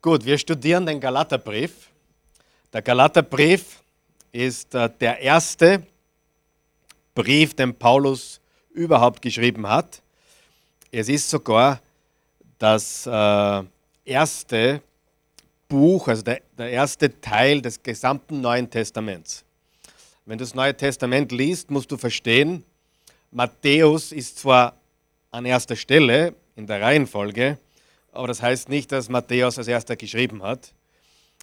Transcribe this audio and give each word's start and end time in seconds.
Gut, 0.00 0.24
wir 0.24 0.38
studieren 0.38 0.86
den 0.86 1.00
Galaterbrief. 1.00 1.90
Der 2.72 2.82
Galaterbrief 2.82 3.82
ist 4.30 4.72
äh, 4.72 4.88
der 5.00 5.18
erste 5.18 5.82
Brief, 7.16 7.54
den 7.54 7.74
Paulus 7.74 8.40
überhaupt 8.70 9.20
geschrieben 9.20 9.68
hat. 9.68 10.00
Es 10.92 11.08
ist 11.08 11.28
sogar 11.28 11.80
das 12.60 13.08
äh, 13.08 13.62
erste 14.04 14.82
Buch, 15.66 16.06
also 16.06 16.22
der, 16.22 16.42
der 16.56 16.70
erste 16.70 17.20
Teil 17.20 17.60
des 17.60 17.82
gesamten 17.82 18.40
Neuen 18.40 18.70
Testaments. 18.70 19.44
Wenn 20.26 20.38
du 20.38 20.44
das 20.44 20.54
Neue 20.54 20.76
Testament 20.76 21.32
liest, 21.32 21.72
musst 21.72 21.90
du 21.90 21.96
verstehen, 21.96 22.62
Matthäus 23.32 24.12
ist 24.12 24.38
zwar 24.38 24.76
an 25.32 25.44
erster 25.44 25.74
Stelle 25.74 26.34
in 26.54 26.68
der 26.68 26.82
Reihenfolge, 26.82 27.58
aber 28.18 28.26
das 28.26 28.42
heißt 28.42 28.68
nicht, 28.68 28.90
dass 28.90 29.08
Matthäus 29.08 29.58
als 29.58 29.68
erster 29.68 29.94
geschrieben 29.94 30.42
hat. 30.42 30.74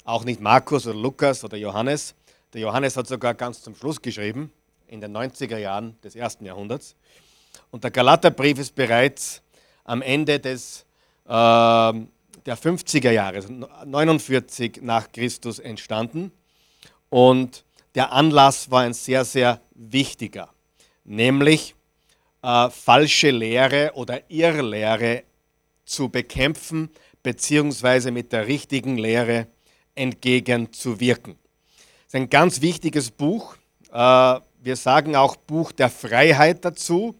Auch 0.03 0.25
nicht 0.25 0.41
Markus 0.41 0.85
oder 0.85 0.99
Lukas 0.99 1.41
oder 1.45 1.55
Johannes. 1.55 2.13
Der 2.51 2.59
Johannes 2.59 2.97
hat 2.97 3.07
sogar 3.07 3.33
ganz 3.33 3.61
zum 3.61 3.75
Schluss 3.75 4.01
geschrieben, 4.01 4.51
in 4.87 4.99
den 4.99 5.15
90er 5.15 5.57
Jahren 5.57 5.97
des 6.01 6.15
ersten 6.15 6.43
Jahrhunderts. 6.43 6.97
Und 7.71 7.85
der 7.85 7.91
Galaterbrief 7.91 8.59
ist 8.59 8.75
bereits 8.75 9.41
am 9.85 10.01
Ende 10.01 10.37
des, 10.37 10.85
äh, 11.23 11.29
der 11.29 12.57
50er 12.57 13.11
Jahre, 13.11 13.37
also 13.37 13.53
49 13.85 14.81
nach 14.81 15.09
Christus 15.13 15.59
entstanden. 15.59 16.33
Und 17.09 17.63
der 17.95 18.11
Anlass 18.11 18.69
war 18.69 18.81
ein 18.81 18.93
sehr, 18.93 19.23
sehr 19.23 19.61
wichtiger, 19.73 20.49
nämlich 21.05 21.73
äh, 22.43 22.69
falsche 22.69 23.31
Lehre 23.31 23.91
oder 23.93 24.29
Irrlehre 24.29 25.23
zu 25.85 26.09
bekämpfen, 26.09 26.89
beziehungsweise 27.23 28.11
mit 28.11 28.31
der 28.31 28.47
richtigen 28.47 28.97
Lehre 28.97 29.47
entgegenzuwirken. 29.95 31.35
Das 31.77 32.07
ist 32.07 32.15
ein 32.15 32.29
ganz 32.29 32.61
wichtiges 32.61 33.11
Buch. 33.11 33.55
Äh, 33.91 34.39
wir 34.61 34.75
sagen 34.75 35.15
auch 35.15 35.35
Buch 35.35 35.71
der 35.71 35.89
Freiheit 35.89 36.65
dazu, 36.65 37.15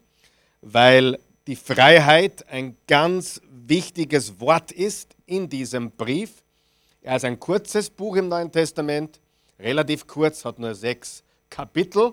weil 0.60 1.18
die 1.46 1.56
Freiheit 1.56 2.48
ein 2.48 2.76
ganz 2.86 3.40
wichtiges 3.48 4.40
Wort 4.40 4.72
ist 4.72 5.14
in 5.26 5.48
diesem 5.48 5.90
Brief. 5.92 6.42
Er 7.02 7.16
ist 7.16 7.24
ein 7.24 7.38
kurzes 7.38 7.88
Buch 7.88 8.16
im 8.16 8.28
Neuen 8.28 8.50
Testament, 8.50 9.20
relativ 9.58 10.06
kurz, 10.06 10.44
hat 10.44 10.58
nur 10.58 10.74
sechs 10.74 11.22
Kapitel, 11.48 12.12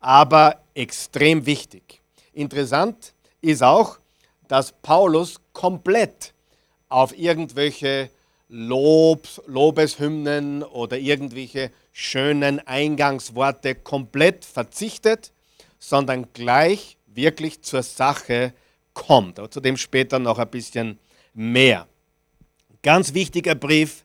aber 0.00 0.62
extrem 0.74 1.44
wichtig. 1.44 2.00
Interessant 2.32 3.12
ist 3.42 3.62
auch, 3.62 3.98
dass 4.52 4.70
Paulus 4.70 5.40
komplett 5.54 6.34
auf 6.90 7.18
irgendwelche 7.18 8.10
Lob, 8.50 9.26
Lobeshymnen 9.46 10.62
oder 10.62 10.98
irgendwelche 10.98 11.70
schönen 11.90 12.60
Eingangsworte 12.66 13.74
komplett 13.74 14.44
verzichtet, 14.44 15.32
sondern 15.78 16.34
gleich 16.34 16.98
wirklich 17.06 17.62
zur 17.62 17.82
Sache 17.82 18.52
kommt. 18.92 19.38
Aber 19.38 19.50
zu 19.50 19.60
dem 19.60 19.78
später 19.78 20.18
noch 20.18 20.38
ein 20.38 20.50
bisschen 20.50 20.98
mehr. 21.32 21.86
Ganz 22.82 23.14
wichtiger 23.14 23.54
Brief, 23.54 24.04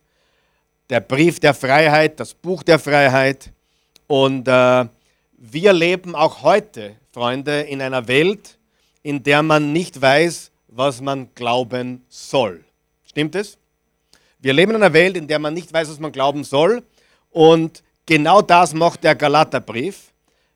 der 0.89 1.01
Brief 1.01 1.41
der 1.41 1.55
Freiheit, 1.55 2.21
das 2.21 2.33
Buch 2.33 2.63
der 2.63 2.79
Freiheit. 2.79 3.51
Und 4.07 4.47
äh, 4.47 4.85
wir 5.37 5.73
leben 5.73 6.15
auch 6.15 6.41
heute, 6.41 6.95
Freunde, 7.11 7.63
in 7.63 7.81
einer 7.81 8.07
Welt, 8.07 8.57
in 9.08 9.23
der 9.23 9.41
man 9.41 9.72
nicht 9.72 10.02
weiß, 10.02 10.52
was 10.67 11.00
man 11.00 11.30
glauben 11.33 12.03
soll. 12.09 12.66
Stimmt 13.05 13.36
es? 13.36 13.58
Wir 14.38 14.52
leben 14.52 14.72
in 14.72 14.83
einer 14.83 14.91
Welt, 14.91 15.16
in 15.16 15.30
der 15.30 15.39
man 15.39 15.53
nicht 15.53 15.72
weiß, 15.72 15.89
was 15.89 15.99
man 16.02 16.11
glauben 16.11 16.44
soll. 16.44 16.83
Und 17.31 17.83
genau 18.05 18.41
das 18.41 18.73
macht 18.73 19.05
der 19.05 19.16
Galaterbrief. 19.16 20.11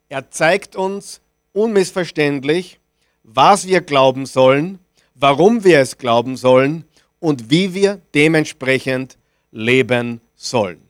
Er 0.09 0.29
zeigt 0.29 0.75
uns 0.75 1.21
unmissverständlich, 1.53 2.77
was 3.23 3.65
wir 3.65 3.79
glauben 3.79 4.25
sollen, 4.25 4.79
warum 5.15 5.63
wir 5.63 5.79
es 5.79 5.97
glauben 5.97 6.35
sollen 6.35 6.83
und 7.21 7.49
wie 7.49 7.73
wir 7.73 8.01
dementsprechend 8.13 9.17
leben 9.51 10.19
sollen. 10.35 10.81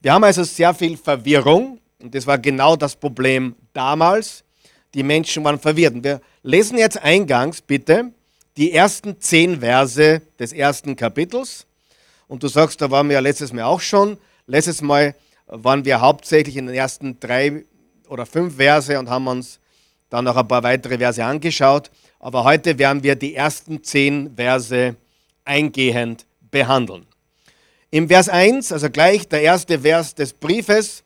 Wir 0.00 0.14
haben 0.14 0.24
also 0.24 0.42
sehr 0.42 0.74
viel 0.74 0.96
Verwirrung 0.96 1.78
und 2.02 2.12
das 2.12 2.26
war 2.26 2.38
genau 2.38 2.74
das 2.74 2.96
Problem 2.96 3.54
damals. 3.72 4.43
Die 4.94 5.02
Menschen 5.02 5.44
waren 5.44 5.58
verwirrt. 5.58 6.02
Wir 6.02 6.20
lesen 6.42 6.78
jetzt 6.78 7.02
eingangs 7.02 7.60
bitte 7.60 8.12
die 8.56 8.72
ersten 8.72 9.20
zehn 9.20 9.60
Verse 9.60 10.22
des 10.38 10.52
ersten 10.52 10.94
Kapitels. 10.94 11.66
Und 12.28 12.42
du 12.42 12.48
sagst, 12.48 12.80
da 12.80 12.90
waren 12.90 13.08
wir 13.08 13.14
ja 13.14 13.20
letztes 13.20 13.52
Mal 13.52 13.64
auch 13.64 13.80
schon. 13.80 14.16
Letztes 14.46 14.80
Mal 14.80 15.14
waren 15.46 15.84
wir 15.84 16.00
hauptsächlich 16.00 16.56
in 16.56 16.66
den 16.66 16.74
ersten 16.74 17.18
drei 17.18 17.64
oder 18.08 18.24
fünf 18.24 18.56
Verse 18.56 18.96
und 18.98 19.10
haben 19.10 19.26
uns 19.26 19.58
dann 20.08 20.24
noch 20.24 20.36
ein 20.36 20.46
paar 20.46 20.62
weitere 20.62 20.98
Verse 20.98 21.22
angeschaut. 21.22 21.90
Aber 22.20 22.44
heute 22.44 22.78
werden 22.78 23.02
wir 23.02 23.16
die 23.16 23.34
ersten 23.34 23.82
zehn 23.82 24.34
Verse 24.36 24.96
eingehend 25.44 26.24
behandeln. 26.50 27.06
Im 27.90 28.08
Vers 28.08 28.28
1, 28.28 28.72
also 28.72 28.90
gleich 28.90 29.28
der 29.28 29.42
erste 29.42 29.80
Vers 29.80 30.14
des 30.14 30.32
Briefes, 30.32 31.02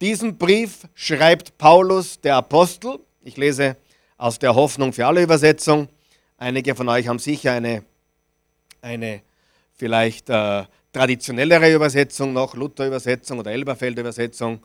diesen 0.00 0.36
Brief 0.36 0.88
schreibt 0.94 1.56
Paulus, 1.58 2.20
der 2.20 2.36
Apostel. 2.36 2.98
Ich 3.26 3.38
lese 3.38 3.78
aus 4.18 4.38
der 4.38 4.54
Hoffnung 4.54 4.92
für 4.92 5.06
alle 5.06 5.22
Übersetzung. 5.22 5.88
Einige 6.36 6.74
von 6.74 6.90
euch 6.90 7.08
haben 7.08 7.18
sicher 7.18 7.52
eine, 7.52 7.82
eine 8.82 9.22
vielleicht 9.72 10.28
äh, 10.28 10.64
traditionellere 10.92 11.72
Übersetzung 11.72 12.34
noch, 12.34 12.54
Luther-Übersetzung 12.54 13.38
oder 13.38 13.50
Elberfeld-Übersetzung. 13.50 14.62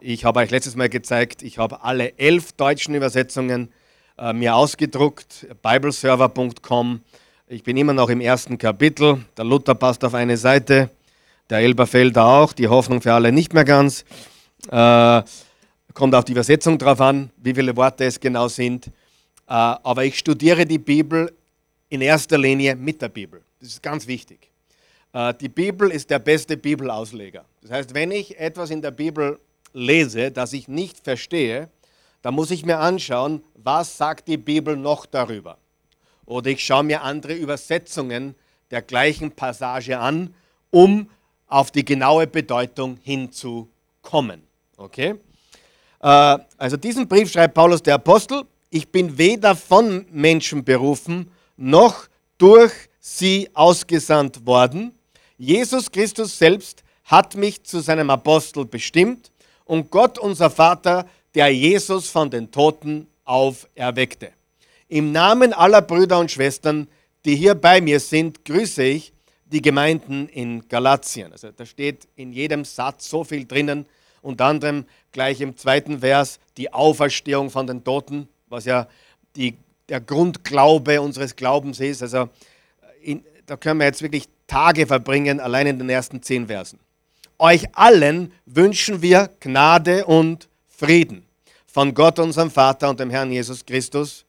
Ich 0.00 0.24
habe 0.24 0.40
euch 0.40 0.50
letztes 0.50 0.74
Mal 0.74 0.88
gezeigt, 0.88 1.42
ich 1.42 1.58
habe 1.58 1.84
alle 1.84 2.18
elf 2.18 2.52
deutschen 2.52 2.94
Übersetzungen 2.94 3.70
äh, 4.16 4.32
mir 4.32 4.54
ausgedruckt, 4.54 5.46
bibleserver.com. 5.62 7.02
Ich 7.48 7.62
bin 7.62 7.76
immer 7.76 7.92
noch 7.92 8.08
im 8.08 8.22
ersten 8.22 8.56
Kapitel. 8.56 9.22
Der 9.36 9.44
Luther 9.44 9.74
passt 9.74 10.02
auf 10.02 10.14
eine 10.14 10.38
Seite, 10.38 10.88
der 11.50 11.58
Elberfelder 11.58 12.24
auch, 12.24 12.54
die 12.54 12.68
Hoffnung 12.68 13.02
für 13.02 13.12
alle 13.12 13.32
nicht 13.32 13.52
mehr 13.52 13.66
ganz. 13.66 14.06
Äh, 14.70 15.22
kommt 15.94 16.14
auf 16.14 16.24
die 16.24 16.32
Übersetzung 16.32 16.78
drauf 16.78 17.00
an, 17.00 17.30
wie 17.36 17.54
viele 17.54 17.76
Worte 17.76 18.04
es 18.04 18.18
genau 18.18 18.48
sind. 18.48 18.86
Äh, 18.86 18.90
aber 19.48 20.04
ich 20.04 20.18
studiere 20.18 20.66
die 20.66 20.78
Bibel 20.78 21.32
in 21.88 22.00
erster 22.00 22.38
Linie 22.38 22.74
mit 22.76 23.02
der 23.02 23.08
Bibel. 23.08 23.42
Das 23.60 23.70
ist 23.70 23.82
ganz 23.82 24.06
wichtig. 24.06 24.50
Äh, 25.12 25.34
die 25.34 25.48
Bibel 25.48 25.90
ist 25.90 26.10
der 26.10 26.18
beste 26.18 26.56
Bibelausleger. 26.56 27.44
Das 27.60 27.70
heißt, 27.70 27.94
wenn 27.94 28.10
ich 28.10 28.38
etwas 28.38 28.70
in 28.70 28.82
der 28.82 28.90
Bibel 28.90 29.38
lese, 29.72 30.30
das 30.30 30.52
ich 30.52 30.68
nicht 30.68 30.98
verstehe, 30.98 31.68
dann 32.22 32.34
muss 32.34 32.50
ich 32.50 32.64
mir 32.64 32.78
anschauen, 32.78 33.42
was 33.54 33.96
sagt 33.96 34.28
die 34.28 34.36
Bibel 34.36 34.76
noch 34.76 35.06
darüber. 35.06 35.58
Oder 36.24 36.50
ich 36.50 36.64
schaue 36.64 36.84
mir 36.84 37.02
andere 37.02 37.34
Übersetzungen 37.34 38.34
der 38.70 38.82
gleichen 38.82 39.32
Passage 39.32 39.98
an, 39.98 40.34
um 40.70 41.10
auf 41.46 41.70
die 41.70 41.84
genaue 41.84 42.26
Bedeutung 42.26 42.96
hinzukommen. 43.02 44.42
Okay? 44.76 45.16
Äh, 46.02 46.38
also 46.58 46.76
diesen 46.76 47.08
Brief 47.08 47.30
schreibt 47.30 47.54
Paulus 47.54 47.82
der 47.82 47.94
Apostel 47.94 48.44
ich 48.74 48.88
bin 48.88 49.18
weder 49.18 49.54
von 49.54 50.06
Menschen 50.10 50.64
berufen, 50.64 51.30
noch 51.58 52.06
durch 52.38 52.72
sie 52.98 53.50
ausgesandt 53.52 54.46
worden. 54.46 54.92
Jesus 55.36 55.92
Christus 55.92 56.38
selbst 56.38 56.82
hat 57.04 57.36
mich 57.36 57.62
zu 57.64 57.80
seinem 57.80 58.08
Apostel 58.08 58.64
bestimmt 58.64 59.30
und 59.66 59.90
Gott 59.90 60.18
unser 60.18 60.48
Vater, 60.48 61.06
der 61.34 61.50
Jesus 61.50 62.08
von 62.08 62.30
den 62.30 62.50
Toten 62.50 63.08
auferweckte. 63.24 64.32
Im 64.88 65.12
Namen 65.12 65.52
aller 65.52 65.82
Brüder 65.82 66.18
und 66.18 66.30
Schwestern, 66.30 66.88
die 67.26 67.36
hier 67.36 67.54
bei 67.54 67.82
mir 67.82 68.00
sind, 68.00 68.42
grüße 68.42 68.84
ich 68.84 69.12
die 69.44 69.60
Gemeinden 69.60 70.28
in 70.28 70.66
Galatien. 70.66 71.30
Also 71.30 71.50
da 71.50 71.66
steht 71.66 72.08
in 72.16 72.32
jedem 72.32 72.64
Satz 72.64 73.10
so 73.10 73.22
viel 73.22 73.44
drinnen, 73.44 73.84
unter 74.22 74.46
anderem 74.46 74.86
gleich 75.12 75.40
im 75.40 75.56
zweiten 75.56 76.00
Vers 76.00 76.40
die 76.56 76.72
Auferstehung 76.72 77.50
von 77.50 77.66
den 77.66 77.84
Toten 77.84 78.28
was 78.52 78.66
ja 78.66 78.86
die, 79.34 79.56
der 79.88 80.00
Grundglaube 80.00 81.00
unseres 81.00 81.34
Glaubens 81.34 81.80
ist. 81.80 82.02
Also 82.02 82.28
in, 83.02 83.24
da 83.46 83.56
können 83.56 83.80
wir 83.80 83.86
jetzt 83.86 84.02
wirklich 84.02 84.28
Tage 84.46 84.86
verbringen, 84.86 85.40
allein 85.40 85.66
in 85.66 85.78
den 85.78 85.88
ersten 85.88 86.22
zehn 86.22 86.46
Versen. 86.46 86.78
Euch 87.38 87.74
allen 87.74 88.32
wünschen 88.46 89.02
wir 89.02 89.30
Gnade 89.40 90.04
und 90.04 90.48
Frieden 90.68 91.24
von 91.66 91.94
Gott, 91.94 92.18
unserem 92.18 92.50
Vater 92.50 92.90
und 92.90 93.00
dem 93.00 93.10
Herrn 93.10 93.32
Jesus 93.32 93.64
Christus. 93.64 94.24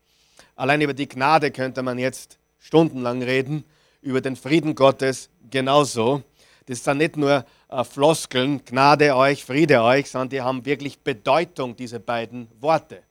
Allein 0.56 0.82
über 0.82 0.94
die 0.94 1.10
Gnade 1.10 1.52
könnte 1.52 1.84
man 1.84 2.00
jetzt 2.00 2.40
stundenlang 2.60 3.22
reden, 3.22 3.66
über 4.02 4.22
den 4.22 4.38
Frieden 4.38 4.74
Gottes 4.74 5.30
genauso. 5.52 6.24
Das 6.66 6.84
sind 6.84 7.00
nicht 7.00 7.18
nur 7.18 7.46
äh, 7.74 7.84
Floskeln, 7.84 8.64
Gnade 8.64 9.16
euch, 9.16 9.44
Friede 9.44 9.82
euch, 9.82 10.10
sondern 10.10 10.30
die 10.30 10.42
haben 10.42 10.66
wirklich 10.66 11.00
Bedeutung, 11.00 11.76
diese 11.76 12.00
beiden 12.00 12.48
Worte. 12.60 13.04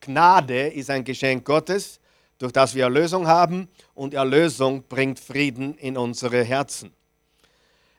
Gnade 0.00 0.68
ist 0.68 0.90
ein 0.90 1.04
Geschenk 1.04 1.44
Gottes, 1.44 1.98
durch 2.38 2.52
das 2.52 2.74
wir 2.74 2.84
Erlösung 2.84 3.26
haben 3.26 3.68
und 3.94 4.14
Erlösung 4.14 4.82
bringt 4.88 5.20
Frieden 5.20 5.74
in 5.76 5.96
unsere 5.96 6.42
Herzen. 6.42 6.92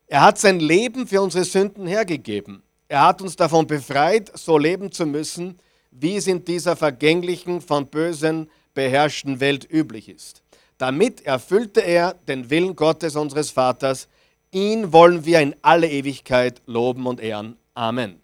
Er 0.08 0.22
hat 0.22 0.38
sein 0.38 0.60
Leben 0.60 1.08
für 1.08 1.22
unsere 1.22 1.46
Sünden 1.46 1.88
hergegeben. 1.88 2.62
Er 2.88 3.08
hat 3.08 3.22
uns 3.22 3.36
davon 3.36 3.66
befreit, 3.66 4.32
so 4.38 4.58
leben 4.58 4.92
zu 4.92 5.06
müssen, 5.06 5.58
wie 5.92 6.18
es 6.18 6.28
in 6.28 6.44
dieser 6.44 6.76
vergänglichen, 6.76 7.62
von 7.62 7.88
Bösen 7.88 8.50
beherrschten 8.74 9.40
Welt 9.40 9.68
üblich 9.72 10.10
ist. 10.10 10.44
Damit 10.78 11.26
erfüllte 11.26 11.80
er 11.80 12.14
den 12.28 12.50
Willen 12.50 12.76
Gottes, 12.76 13.16
unseres 13.16 13.50
Vaters. 13.50 14.08
Ihn 14.54 14.94
wollen 14.94 15.26
wir 15.26 15.40
in 15.40 15.56
alle 15.64 15.90
Ewigkeit 15.90 16.62
loben 16.68 17.08
und 17.08 17.20
ehren. 17.20 17.58
Amen. 17.74 18.22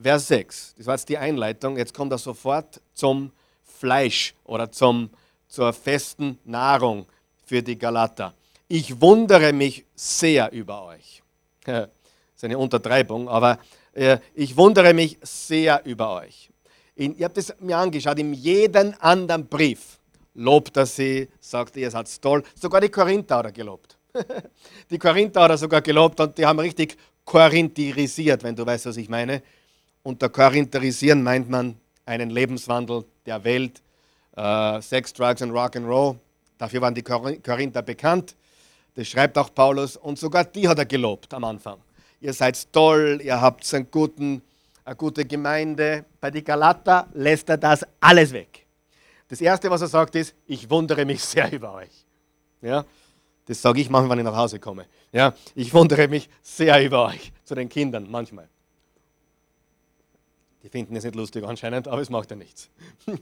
Vers 0.00 0.28
6, 0.28 0.74
das 0.76 0.86
war 0.86 0.94
jetzt 0.94 1.08
die 1.08 1.16
Einleitung. 1.16 1.78
Jetzt 1.78 1.94
kommt 1.94 2.12
er 2.12 2.18
sofort 2.18 2.82
zum 2.92 3.32
Fleisch 3.64 4.34
oder 4.44 4.70
zum, 4.70 5.08
zur 5.48 5.72
festen 5.72 6.38
Nahrung 6.44 7.06
für 7.46 7.62
die 7.62 7.78
Galater. 7.78 8.34
Ich 8.68 9.00
wundere 9.00 9.54
mich 9.54 9.86
sehr 9.94 10.52
über 10.52 10.84
euch. 10.84 11.22
Das 12.38 12.44
ist 12.44 12.50
eine 12.52 12.58
Untertreibung, 12.58 13.28
aber 13.28 13.58
äh, 13.94 14.18
ich 14.32 14.56
wundere 14.56 14.94
mich 14.94 15.18
sehr 15.22 15.84
über 15.84 16.14
euch. 16.14 16.50
Ihr 16.94 17.24
habt 17.24 17.36
es 17.36 17.52
mir 17.58 17.76
angeschaut, 17.76 18.16
in 18.20 18.32
jedem 18.32 18.94
anderen 19.00 19.48
Brief 19.48 19.98
lobt 20.34 20.76
er 20.76 20.86
sie, 20.86 21.28
sagt 21.40 21.76
ihr 21.76 21.90
seid 21.90 22.22
toll. 22.22 22.44
Sogar 22.54 22.80
die 22.80 22.90
Korinther 22.90 23.38
hat 23.38 23.46
er 23.46 23.52
gelobt. 23.52 23.97
die 24.90 24.98
Korinther 24.98 25.42
hat 25.42 25.50
er 25.50 25.58
sogar 25.58 25.82
gelobt 25.82 26.20
und 26.20 26.36
die 26.36 26.46
haben 26.46 26.58
richtig 26.58 26.96
korintherisiert, 27.24 28.42
wenn 28.42 28.56
du 28.56 28.64
weißt, 28.64 28.86
was 28.86 28.96
ich 28.96 29.08
meine. 29.08 29.42
Unter 30.02 30.28
Korintherisieren 30.28 31.22
meint 31.22 31.48
man 31.48 31.76
einen 32.06 32.30
Lebenswandel 32.30 33.04
der 33.26 33.42
Welt, 33.44 33.82
äh, 34.36 34.80
Sex, 34.80 35.12
Drugs 35.12 35.42
und 35.42 35.50
Rock'n'Roll. 35.50 36.16
Dafür 36.56 36.80
waren 36.80 36.94
die 36.94 37.02
Korinther 37.02 37.82
bekannt. 37.82 38.34
Das 38.94 39.06
schreibt 39.06 39.36
auch 39.38 39.54
Paulus 39.54 39.96
und 39.96 40.18
sogar 40.18 40.44
die 40.44 40.66
hat 40.68 40.78
er 40.78 40.86
gelobt 40.86 41.32
am 41.34 41.44
Anfang. 41.44 41.78
Ihr 42.20 42.32
seid 42.32 42.72
toll, 42.72 43.20
ihr 43.22 43.40
habt 43.40 43.72
einen 43.74 43.90
guten 43.90 44.42
eine 44.88 44.96
gute 44.96 45.24
Gemeinde. 45.24 46.06
Bei 46.20 46.30
den 46.30 46.42
Galater 46.42 47.08
lässt 47.12 47.48
er 47.50 47.58
das 47.58 47.84
alles 48.00 48.32
weg. 48.32 48.66
Das 49.28 49.40
Erste, 49.40 49.70
was 49.70 49.82
er 49.82 49.88
sagt, 49.88 50.14
ist, 50.14 50.34
ich 50.46 50.68
wundere 50.70 51.04
mich 51.04 51.22
sehr 51.24 51.52
über 51.52 51.74
euch. 51.74 52.06
Ja, 52.62 52.84
das 53.48 53.62
sage 53.62 53.80
ich 53.80 53.88
manchmal, 53.88 54.18
wenn 54.18 54.26
ich 54.26 54.30
nach 54.30 54.36
Hause 54.36 54.60
komme. 54.60 54.84
Ja, 55.10 55.34
ich 55.54 55.72
wundere 55.72 56.06
mich 56.06 56.28
sehr 56.42 56.84
über 56.84 57.06
euch. 57.06 57.32
Zu 57.44 57.54
den 57.54 57.70
Kindern 57.70 58.06
manchmal. 58.10 58.46
Die 60.62 60.68
finden 60.68 60.94
es 60.96 61.04
nicht 61.04 61.16
lustig 61.16 61.44
anscheinend, 61.44 61.88
aber 61.88 62.02
es 62.02 62.10
macht 62.10 62.30
ja 62.30 62.36
nichts. 62.36 62.68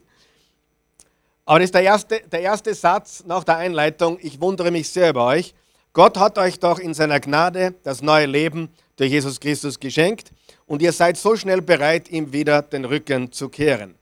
Aber 1.48 1.60
das 1.60 1.66
ist 1.66 1.74
der 1.76 1.82
erste, 1.82 2.22
der 2.32 2.40
erste 2.40 2.74
Satz 2.74 3.22
nach 3.24 3.44
der 3.44 3.58
Einleitung. 3.58 4.18
Ich 4.20 4.40
wundere 4.40 4.72
mich 4.72 4.88
sehr 4.88 5.10
über 5.10 5.26
euch. 5.26 5.54
Gott 5.92 6.18
hat 6.18 6.38
euch 6.38 6.58
doch 6.58 6.80
in 6.80 6.92
seiner 6.92 7.20
Gnade 7.20 7.76
das 7.84 8.02
neue 8.02 8.26
Leben 8.26 8.68
durch 8.96 9.12
Jesus 9.12 9.38
Christus 9.38 9.78
geschenkt 9.78 10.32
und 10.66 10.82
ihr 10.82 10.90
seid 10.90 11.16
so 11.16 11.36
schnell 11.36 11.62
bereit, 11.62 12.10
ihm 12.10 12.32
wieder 12.32 12.62
den 12.62 12.84
Rücken 12.84 13.30
zu 13.30 13.48
kehren. 13.48 13.94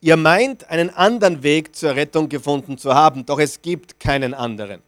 Ihr 0.00 0.16
meint, 0.16 0.70
einen 0.70 0.88
anderen 0.88 1.42
Weg 1.42 1.76
zur 1.76 1.96
Rettung 1.96 2.30
gefunden 2.30 2.78
zu 2.78 2.94
haben, 2.94 3.26
doch 3.26 3.38
es 3.38 3.60
gibt 3.60 4.00
keinen 4.00 4.32
anderen. 4.32 4.80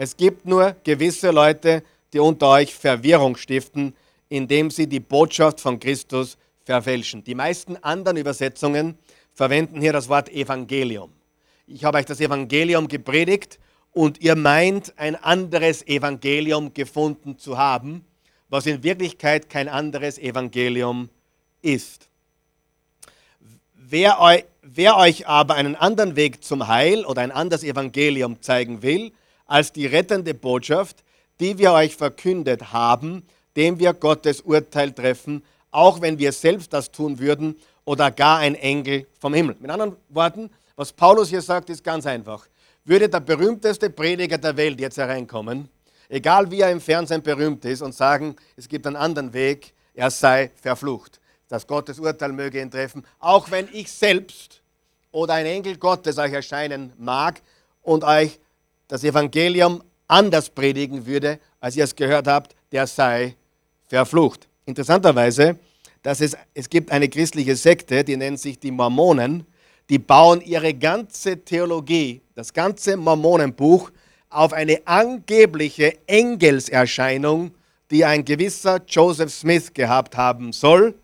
Es 0.00 0.16
gibt 0.16 0.46
nur 0.46 0.76
gewisse 0.82 1.30
Leute, 1.30 1.82
die 2.14 2.20
unter 2.20 2.48
euch 2.48 2.74
Verwirrung 2.74 3.36
stiften, 3.36 3.94
indem 4.30 4.70
sie 4.70 4.86
die 4.86 5.00
Botschaft 5.00 5.60
von 5.60 5.78
Christus 5.78 6.38
verfälschen. 6.64 7.22
Die 7.22 7.34
meisten 7.34 7.76
anderen 7.76 8.16
Übersetzungen 8.16 8.96
verwenden 9.34 9.78
hier 9.82 9.92
das 9.92 10.08
Wort 10.08 10.30
Evangelium. 10.30 11.12
Ich 11.66 11.84
habe 11.84 11.98
euch 11.98 12.06
das 12.06 12.20
Evangelium 12.20 12.88
gepredigt 12.88 13.58
und 13.92 14.22
ihr 14.22 14.36
meint, 14.36 14.94
ein 14.96 15.16
anderes 15.16 15.86
Evangelium 15.86 16.72
gefunden 16.72 17.36
zu 17.36 17.58
haben 17.58 18.06
was 18.50 18.66
in 18.66 18.82
Wirklichkeit 18.82 19.48
kein 19.48 19.68
anderes 19.68 20.18
Evangelium 20.18 21.08
ist. 21.62 22.08
Wer 23.72 24.20
euch, 24.20 24.44
wer 24.62 24.96
euch 24.96 25.26
aber 25.26 25.54
einen 25.54 25.76
anderen 25.76 26.16
Weg 26.16 26.44
zum 26.44 26.68
Heil 26.68 27.04
oder 27.04 27.22
ein 27.22 27.30
anderes 27.30 27.62
Evangelium 27.62 28.42
zeigen 28.42 28.82
will, 28.82 29.12
als 29.50 29.72
die 29.72 29.86
rettende 29.86 30.34
Botschaft, 30.34 31.04
die 31.40 31.58
wir 31.58 31.72
euch 31.72 31.96
verkündet 31.96 32.72
haben, 32.72 33.22
dem 33.56 33.78
wir 33.78 33.92
Gottes 33.92 34.40
Urteil 34.40 34.92
treffen, 34.92 35.42
auch 35.70 36.00
wenn 36.00 36.18
wir 36.18 36.32
selbst 36.32 36.72
das 36.72 36.90
tun 36.90 37.18
würden 37.18 37.56
oder 37.84 38.10
gar 38.10 38.38
ein 38.38 38.54
Engel 38.54 39.06
vom 39.18 39.34
Himmel. 39.34 39.56
Mit 39.60 39.70
anderen 39.70 39.96
Worten, 40.08 40.50
was 40.76 40.92
Paulus 40.92 41.28
hier 41.30 41.42
sagt, 41.42 41.70
ist 41.70 41.84
ganz 41.84 42.06
einfach. 42.06 42.46
Würde 42.84 43.08
der 43.08 43.20
berühmteste 43.20 43.90
Prediger 43.90 44.38
der 44.38 44.56
Welt 44.56 44.80
jetzt 44.80 44.96
hereinkommen 44.96 45.68
egal 46.10 46.50
wie 46.50 46.60
er 46.60 46.70
im 46.70 46.80
Fernsehen 46.80 47.22
berühmt 47.22 47.64
ist, 47.64 47.80
und 47.80 47.94
sagen, 47.94 48.36
es 48.56 48.68
gibt 48.68 48.86
einen 48.86 48.96
anderen 48.96 49.32
Weg, 49.32 49.72
er 49.94 50.10
sei 50.10 50.50
verflucht. 50.60 51.20
Das 51.48 51.66
Gottes 51.66 51.98
Urteil 51.98 52.32
möge 52.32 52.60
ihn 52.60 52.70
treffen, 52.70 53.04
auch 53.18 53.50
wenn 53.50 53.68
ich 53.72 53.90
selbst 53.90 54.62
oder 55.12 55.34
ein 55.34 55.46
Engel 55.46 55.78
Gottes 55.78 56.18
euch 56.18 56.32
erscheinen 56.32 56.92
mag 56.98 57.40
und 57.82 58.04
euch 58.04 58.38
das 58.90 59.04
Evangelium 59.04 59.82
anders 60.08 60.50
predigen 60.50 61.06
würde, 61.06 61.38
als 61.60 61.76
ihr 61.76 61.84
es 61.84 61.94
gehört 61.94 62.26
habt, 62.26 62.56
der 62.72 62.88
sei 62.88 63.36
verflucht. 63.86 64.48
Interessanterweise, 64.66 65.56
dass 66.02 66.20
es, 66.20 66.36
es 66.54 66.68
gibt 66.68 66.90
eine 66.90 67.08
christliche 67.08 67.54
Sekte, 67.54 68.02
die 68.02 68.16
nennt 68.16 68.40
sich 68.40 68.58
die 68.58 68.72
Mormonen, 68.72 69.46
die 69.88 70.00
bauen 70.00 70.40
ihre 70.40 70.74
ganze 70.74 71.38
Theologie, 71.38 72.20
das 72.34 72.52
ganze 72.52 72.96
Mormonenbuch 72.96 73.90
auf 74.28 74.52
eine 74.52 74.80
angebliche 74.86 75.96
Engelserscheinung, 76.08 77.52
die 77.92 78.04
ein 78.04 78.24
gewisser 78.24 78.80
Joseph 78.88 79.32
Smith 79.32 79.72
gehabt 79.72 80.16
haben 80.16 80.52
soll. 80.52 80.94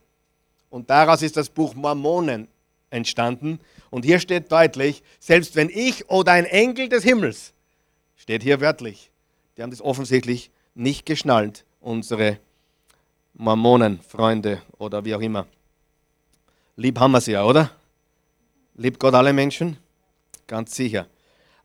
Und 0.70 0.90
daraus 0.90 1.22
ist 1.22 1.36
das 1.36 1.48
Buch 1.48 1.74
Mormonen 1.74 2.48
entstanden. 2.90 3.60
Und 3.90 4.04
hier 4.04 4.18
steht 4.18 4.50
deutlich, 4.50 5.04
selbst 5.20 5.54
wenn 5.54 5.68
ich 5.68 6.08
oder 6.10 6.32
ein 6.32 6.46
Engel 6.46 6.88
des 6.88 7.04
Himmels, 7.04 7.52
steht 8.26 8.42
hier 8.42 8.60
wörtlich, 8.60 9.12
die 9.56 9.62
haben 9.62 9.70
das 9.70 9.80
offensichtlich 9.80 10.50
nicht 10.74 11.06
geschnallt, 11.06 11.64
unsere 11.80 12.38
Mormonen-Freunde 13.34 14.62
oder 14.78 15.04
wie 15.04 15.14
auch 15.14 15.20
immer. 15.20 15.46
Lieb 16.74 16.98
haben 16.98 17.12
wir 17.12 17.20
sie 17.20 17.32
ja, 17.32 17.44
oder? 17.44 17.70
Liebt 18.74 18.98
Gott 18.98 19.14
alle 19.14 19.32
Menschen? 19.32 19.76
Ganz 20.48 20.74
sicher. 20.74 21.06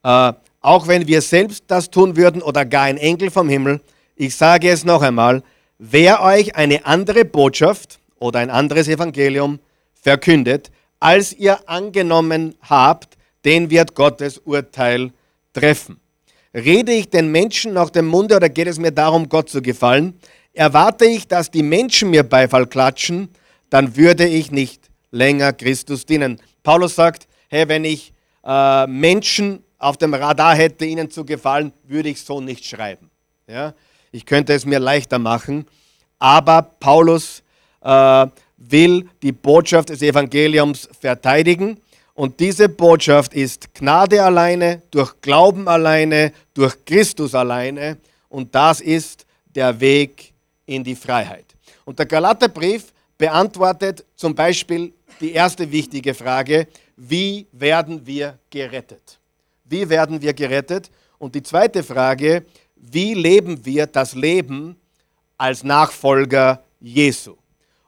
Äh, 0.03 0.33
auch 0.61 0.87
wenn 0.87 1.07
wir 1.07 1.23
selbst 1.23 1.63
das 1.65 1.89
tun 1.89 2.15
würden 2.15 2.43
oder 2.43 2.63
gar 2.63 2.83
ein 2.83 2.97
Enkel 2.97 3.31
vom 3.31 3.49
Himmel, 3.49 3.81
ich 4.15 4.35
sage 4.35 4.69
es 4.69 4.85
noch 4.85 5.01
einmal, 5.01 5.41
wer 5.79 6.21
euch 6.21 6.55
eine 6.55 6.85
andere 6.85 7.25
Botschaft 7.25 7.99
oder 8.19 8.37
ein 8.37 8.51
anderes 8.51 8.87
Evangelium 8.87 9.57
verkündet, 9.95 10.69
als 10.99 11.33
ihr 11.33 11.67
angenommen 11.67 12.53
habt, 12.61 13.17
den 13.45 13.71
wird 13.71 13.95
Gottes 13.95 14.37
Urteil 14.37 15.11
treffen. 15.53 16.00
Rede 16.53 16.91
ich 16.91 17.09
den 17.09 17.31
Menschen 17.31 17.73
nach 17.73 17.89
dem 17.89 18.07
Munde 18.07 18.35
oder 18.35 18.49
geht 18.49 18.67
es 18.67 18.77
mir 18.77 18.91
darum, 18.91 19.29
Gott 19.29 19.49
zu 19.49 19.61
gefallen? 19.61 20.19
Erwarte 20.53 21.05
ich, 21.05 21.27
dass 21.27 21.49
die 21.49 21.63
Menschen 21.63 22.09
mir 22.09 22.23
Beifall 22.23 22.67
klatschen, 22.67 23.29
dann 23.69 23.95
würde 23.95 24.27
ich 24.27 24.51
nicht 24.51 24.89
länger 25.11 25.53
Christus 25.53 26.05
dienen. 26.05 26.41
Paulus 26.61 26.95
sagt, 26.95 27.27
hey, 27.49 27.67
wenn 27.69 27.85
ich 27.85 28.13
äh, 28.43 28.85
Menschen 28.87 29.63
auf 29.77 29.97
dem 29.97 30.13
Radar 30.13 30.55
hätte, 30.55 30.85
ihnen 30.85 31.09
zu 31.09 31.25
gefallen, 31.25 31.71
würde 31.83 32.09
ich 32.09 32.21
so 32.21 32.41
nicht 32.41 32.65
schreiben. 32.65 33.09
Ja? 33.47 33.73
Ich 34.11 34.25
könnte 34.25 34.53
es 34.53 34.65
mir 34.65 34.79
leichter 34.79 35.19
machen, 35.19 35.65
aber 36.19 36.61
Paulus 36.61 37.43
äh, 37.81 38.27
will 38.57 39.09
die 39.23 39.31
Botschaft 39.31 39.89
des 39.89 40.01
Evangeliums 40.01 40.87
verteidigen. 40.99 41.79
Und 42.21 42.39
diese 42.39 42.69
Botschaft 42.69 43.33
ist 43.33 43.73
Gnade 43.73 44.23
alleine, 44.23 44.83
durch 44.91 45.19
Glauben 45.21 45.67
alleine, 45.67 46.31
durch 46.53 46.75
Christus 46.85 47.33
alleine. 47.33 47.97
Und 48.29 48.53
das 48.53 48.79
ist 48.79 49.25
der 49.55 49.79
Weg 49.79 50.31
in 50.67 50.83
die 50.83 50.93
Freiheit. 50.93 51.45
Und 51.83 51.97
der 51.97 52.05
Galaterbrief 52.05 52.93
beantwortet 53.17 54.05
zum 54.15 54.35
Beispiel 54.35 54.93
die 55.19 55.31
erste 55.31 55.71
wichtige 55.71 56.13
Frage, 56.13 56.67
wie 56.95 57.47
werden 57.53 58.05
wir 58.05 58.37
gerettet? 58.51 59.17
Wie 59.65 59.89
werden 59.89 60.21
wir 60.21 60.35
gerettet? 60.35 60.91
Und 61.17 61.33
die 61.33 61.41
zweite 61.41 61.81
Frage, 61.81 62.45
wie 62.75 63.15
leben 63.15 63.65
wir 63.65 63.87
das 63.87 64.13
Leben 64.13 64.75
als 65.39 65.63
Nachfolger 65.63 66.61
Jesu? 66.79 67.35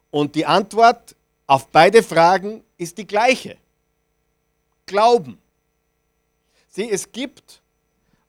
Und 0.10 0.34
die 0.34 0.48
Antwort 0.48 1.16
auf 1.46 1.68
beide 1.68 2.02
Fragen 2.02 2.64
ist 2.80 2.98
die 2.98 3.06
gleiche. 3.06 3.58
Glauben. 4.86 5.38
Sieh, 6.70 6.90
es 6.90 7.12
gibt 7.12 7.62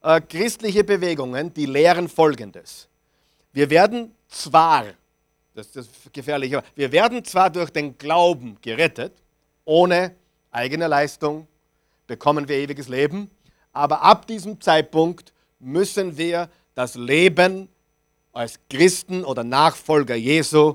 äh, 0.02 0.20
christliche 0.20 0.84
Bewegungen, 0.84 1.52
die 1.54 1.66
lehren 1.66 2.08
Folgendes. 2.08 2.88
Wir 3.52 3.70
werden 3.70 4.14
zwar, 4.28 4.84
das 5.54 5.68
ist 5.68 5.76
das 5.76 6.12
Gefährliche, 6.12 6.62
wir 6.74 6.92
werden 6.92 7.24
zwar 7.24 7.48
durch 7.50 7.70
den 7.70 7.96
Glauben 7.96 8.58
gerettet, 8.60 9.12
ohne 9.64 10.14
eigene 10.50 10.88
Leistung 10.88 11.46
bekommen 12.06 12.48
wir 12.48 12.56
ewiges 12.56 12.88
Leben, 12.88 13.30
aber 13.72 14.02
ab 14.02 14.26
diesem 14.26 14.60
Zeitpunkt 14.60 15.32
müssen 15.58 16.16
wir 16.16 16.50
das 16.74 16.96
Leben 16.96 17.68
als 18.32 18.58
Christen 18.68 19.24
oder 19.24 19.42
Nachfolger 19.42 20.16
Jesu 20.16 20.74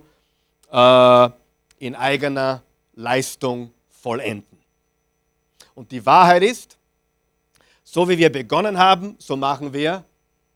äh, 0.71 1.29
in 1.77 1.95
eigener 1.95 2.63
Leistung 2.95 3.71
vollenden. 3.89 4.48
Und 5.79 5.93
die 5.93 6.05
Wahrheit 6.05 6.43
ist, 6.43 6.77
so 7.85 8.09
wie 8.09 8.17
wir 8.17 8.29
begonnen 8.29 8.77
haben, 8.77 9.15
so 9.17 9.37
machen 9.37 9.71
wir 9.71 10.03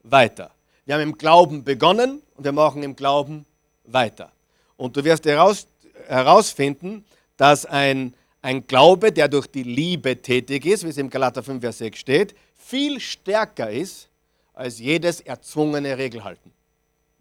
weiter. 0.03 0.51
Wir 0.83 0.95
haben 0.95 1.01
im 1.01 1.17
Glauben 1.17 1.63
begonnen 1.63 2.21
und 2.35 2.43
wir 2.43 2.51
machen 2.51 2.83
im 2.83 2.93
Glauben 2.93 3.45
weiter. 3.85 4.33
Und 4.75 4.97
du 4.97 5.03
wirst 5.05 5.25
heraus, 5.25 5.65
herausfinden, 6.07 7.05
dass 7.37 7.65
ein, 7.65 8.13
ein 8.41 8.67
Glaube, 8.67 9.13
der 9.13 9.29
durch 9.29 9.47
die 9.47 9.63
Liebe 9.63 10.21
tätig 10.21 10.65
ist, 10.65 10.83
wie 10.83 10.89
es 10.89 10.97
im 10.97 11.09
Galater 11.09 11.41
5, 11.41 11.61
Vers 11.61 11.77
6 11.77 11.97
steht, 11.97 12.35
viel 12.57 12.99
stärker 12.99 13.71
ist 13.71 14.09
als 14.53 14.79
jedes 14.79 15.21
erzwungene 15.21 15.97
Regelhalten. 15.97 16.51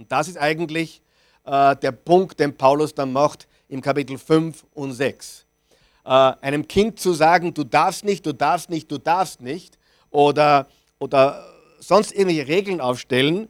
Und 0.00 0.10
das 0.10 0.26
ist 0.26 0.38
eigentlich 0.38 1.00
äh, 1.44 1.76
der 1.76 1.92
Punkt, 1.92 2.40
den 2.40 2.56
Paulus 2.56 2.96
dann 2.96 3.12
macht 3.12 3.46
im 3.68 3.80
Kapitel 3.80 4.18
5 4.18 4.64
und 4.74 4.92
6. 4.92 5.46
Äh, 6.04 6.08
einem 6.40 6.66
Kind 6.66 6.98
zu 6.98 7.12
sagen, 7.12 7.54
du 7.54 7.64
darfst 7.64 8.04
nicht, 8.04 8.26
du 8.26 8.32
darfst 8.32 8.70
nicht, 8.70 8.90
du 8.90 8.98
darfst 8.98 9.40
nicht, 9.40 9.78
oder, 10.10 10.66
oder 10.98 11.44
sonst 11.80 12.12
irgendwelche 12.12 12.48
Regeln 12.48 12.80
aufstellen, 12.80 13.48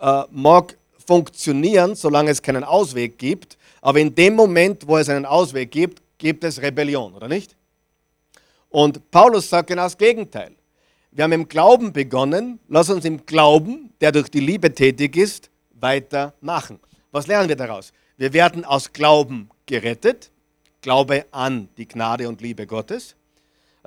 äh, 0.00 0.22
mag 0.30 0.76
funktionieren, 1.06 1.94
solange 1.94 2.30
es 2.30 2.42
keinen 2.42 2.64
Ausweg 2.64 3.18
gibt, 3.18 3.56
aber 3.80 4.00
in 4.00 4.14
dem 4.14 4.34
Moment, 4.34 4.86
wo 4.86 4.96
es 4.96 5.08
einen 5.08 5.24
Ausweg 5.24 5.70
gibt, 5.70 6.02
gibt 6.18 6.44
es 6.44 6.60
Rebellion, 6.60 7.14
oder 7.14 7.28
nicht? 7.28 7.56
Und 8.68 9.10
Paulus 9.10 9.48
sagt 9.48 9.68
genau 9.68 9.84
das 9.84 9.96
Gegenteil. 9.96 10.52
Wir 11.12 11.24
haben 11.24 11.32
im 11.32 11.48
Glauben 11.48 11.92
begonnen, 11.92 12.58
lass 12.68 12.90
uns 12.90 13.04
im 13.04 13.24
Glauben, 13.24 13.92
der 14.00 14.12
durch 14.12 14.28
die 14.28 14.40
Liebe 14.40 14.74
tätig 14.74 15.16
ist, 15.16 15.50
weitermachen. 15.72 16.78
Was 17.10 17.26
lernen 17.26 17.48
wir 17.48 17.56
daraus? 17.56 17.92
Wir 18.16 18.32
werden 18.32 18.64
aus 18.64 18.92
Glauben 18.92 19.48
gerettet, 19.66 20.30
Glaube 20.86 21.26
an 21.32 21.68
die 21.78 21.88
Gnade 21.88 22.28
und 22.28 22.40
Liebe 22.40 22.64
Gottes. 22.64 23.16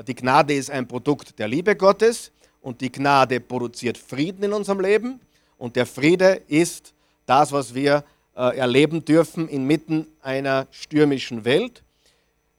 Die 0.06 0.14
Gnade 0.14 0.54
ist 0.54 0.70
ein 0.70 0.86
Produkt 0.86 1.40
der 1.40 1.48
Liebe 1.48 1.78
Gottes 1.78 2.30
und 2.62 2.82
die 2.82 2.92
Gnade 2.92 3.40
produziert 3.40 3.98
Frieden 3.98 4.44
in 4.44 4.52
unserem 4.52 4.82
Leben 4.82 5.22
und 5.58 5.78
der 5.78 5.86
Friede 5.86 6.42
ist 6.50 6.94
das, 7.26 7.54
was 7.54 7.74
wir 7.74 8.04
äh, 8.36 8.58
erleben 8.58 9.06
dürfen 9.06 9.48
inmitten 9.48 10.08
einer 10.22 10.68
stürmischen 10.72 11.46
Welt. 11.46 11.84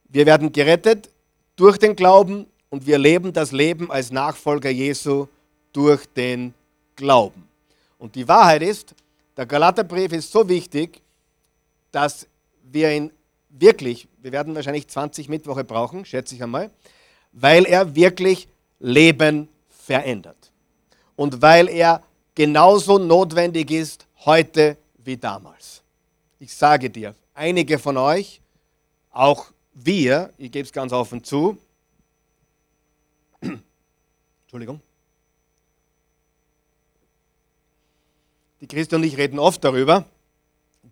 Wir 0.09 0.25
werden 0.25 0.51
gerettet 0.51 1.11
durch 1.55 1.77
den 1.77 1.95
Glauben 1.95 2.47
und 2.71 2.87
wir 2.87 2.97
leben 2.97 3.33
das 3.33 3.51
Leben 3.51 3.91
als 3.91 4.09
Nachfolger 4.09 4.71
Jesu 4.71 5.27
durch 5.71 6.07
den 6.07 6.55
Glauben. 6.95 7.47
Und 7.99 8.15
die 8.15 8.27
Wahrheit 8.27 8.63
ist, 8.63 8.95
der 9.37 9.45
Galaterbrief 9.45 10.11
ist 10.13 10.31
so 10.31 10.49
wichtig, 10.49 10.99
dass 11.91 12.25
wir 12.63 12.91
ihn 12.91 13.11
wirklich, 13.51 14.07
wir 14.21 14.31
werden 14.31 14.55
wahrscheinlich 14.55 14.87
20 14.87 15.29
Mittwoche 15.29 15.63
brauchen, 15.63 16.05
schätze 16.05 16.35
ich 16.35 16.43
einmal, 16.43 16.71
weil 17.31 17.65
er 17.65 17.95
wirklich 17.95 18.47
Leben 18.79 19.47
verändert. 19.69 20.51
Und 21.15 21.41
weil 21.41 21.69
er 21.69 22.03
genauso 22.35 22.97
notwendig 22.97 23.71
ist 23.71 24.07
heute 24.25 24.77
wie 24.97 25.17
damals. 25.17 25.81
Ich 26.39 26.55
sage 26.55 26.89
dir, 26.89 27.15
einige 27.33 27.77
von 27.77 27.97
euch, 27.97 28.41
auch 29.11 29.51
wir, 29.73 30.31
ich 30.37 30.51
gebe 30.51 30.65
es 30.65 30.71
ganz 30.71 30.91
offen 30.93 31.23
zu, 31.23 31.57
Entschuldigung, 34.43 34.81
die 38.59 38.67
Christen 38.67 38.95
und 38.95 39.03
ich 39.03 39.17
reden 39.17 39.39
oft 39.39 39.63
darüber, 39.63 40.05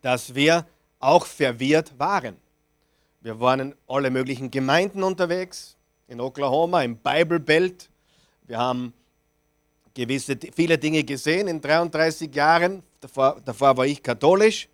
dass 0.01 0.35
wir 0.35 0.65
auch 0.99 1.25
verwirrt 1.25 1.97
waren. 1.97 2.35
Wir 3.21 3.37
waren 3.41 3.59
in 3.59 3.75
alle 3.85 4.11
möglichen 4.11 4.49
Gemeinden 4.49 5.03
unterwegs, 5.03 5.75
in 6.07 6.21
Oklahoma, 6.21 6.83
im 6.83 6.95
Bible 6.95 7.41
Belt. 7.41 7.89
Wir 8.43 8.57
haben 8.57 8.93
gewisse, 9.93 10.37
viele 10.55 10.77
Dinge 10.77 11.03
gesehen 11.03 11.49
in 11.49 11.59
33 11.59 12.33
Jahren. 12.33 12.81
Davor, 13.01 13.41
davor 13.43 13.75
war 13.75 13.85
ich 13.85 14.01
katholisch. 14.01 14.69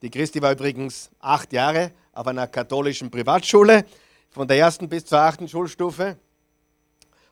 Die 0.00 0.10
Christi 0.10 0.40
war 0.40 0.52
übrigens 0.52 1.10
acht 1.20 1.52
Jahre 1.52 1.92
auf 2.14 2.26
einer 2.26 2.46
katholischen 2.46 3.10
Privatschule, 3.10 3.84
von 4.30 4.48
der 4.48 4.56
ersten 4.56 4.88
bis 4.88 5.04
zur 5.04 5.18
achten 5.18 5.46
Schulstufe. 5.46 6.16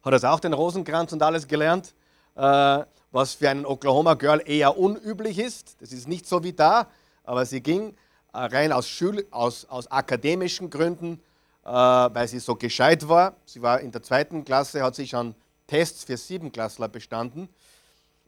Hat 0.03 0.13
das 0.13 0.25
auch 0.25 0.41
den 0.41 0.53
Rosenkranz 0.53 1.11
und 1.15 1.23
alles 1.23 1.49
gelernt, 1.49 1.95
äh, 2.37 2.85
was 3.11 3.33
für 3.33 3.49
einen 3.49 3.65
Oklahoma 3.65 4.13
Girl 4.13 4.43
eher 4.45 4.77
unüblich 4.77 5.39
ist. 5.39 5.81
Das 5.81 5.91
ist 5.91 6.07
nicht 6.07 6.27
so 6.27 6.45
wie 6.45 6.53
da, 6.53 6.87
aber 7.25 7.47
sie 7.47 7.63
ging 7.63 7.95
rein 8.33 8.73
aus, 8.73 8.89
Schül 8.89 9.27
aus, 9.31 9.65
aus 9.67 9.91
akademischen 9.91 10.71
Gründen, 10.71 11.21
äh, 11.65 11.69
weil 11.71 12.29
sie 12.29 12.39
so 12.39 12.55
gescheit 12.55 13.09
war. 13.09 13.35
Sie 13.45 13.61
war 13.61 13.81
in 13.81 13.91
der 13.91 14.03
zweiten 14.03 14.45
Klasse, 14.45 14.83
hat 14.83 14.95
sie 14.95 15.07
schon 15.07 15.35
Tests 15.67 16.05
für 16.05 16.17
Siebenklassler 16.17 16.89
bestanden. 16.89 17.49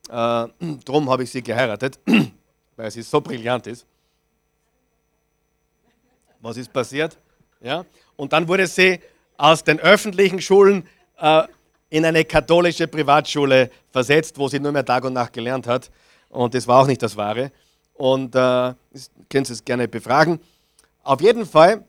Äh, 0.08 0.12
darum 0.84 1.10
habe 1.10 1.24
ich 1.24 1.30
sie 1.30 1.42
geheiratet, 1.42 1.98
weil 2.76 2.90
sie 2.90 3.02
so 3.02 3.20
brillant 3.20 3.66
ist. 3.66 3.86
Was 6.40 6.56
ist 6.56 6.72
passiert? 6.72 7.16
Ja? 7.60 7.84
Und 8.16 8.32
dann 8.32 8.48
wurde 8.48 8.66
sie 8.66 9.00
aus 9.36 9.62
den 9.62 9.78
öffentlichen 9.80 10.40
Schulen 10.40 10.86
äh, 11.18 11.44
in 11.90 12.04
eine 12.04 12.24
katholische 12.24 12.88
Privatschule 12.88 13.70
versetzt, 13.90 14.38
wo 14.38 14.48
sie 14.48 14.58
nur 14.58 14.72
mehr 14.72 14.84
Tag 14.84 15.04
und 15.04 15.12
Nacht 15.12 15.32
gelernt 15.32 15.66
hat. 15.66 15.90
Und 16.28 16.54
das 16.54 16.66
war 16.66 16.82
auch 16.82 16.86
nicht 16.86 17.02
das 17.02 17.16
Wahre. 17.16 17.52
Und 18.02 18.34
äh, 18.34 18.74
Sie 18.92 19.52
es 19.52 19.64
gerne 19.64 19.86
befragen. 19.86 20.40
Auf 21.04 21.20
jeden 21.20 21.46
Fall, 21.46 21.84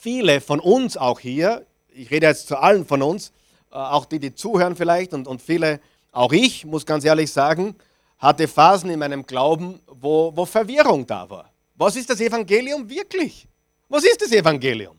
viele 0.00 0.40
von 0.40 0.60
uns 0.60 0.96
auch 0.96 1.20
hier, 1.20 1.66
ich 1.90 2.10
rede 2.10 2.26
jetzt 2.26 2.48
zu 2.48 2.56
allen 2.56 2.86
von 2.86 3.02
uns, 3.02 3.30
äh, 3.70 3.74
auch 3.74 4.06
die, 4.06 4.18
die 4.18 4.34
zuhören 4.34 4.76
vielleicht 4.76 5.12
und, 5.12 5.28
und 5.28 5.42
viele, 5.42 5.80
auch 6.10 6.32
ich, 6.32 6.64
muss 6.64 6.86
ganz 6.86 7.04
ehrlich 7.04 7.30
sagen, 7.30 7.76
hatte 8.18 8.48
Phasen 8.48 8.88
in 8.88 8.98
meinem 8.98 9.26
Glauben, 9.26 9.80
wo, 9.88 10.34
wo 10.34 10.46
Verwirrung 10.46 11.06
da 11.06 11.28
war. 11.28 11.52
Was 11.74 11.96
ist 11.96 12.08
das 12.08 12.22
Evangelium 12.22 12.88
wirklich? 12.88 13.46
Was 13.90 14.04
ist 14.04 14.22
das 14.22 14.32
Evangelium? 14.32 14.96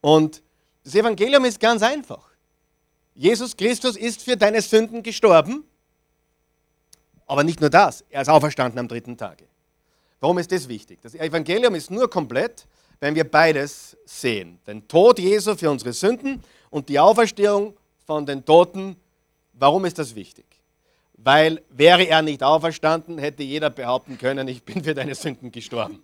Und 0.00 0.40
das 0.84 0.94
Evangelium 0.94 1.44
ist 1.44 1.58
ganz 1.58 1.82
einfach. 1.82 2.24
Jesus 3.16 3.56
Christus 3.56 3.96
ist 3.96 4.22
für 4.22 4.36
deine 4.36 4.62
Sünden 4.62 5.02
gestorben, 5.02 5.64
aber 7.28 7.44
nicht 7.44 7.60
nur 7.60 7.70
das, 7.70 8.04
er 8.10 8.22
ist 8.22 8.28
auferstanden 8.28 8.80
am 8.80 8.88
dritten 8.88 9.16
Tage. 9.16 9.44
Warum 10.18 10.38
ist 10.38 10.50
das 10.50 10.66
wichtig? 10.66 10.98
Das 11.02 11.14
Evangelium 11.14 11.74
ist 11.74 11.90
nur 11.90 12.10
komplett, 12.10 12.66
wenn 12.98 13.14
wir 13.14 13.30
beides 13.30 13.96
sehen. 14.04 14.58
Den 14.66 14.88
Tod 14.88 15.20
Jesu 15.20 15.54
für 15.54 15.70
unsere 15.70 15.92
Sünden 15.92 16.42
und 16.70 16.88
die 16.88 16.98
Auferstehung 16.98 17.76
von 18.04 18.26
den 18.26 18.44
Toten. 18.44 18.96
Warum 19.52 19.84
ist 19.84 19.98
das 19.98 20.14
wichtig? 20.14 20.46
Weil 21.14 21.62
wäre 21.68 22.04
er 22.04 22.22
nicht 22.22 22.42
auferstanden, 22.42 23.18
hätte 23.18 23.42
jeder 23.42 23.70
behaupten 23.70 24.18
können, 24.18 24.48
ich 24.48 24.62
bin 24.62 24.82
für 24.82 24.94
deine 24.94 25.14
Sünden 25.14 25.52
gestorben. 25.52 26.02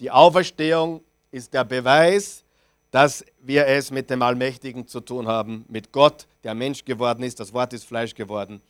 Die 0.00 0.10
Auferstehung 0.10 1.02
ist 1.30 1.54
der 1.54 1.64
Beweis, 1.64 2.42
dass 2.90 3.24
wir 3.40 3.66
es 3.66 3.90
mit 3.90 4.10
dem 4.10 4.22
Allmächtigen 4.22 4.86
zu 4.88 5.00
tun 5.00 5.28
haben, 5.28 5.64
mit 5.68 5.92
Gott, 5.92 6.26
der 6.42 6.54
Mensch 6.54 6.84
geworden 6.84 7.22
ist, 7.22 7.38
das 7.38 7.52
Wort 7.52 7.72
ist 7.72 7.84
Fleisch 7.84 8.14
geworden 8.14 8.60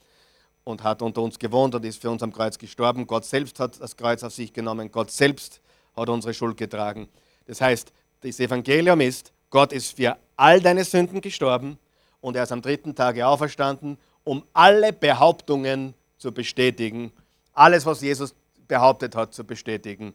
und 0.64 0.82
hat 0.82 1.02
unter 1.02 1.22
uns 1.22 1.38
gewohnt 1.38 1.74
und 1.74 1.84
ist 1.84 2.00
für 2.00 2.10
uns 2.10 2.22
am 2.22 2.32
Kreuz 2.32 2.58
gestorben. 2.58 3.06
Gott 3.06 3.24
selbst 3.24 3.58
hat 3.60 3.80
das 3.80 3.96
Kreuz 3.96 4.22
auf 4.22 4.32
sich 4.32 4.52
genommen. 4.52 4.90
Gott 4.90 5.10
selbst 5.10 5.60
hat 5.96 6.08
unsere 6.08 6.34
Schuld 6.34 6.56
getragen. 6.56 7.08
Das 7.46 7.60
heißt, 7.60 7.92
das 8.20 8.38
Evangelium 8.40 9.00
ist, 9.00 9.32
Gott 9.48 9.72
ist 9.72 9.96
für 9.96 10.16
all 10.36 10.60
deine 10.60 10.84
Sünden 10.84 11.20
gestorben 11.20 11.78
und 12.20 12.36
er 12.36 12.44
ist 12.44 12.52
am 12.52 12.62
dritten 12.62 12.94
Tage 12.94 13.26
auferstanden, 13.26 13.98
um 14.24 14.44
alle 14.52 14.92
Behauptungen 14.92 15.94
zu 16.18 16.32
bestätigen. 16.32 17.12
Alles, 17.52 17.84
was 17.86 18.00
Jesus 18.00 18.34
behauptet 18.68 19.16
hat, 19.16 19.34
zu 19.34 19.44
bestätigen. 19.44 20.14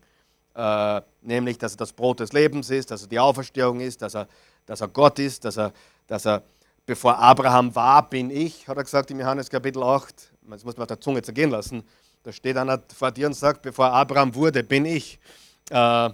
Äh, 0.55 1.01
nämlich, 1.21 1.57
dass 1.57 1.73
er 1.73 1.77
das 1.77 1.91
Brot 1.91 2.21
des 2.21 2.31
Lebens 2.31 2.69
ist, 2.69 2.91
dass 2.91 3.01
er 3.01 3.07
die 3.09 3.19
Auferstehung 3.19 3.81
ist, 3.81 4.01
dass 4.01 4.15
er, 4.15 4.27
dass 4.65 4.79
er 4.79 4.87
Gott 4.87 5.19
ist, 5.19 5.43
dass 5.43 5.57
er, 5.57 5.73
dass 6.07 6.25
er, 6.25 6.43
bevor 6.85 7.17
Abraham 7.17 7.75
war, 7.75 8.09
bin 8.09 8.29
ich, 8.29 8.67
hat 8.67 8.77
er 8.77 8.83
gesagt 8.83 9.11
im 9.11 9.19
Johannes 9.19 9.49
Kapitel 9.49 9.83
8. 9.83 10.31
Das 10.49 10.63
muss 10.63 10.75
man 10.77 10.83
auf 10.83 10.87
der 10.87 10.99
Zunge 10.99 11.21
zergehen 11.21 11.49
lassen. 11.49 11.83
Da 12.23 12.31
steht 12.31 12.57
einer 12.57 12.81
vor 12.95 13.11
dir 13.11 13.27
und 13.27 13.33
sagt, 13.33 13.61
bevor 13.61 13.91
Abraham 13.91 14.33
wurde, 14.33 14.63
bin 14.63 14.85
ich. 14.85 15.19
Äh, 15.69 16.09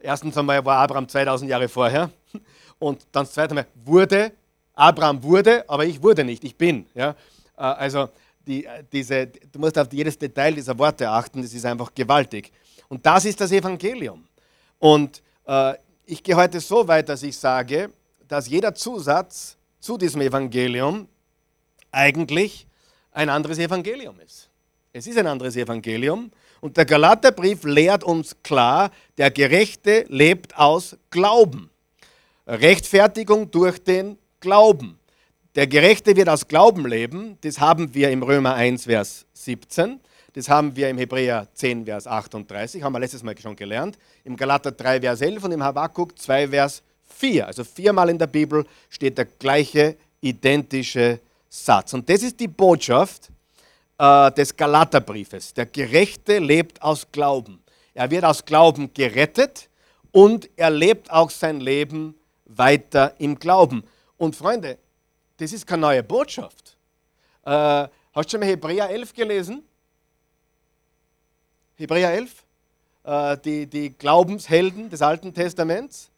erstens 0.00 0.36
einmal 0.36 0.64
war 0.64 0.78
Abraham 0.78 1.08
2000 1.08 1.50
Jahre 1.50 1.68
vorher. 1.68 2.10
Und 2.78 3.06
dann 3.12 3.24
das 3.24 3.32
zweite 3.32 3.54
Mal, 3.54 3.66
wurde, 3.84 4.32
Abraham 4.74 5.22
wurde, 5.22 5.64
aber 5.68 5.86
ich 5.86 6.02
wurde 6.02 6.24
nicht, 6.24 6.44
ich 6.44 6.56
bin. 6.56 6.86
Ja? 6.94 7.10
Äh, 7.56 7.62
also 7.62 8.10
die, 8.46 8.66
diese, 8.92 9.26
du 9.26 9.58
musst 9.58 9.78
auf 9.78 9.92
jedes 9.92 10.18
Detail 10.18 10.54
dieser 10.54 10.78
Worte 10.78 11.08
achten, 11.08 11.42
das 11.42 11.52
ist 11.52 11.64
einfach 11.64 11.92
gewaltig. 11.94 12.52
Und 12.88 13.04
das 13.04 13.24
ist 13.24 13.40
das 13.40 13.50
Evangelium. 13.50 14.24
Und 14.78 15.22
äh, 15.46 15.74
ich 16.04 16.22
gehe 16.22 16.36
heute 16.36 16.60
so 16.60 16.86
weit, 16.86 17.08
dass 17.08 17.22
ich 17.22 17.36
sage, 17.36 17.90
dass 18.28 18.48
jeder 18.48 18.74
Zusatz 18.74 19.56
zu 19.80 19.96
diesem 19.96 20.20
Evangelium 20.20 21.08
eigentlich 21.90 22.66
ein 23.16 23.30
anderes 23.30 23.58
Evangelium 23.58 24.20
ist. 24.20 24.50
Es 24.92 25.06
ist 25.06 25.16
ein 25.16 25.26
anderes 25.26 25.56
Evangelium. 25.56 26.30
Und 26.60 26.76
der 26.76 26.84
Galaterbrief 26.84 27.64
lehrt 27.64 28.04
uns 28.04 28.36
klar, 28.42 28.90
der 29.16 29.30
Gerechte 29.30 30.04
lebt 30.08 30.56
aus 30.58 30.96
Glauben. 31.10 31.70
Rechtfertigung 32.46 33.50
durch 33.50 33.82
den 33.82 34.18
Glauben. 34.40 34.98
Der 35.54 35.66
Gerechte 35.66 36.14
wird 36.14 36.28
aus 36.28 36.46
Glauben 36.46 36.86
leben. 36.86 37.38
Das 37.40 37.58
haben 37.58 37.94
wir 37.94 38.10
im 38.10 38.22
Römer 38.22 38.54
1, 38.54 38.84
Vers 38.84 39.24
17. 39.32 39.98
Das 40.34 40.50
haben 40.50 40.76
wir 40.76 40.90
im 40.90 40.98
Hebräer 40.98 41.48
10, 41.54 41.86
Vers 41.86 42.06
38, 42.06 42.82
haben 42.82 42.92
wir 42.92 43.00
letztes 43.00 43.22
Mal 43.22 43.34
schon 43.38 43.56
gelernt. 43.56 43.96
Im 44.24 44.36
Galater 44.36 44.70
3, 44.70 45.00
Vers 45.00 45.22
11 45.22 45.44
und 45.44 45.52
im 45.52 45.62
Habakkuk 45.62 46.18
2, 46.18 46.48
Vers 46.48 46.82
4. 47.06 47.46
Also 47.46 47.64
viermal 47.64 48.10
in 48.10 48.18
der 48.18 48.26
Bibel 48.26 48.66
steht 48.90 49.16
der 49.16 49.24
gleiche, 49.24 49.96
identische 50.20 51.20
Satz. 51.64 51.94
Und 51.94 52.08
das 52.08 52.22
ist 52.22 52.38
die 52.38 52.48
Botschaft 52.48 53.30
äh, 53.98 54.30
des 54.32 54.56
Galaterbriefes. 54.56 55.54
Der 55.54 55.66
Gerechte 55.66 56.38
lebt 56.38 56.82
aus 56.82 57.06
Glauben. 57.10 57.62
Er 57.94 58.10
wird 58.10 58.24
aus 58.24 58.44
Glauben 58.44 58.92
gerettet 58.92 59.68
und 60.12 60.50
er 60.56 60.70
lebt 60.70 61.10
auch 61.10 61.30
sein 61.30 61.60
Leben 61.60 62.14
weiter 62.44 63.14
im 63.18 63.38
Glauben. 63.38 63.84
Und 64.16 64.36
Freunde, 64.36 64.78
das 65.38 65.52
ist 65.52 65.66
keine 65.66 65.82
neue 65.82 66.02
Botschaft. 66.02 66.76
Äh, 67.44 67.50
hast 67.50 68.26
du 68.26 68.30
schon 68.30 68.40
mal 68.40 68.48
Hebräer 68.48 68.90
11 68.90 69.12
gelesen? 69.12 69.62
Hebräer 71.76 72.12
11? 72.12 72.44
Äh, 73.04 73.38
die, 73.38 73.66
die 73.66 73.90
Glaubenshelden 73.96 74.90
des 74.90 75.02
Alten 75.02 75.32
Testaments. 75.32 76.10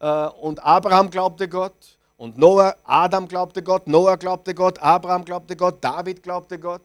Äh, 0.00 0.06
und 0.06 0.62
Abraham 0.62 1.10
glaubte 1.10 1.48
Gott. 1.48 1.95
Und 2.16 2.38
Noah, 2.38 2.76
Adam 2.84 3.28
glaubte 3.28 3.62
Gott, 3.62 3.86
Noah 3.86 4.16
glaubte 4.16 4.54
Gott, 4.54 4.78
Abraham 4.78 5.24
glaubte 5.24 5.54
Gott, 5.54 5.82
David 5.82 6.22
glaubte 6.22 6.58
Gott. 6.58 6.82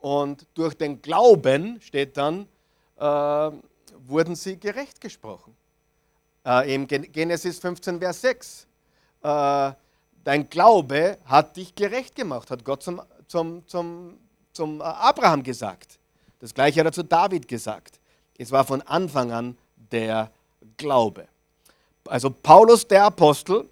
Und 0.00 0.46
durch 0.54 0.74
den 0.74 1.02
Glauben, 1.02 1.80
steht 1.80 2.16
dann, 2.16 2.46
äh, 2.96 3.50
wurden 4.06 4.36
sie 4.36 4.58
gerecht 4.58 5.00
gesprochen. 5.00 5.56
Äh, 6.46 6.74
Im 6.74 6.86
Genesis 6.86 7.58
15, 7.58 7.98
Vers 7.98 8.20
6. 8.20 8.66
Äh, 9.22 9.72
dein 10.24 10.48
Glaube 10.48 11.18
hat 11.24 11.56
dich 11.56 11.74
gerecht 11.74 12.14
gemacht, 12.14 12.50
hat 12.50 12.64
Gott 12.64 12.82
zum, 12.82 13.02
zum, 13.26 13.66
zum, 13.66 14.16
zum 14.52 14.80
Abraham 14.80 15.42
gesagt. 15.42 15.98
Das 16.38 16.54
gleiche 16.54 16.80
hat 16.80 16.86
er 16.86 16.92
zu 16.92 17.02
David 17.02 17.46
gesagt. 17.46 18.00
Es 18.38 18.50
war 18.50 18.64
von 18.64 18.80
Anfang 18.82 19.32
an 19.32 19.58
der 19.76 20.30
Glaube. 20.78 21.28
Also 22.06 22.30
Paulus 22.30 22.88
der 22.88 23.04
Apostel 23.04 23.68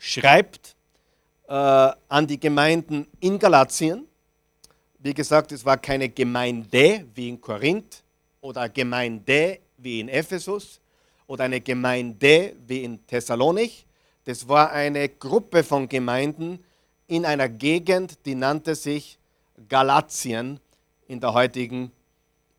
schreibt 0.00 0.74
äh, 1.46 1.52
an 1.52 2.26
die 2.26 2.40
Gemeinden 2.40 3.06
in 3.20 3.38
Galatien. 3.38 4.08
Wie 4.98 5.14
gesagt, 5.14 5.52
es 5.52 5.64
war 5.64 5.76
keine 5.76 6.08
Gemeinde 6.08 7.06
wie 7.14 7.28
in 7.28 7.40
Korinth 7.40 8.02
oder 8.40 8.68
Gemeinde 8.68 9.60
wie 9.76 10.00
in 10.00 10.08
Ephesus 10.08 10.80
oder 11.26 11.44
eine 11.44 11.60
Gemeinde 11.60 12.56
wie 12.66 12.82
in 12.82 13.06
Thessalonich, 13.06 13.86
das 14.24 14.46
war 14.48 14.70
eine 14.72 15.08
Gruppe 15.08 15.64
von 15.64 15.88
Gemeinden 15.88 16.62
in 17.06 17.24
einer 17.24 17.48
Gegend, 17.48 18.24
die 18.26 18.34
nannte 18.34 18.74
sich 18.74 19.18
Galatien 19.68 20.60
in 21.08 21.20
der 21.20 21.32
heutigen 21.34 21.90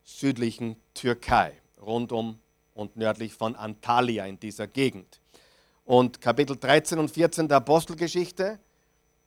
südlichen 0.04 0.76
Türkei, 0.94 1.54
rund 1.82 2.12
um 2.12 2.40
und 2.74 2.98
nördlich 2.98 3.34
von 3.34 3.56
Antalya 3.56 4.26
in 4.26 4.40
dieser 4.40 4.68
Gegend. 4.68 5.21
Und 5.86 6.22
Kapitel 6.22 6.58
13 6.58 7.00
und 7.00 7.12
14 7.12 7.48
der 7.48 7.58
Apostelgeschichte 7.58 8.60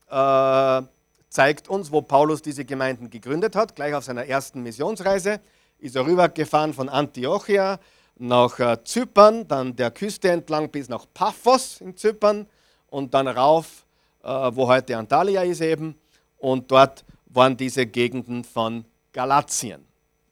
äh, 0.09 0.83
zeigt 1.29 1.69
uns, 1.69 1.91
wo 1.91 2.01
Paulus 2.01 2.43
diese 2.43 2.65
Gemeinden 2.65 3.11
gegründet 3.11 3.57
hat. 3.57 3.75
Gleich 3.75 3.95
auf 3.95 4.05
seiner 4.05 4.27
ersten 4.27 4.63
Missionsreise 4.63 5.41
ist 5.79 5.97
er 5.97 6.07
rübergefahren 6.07 6.73
von 6.73 6.89
Antiochia 6.89 7.79
nach 8.17 8.59
äh, 8.61 8.83
Zypern, 8.85 9.47
dann 9.49 9.75
der 9.75 9.91
Küste 9.91 10.31
entlang 10.31 10.71
bis 10.71 10.89
nach 10.89 11.07
Paphos 11.13 11.81
in 11.81 11.97
Zypern 11.97 12.47
und 12.89 13.13
dann 13.13 13.27
rauf, 13.27 13.85
äh, 14.23 14.29
wo 14.29 14.69
heute 14.69 14.97
Antalya 14.97 15.43
ist 15.43 15.61
eben. 15.61 15.99
Und 16.39 16.71
dort 16.71 17.05
waren 17.27 17.57
diese 17.57 17.87
Gegenden 17.87 18.45
von 18.45 18.85
Galatien. 19.13 19.85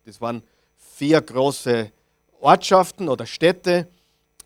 Das 0.04 0.20
waren 0.20 0.42
vier 0.76 1.20
große 1.20 1.90
Ortschaften 2.40 3.08
oder 3.08 3.26
Städte 3.26 3.88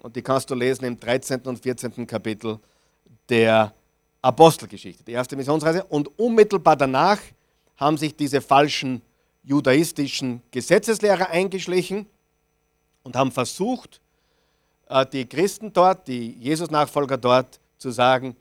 und 0.06 0.14
die 0.14 0.22
kannst 0.22 0.48
du 0.48 0.54
lesen 0.54 0.84
im 0.84 1.00
13. 1.00 1.40
und 1.40 1.58
14. 1.58 2.06
Kapitel 2.06 2.60
der 3.28 3.74
Apostelgeschichte, 4.22 5.02
die 5.02 5.10
erste 5.10 5.34
Missionsreise. 5.34 5.82
Und 5.82 6.16
unmittelbar 6.16 6.76
danach 6.76 7.18
haben 7.76 7.96
sich 7.96 8.14
diese 8.14 8.40
falschen 8.40 9.02
judaistischen 9.42 10.42
Gesetzeslehrer 10.52 11.30
eingeschlichen 11.30 12.06
und 13.02 13.16
haben 13.16 13.32
versucht, 13.32 14.00
äh, 14.88 15.04
die 15.06 15.26
Christen 15.26 15.72
dort, 15.72 16.06
die 16.06 16.34
Jesus-Nachfolger 16.34 17.18
dort, 17.18 17.58
zu 17.76 17.90
sagen, 17.90 18.36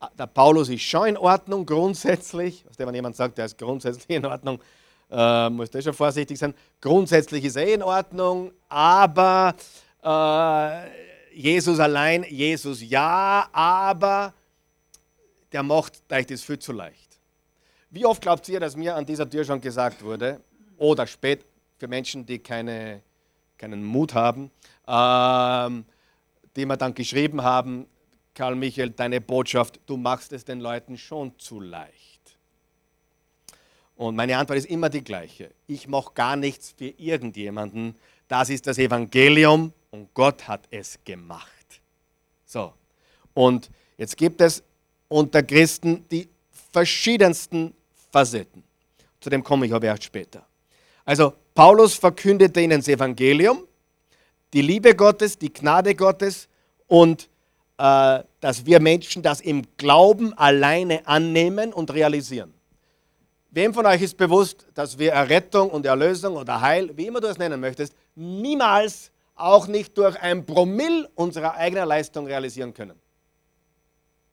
ah, 0.00 0.08
der 0.18 0.26
Paulus 0.26 0.70
ist 0.70 0.84
schon 0.84 1.08
in 1.08 1.16
Ordnung 1.18 1.66
grundsätzlich. 1.66 2.64
Wenn 2.78 2.94
jemand 2.94 3.16
sagt, 3.16 3.38
er 3.38 3.44
ist 3.44 3.58
grundsätzlich 3.58 4.08
in 4.08 4.24
Ordnung, 4.24 4.58
äh, 5.10 5.50
muss 5.50 5.70
der 5.70 5.82
schon 5.82 5.92
vorsichtig 5.92 6.38
sein. 6.38 6.54
Grundsätzlich 6.80 7.44
ist 7.44 7.56
er 7.56 7.66
eh 7.66 7.74
in 7.74 7.82
Ordnung, 7.82 8.52
aber 8.70 9.54
äh, 10.04 11.34
Jesus 11.34 11.80
allein, 11.80 12.24
Jesus 12.28 12.82
ja, 12.82 13.48
aber 13.52 14.34
der 15.52 15.62
macht 15.62 16.00
euch 16.12 16.26
das 16.26 16.42
viel 16.42 16.58
zu 16.58 16.72
leicht. 16.72 17.18
Wie 17.90 18.04
oft 18.04 18.22
glaubt 18.22 18.48
ihr, 18.48 18.60
dass 18.60 18.76
mir 18.76 18.94
an 18.94 19.06
dieser 19.06 19.28
Tür 19.28 19.44
schon 19.44 19.60
gesagt 19.60 20.02
wurde, 20.02 20.40
oder 20.76 21.06
spät 21.06 21.44
für 21.78 21.88
Menschen, 21.88 22.26
die 22.26 22.38
keine 22.38 23.02
keinen 23.58 23.84
Mut 23.84 24.14
haben, 24.14 24.50
ähm, 24.86 25.84
die 26.56 26.66
mir 26.66 26.76
dann 26.76 26.94
geschrieben 26.94 27.42
haben, 27.42 27.86
Karl 28.34 28.56
Michael, 28.56 28.90
deine 28.90 29.20
Botschaft, 29.20 29.80
du 29.86 29.96
machst 29.96 30.32
es 30.32 30.44
den 30.44 30.60
Leuten 30.60 30.98
schon 30.98 31.38
zu 31.38 31.60
leicht. 31.60 32.36
Und 33.96 34.16
meine 34.16 34.36
Antwort 34.36 34.58
ist 34.58 34.66
immer 34.66 34.88
die 34.88 35.04
gleiche. 35.04 35.50
Ich 35.68 35.86
mache 35.86 36.12
gar 36.14 36.34
nichts 36.34 36.74
für 36.76 36.88
irgendjemanden. 36.98 37.94
Das 38.26 38.50
ist 38.50 38.66
das 38.66 38.78
Evangelium 38.78 39.72
und 39.94 40.12
Gott 40.12 40.48
hat 40.48 40.66
es 40.72 40.98
gemacht. 41.04 41.80
So. 42.44 42.72
Und 43.32 43.70
jetzt 43.96 44.16
gibt 44.16 44.40
es 44.40 44.60
unter 45.06 45.40
Christen 45.40 46.04
die 46.10 46.28
verschiedensten 46.72 47.72
Facetten. 48.10 48.64
Zu 49.20 49.30
dem 49.30 49.44
komme 49.44 49.66
ich 49.66 49.72
aber 49.72 49.86
erst 49.86 50.02
später. 50.02 50.44
Also 51.04 51.32
Paulus 51.54 51.94
verkündete 51.94 52.60
ihnen 52.60 52.80
das 52.80 52.88
Evangelium, 52.88 53.68
die 54.52 54.62
Liebe 54.62 54.96
Gottes, 54.96 55.38
die 55.38 55.52
Gnade 55.52 55.94
Gottes 55.94 56.48
und 56.88 57.28
äh, 57.78 58.20
dass 58.40 58.66
wir 58.66 58.80
Menschen 58.80 59.22
das 59.22 59.40
im 59.40 59.62
Glauben 59.76 60.36
alleine 60.36 61.06
annehmen 61.06 61.72
und 61.72 61.92
realisieren. 61.92 62.52
Wem 63.52 63.72
von 63.72 63.86
euch 63.86 64.02
ist 64.02 64.16
bewusst, 64.16 64.66
dass 64.74 64.98
wir 64.98 65.12
Errettung 65.12 65.70
und 65.70 65.86
Erlösung 65.86 66.36
oder 66.36 66.60
Heil, 66.60 66.90
wie 66.96 67.06
immer 67.06 67.20
du 67.20 67.28
es 67.28 67.38
nennen 67.38 67.60
möchtest, 67.60 67.94
niemals, 68.16 69.12
auch 69.34 69.66
nicht 69.66 69.96
durch 69.98 70.20
ein 70.20 70.46
Promille 70.46 71.08
unserer 71.14 71.54
eigenen 71.54 71.88
Leistung 71.88 72.26
realisieren 72.26 72.74
können? 72.74 72.98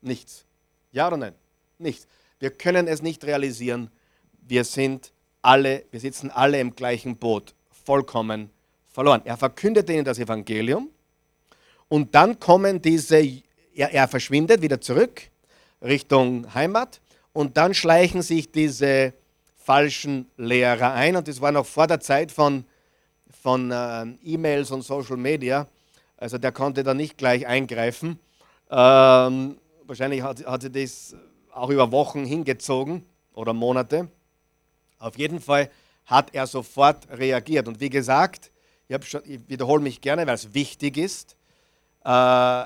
Nichts. 0.02 0.46
Ja 0.92 1.08
oder 1.08 1.18
nein? 1.18 1.36
Nichts. 1.78 2.08
Wir 2.40 2.52
können 2.52 2.88
es 2.88 3.02
nicht 3.02 3.24
realisieren. 3.24 3.90
Wir 4.48 4.64
sind 4.64 5.12
alle, 5.42 5.86
wir 5.92 6.00
sitzen 6.00 6.30
alle 6.30 6.60
im 6.60 6.76
gleichen 6.76 7.18
Boot, 7.18 7.54
vollkommen 7.70 8.50
verloren. 8.88 9.22
Er 9.26 9.38
verkündet 9.38 9.90
ihnen 9.90 10.06
das 10.06 10.20
Evangelium 10.20 10.90
und 11.88 12.14
dann 12.16 12.40
kommen 12.40 12.82
diese, 12.82 13.18
er, 13.74 13.92
er 13.92 14.08
verschwindet 14.08 14.62
wieder 14.62 14.82
zurück 14.82 15.30
Richtung 15.82 16.54
Heimat 16.54 17.02
und 17.34 17.58
dann 17.58 17.74
schleichen 17.74 18.22
sich 18.22 18.52
diese 18.52 19.14
falschen 19.58 20.30
Lehrer 20.38 20.94
ein 20.94 21.16
und 21.16 21.28
das 21.28 21.42
war 21.42 21.52
noch 21.52 21.66
vor 21.66 21.88
der 21.88 22.00
Zeit 22.00 22.32
von, 22.32 22.66
von 23.42 23.72
äh, 23.72 24.06
E-Mails 24.24 24.72
und 24.72 24.84
Social 24.84 25.18
Media, 25.18 25.68
also 26.18 26.38
der 26.38 26.52
konnte 26.52 26.84
da 26.84 26.94
nicht 26.94 27.18
gleich 27.18 27.48
eingreifen. 27.48 28.20
Ähm, 28.70 29.58
wahrscheinlich 29.88 30.22
hat, 30.22 30.46
hat 30.46 30.62
sich 30.62 30.72
das 30.72 31.16
auch 31.52 31.70
über 31.70 31.92
Wochen 31.92 32.24
hingezogen 32.24 33.04
oder 33.34 33.54
Monate. 33.54 34.08
Auf 35.00 35.18
jeden 35.18 35.40
Fall 35.40 35.72
hat 36.06 36.34
er 36.34 36.46
sofort 36.46 37.10
reagiert. 37.10 37.68
Und 37.68 37.80
wie 37.80 37.90
gesagt, 37.90 38.52
ich, 38.88 39.14
ich 39.26 39.50
wiederhole 39.50 39.82
mich 39.82 40.00
gerne, 40.00 40.28
weil 40.28 40.36
es 40.36 40.54
wichtig 40.54 40.98
ist. 40.98 41.36
Äh, 42.04 42.66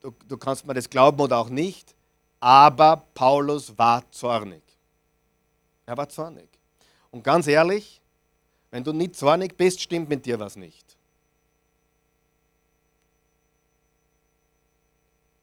du, 0.00 0.14
du 0.26 0.36
kannst 0.38 0.66
mir 0.66 0.74
das 0.74 0.88
glauben 0.88 1.20
oder 1.20 1.38
auch 1.38 1.50
nicht, 1.50 1.94
aber 2.40 3.04
Paulus 3.14 3.76
war 3.76 4.10
zornig. 4.10 4.62
Er 5.84 5.96
war 5.96 6.08
zornig. 6.08 6.48
Und 7.10 7.22
ganz 7.22 7.46
ehrlich, 7.46 8.00
wenn 8.74 8.82
du 8.82 8.92
nicht 8.92 9.14
zornig 9.14 9.56
bist, 9.56 9.80
stimmt 9.80 10.08
mit 10.08 10.26
dir 10.26 10.40
was 10.40 10.56
nicht. 10.56 10.96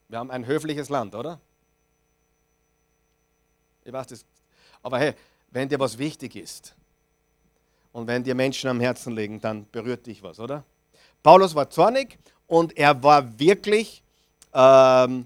Wir 0.09 0.19
haben 0.19 0.29
ein 0.29 0.45
höfliches 0.45 0.89
Land, 0.89 1.15
oder? 1.15 1.39
Ich 3.85 3.93
weiß 3.93 4.07
das. 4.07 4.25
Aber 4.83 4.99
hey, 4.99 5.13
wenn 5.49 5.69
dir 5.69 5.79
was 5.79 5.97
wichtig 5.97 6.35
ist 6.35 6.75
und 7.93 8.05
wenn 8.05 8.21
dir 8.21 8.35
Menschen 8.35 8.69
am 8.69 8.81
Herzen 8.81 9.15
liegen, 9.15 9.39
dann 9.39 9.65
berührt 9.71 10.05
dich 10.07 10.21
was, 10.21 10.37
oder? 10.37 10.65
Paulus 11.23 11.55
war 11.55 11.69
zornig 11.69 12.19
und 12.47 12.77
er 12.77 13.01
war 13.01 13.39
wirklich, 13.39 14.03
ähm, 14.53 15.25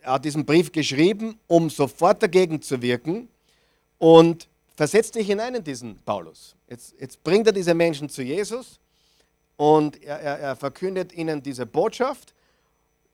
er 0.00 0.12
hat 0.12 0.24
diesen 0.24 0.46
Brief 0.46 0.70
geschrieben, 0.70 1.40
um 1.48 1.70
sofort 1.70 2.22
dagegen 2.22 2.62
zu 2.62 2.80
wirken 2.82 3.28
und 3.98 4.46
versetzt 4.76 5.16
dich 5.16 5.26
hinein 5.26 5.56
in 5.56 5.64
diesen 5.64 5.98
Paulus. 6.04 6.55
Jetzt, 6.68 6.94
jetzt 6.98 7.22
bringt 7.22 7.46
er 7.46 7.52
diese 7.52 7.74
Menschen 7.74 8.08
zu 8.08 8.22
Jesus 8.22 8.80
und 9.56 10.02
er, 10.02 10.20
er, 10.20 10.38
er 10.40 10.56
verkündet 10.56 11.12
ihnen 11.12 11.42
diese 11.42 11.64
Botschaft, 11.64 12.34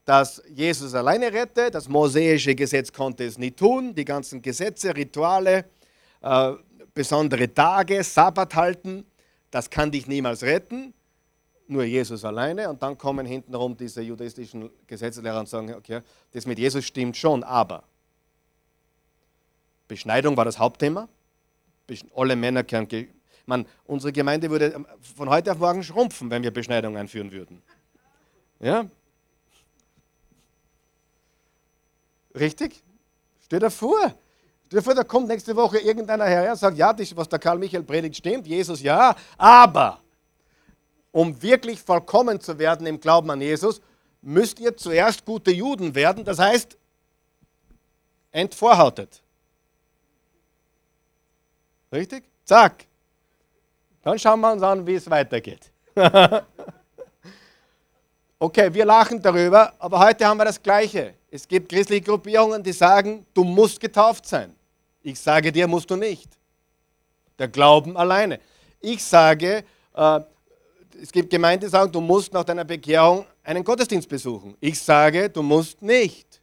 dass 0.04 0.42
Jesus 0.48 0.94
alleine 0.94 1.32
rette. 1.32 1.70
Das 1.70 1.88
mosaische 1.88 2.54
Gesetz 2.54 2.92
konnte 2.92 3.24
es 3.24 3.38
nie 3.38 3.50
tun. 3.50 3.94
Die 3.94 4.04
ganzen 4.04 4.42
Gesetze, 4.42 4.96
Rituale, 4.96 5.66
äh, 6.22 6.52
besondere 6.94 7.52
Tage, 7.52 8.02
Sabbat 8.02 8.54
halten, 8.54 9.06
das 9.50 9.68
kann 9.70 9.90
dich 9.90 10.06
niemals 10.06 10.42
retten. 10.42 10.94
Nur 11.68 11.84
Jesus 11.84 12.24
alleine. 12.24 12.68
Und 12.68 12.82
dann 12.82 12.98
kommen 12.98 13.24
hintenrum 13.26 13.76
diese 13.76 14.02
judaistischen 14.02 14.70
Gesetzeslehrer 14.86 15.40
und 15.40 15.48
sagen, 15.48 15.74
okay, 15.74 16.00
das 16.32 16.46
mit 16.46 16.58
Jesus 16.58 16.84
stimmt 16.84 17.16
schon, 17.16 17.44
aber 17.44 17.84
Beschneidung 19.88 20.36
war 20.36 20.44
das 20.44 20.58
Hauptthema. 20.58 21.08
Alle 22.16 22.34
Männer 22.34 22.64
können. 22.64 22.88
Man, 23.46 23.66
unsere 23.84 24.12
Gemeinde 24.12 24.50
würde 24.50 24.84
von 25.16 25.28
heute 25.28 25.52
auf 25.52 25.58
morgen 25.58 25.82
schrumpfen, 25.82 26.30
wenn 26.30 26.42
wir 26.42 26.50
Beschneidung 26.50 26.96
einführen 26.96 27.32
würden. 27.32 27.62
Ja? 28.60 28.86
Richtig? 32.34 32.82
Stell 33.44 33.58
dir 33.58 33.70
vor. 33.70 34.14
Stell 34.66 34.80
dir 34.80 34.82
vor, 34.82 34.94
da 34.94 35.04
kommt 35.04 35.28
nächste 35.28 35.54
Woche 35.54 35.78
irgendeiner 35.78 36.24
her 36.24 36.50
und 36.50 36.58
sagt, 36.58 36.78
ja, 36.78 36.92
das, 36.92 37.14
was 37.16 37.28
der 37.28 37.38
Karl 37.38 37.58
Michael 37.58 37.82
predigt, 37.82 38.16
stimmt, 38.16 38.46
Jesus 38.46 38.80
ja, 38.80 39.14
aber 39.36 40.00
um 41.10 41.40
wirklich 41.42 41.80
vollkommen 41.80 42.40
zu 42.40 42.58
werden 42.58 42.86
im 42.86 42.98
Glauben 42.98 43.30
an 43.30 43.40
Jesus, 43.40 43.82
müsst 44.22 44.58
ihr 44.60 44.76
zuerst 44.76 45.24
gute 45.24 45.50
Juden 45.50 45.94
werden, 45.94 46.24
das 46.24 46.38
heißt, 46.38 46.78
entvorhautet. 48.30 49.22
Richtig? 51.92 52.24
Zack. 52.44 52.86
Dann 54.02 54.18
schauen 54.18 54.40
wir 54.40 54.52
uns 54.52 54.62
an, 54.62 54.86
wie 54.86 54.94
es 54.94 55.08
weitergeht. 55.08 55.70
okay, 58.38 58.72
wir 58.74 58.84
lachen 58.84 59.22
darüber, 59.22 59.72
aber 59.78 60.00
heute 60.00 60.26
haben 60.26 60.38
wir 60.38 60.44
das 60.44 60.60
Gleiche. 60.60 61.14
Es 61.30 61.46
gibt 61.46 61.68
christliche 61.68 62.02
Gruppierungen, 62.02 62.62
die 62.62 62.72
sagen, 62.72 63.24
du 63.32 63.44
musst 63.44 63.80
getauft 63.80 64.26
sein. 64.26 64.54
Ich 65.02 65.18
sage 65.18 65.52
dir, 65.52 65.66
musst 65.66 65.90
du 65.90 65.96
nicht. 65.96 66.28
Der 67.38 67.48
Glauben 67.48 67.96
alleine. 67.96 68.40
Ich 68.80 69.02
sage, 69.04 69.64
äh, 69.94 70.20
es 71.00 71.10
gibt 71.10 71.30
Gemeinden, 71.30 71.66
die 71.66 71.70
sagen, 71.70 71.90
du 71.90 72.00
musst 72.00 72.32
nach 72.32 72.44
deiner 72.44 72.64
Bekehrung 72.64 73.24
einen 73.42 73.64
Gottesdienst 73.64 74.08
besuchen. 74.08 74.56
Ich 74.60 74.78
sage, 74.80 75.30
du 75.30 75.42
musst 75.42 75.80
nicht. 75.80 76.40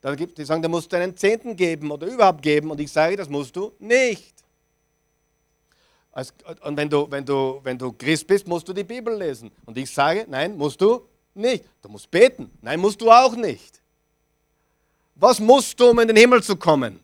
Da 0.00 0.14
gibt 0.14 0.38
die 0.38 0.44
sagen, 0.44 0.62
du 0.62 0.68
musst 0.68 0.92
deinen 0.92 1.16
Zehnten 1.16 1.56
geben 1.56 1.90
oder 1.90 2.06
überhaupt 2.06 2.42
geben. 2.42 2.70
Und 2.70 2.80
ich 2.80 2.90
sage, 2.90 3.16
das 3.16 3.28
musst 3.28 3.56
du 3.56 3.72
nicht. 3.78 4.35
Und 6.62 6.76
wenn 6.76 6.88
du, 6.88 7.10
wenn, 7.10 7.24
du, 7.24 7.60
wenn 7.62 7.76
du 7.76 7.92
Christ 7.92 8.26
bist, 8.26 8.46
musst 8.46 8.66
du 8.66 8.72
die 8.72 8.84
Bibel 8.84 9.14
lesen. 9.14 9.50
Und 9.66 9.76
ich 9.76 9.90
sage, 9.90 10.24
nein, 10.28 10.56
musst 10.56 10.80
du 10.80 11.06
nicht. 11.34 11.64
Du 11.82 11.90
musst 11.90 12.10
beten. 12.10 12.50
Nein, 12.62 12.80
musst 12.80 13.00
du 13.00 13.10
auch 13.10 13.36
nicht. 13.36 13.82
Was 15.14 15.38
musst 15.40 15.78
du, 15.78 15.90
um 15.90 15.98
in 15.98 16.08
den 16.08 16.16
Himmel 16.16 16.42
zu 16.42 16.56
kommen? 16.56 17.00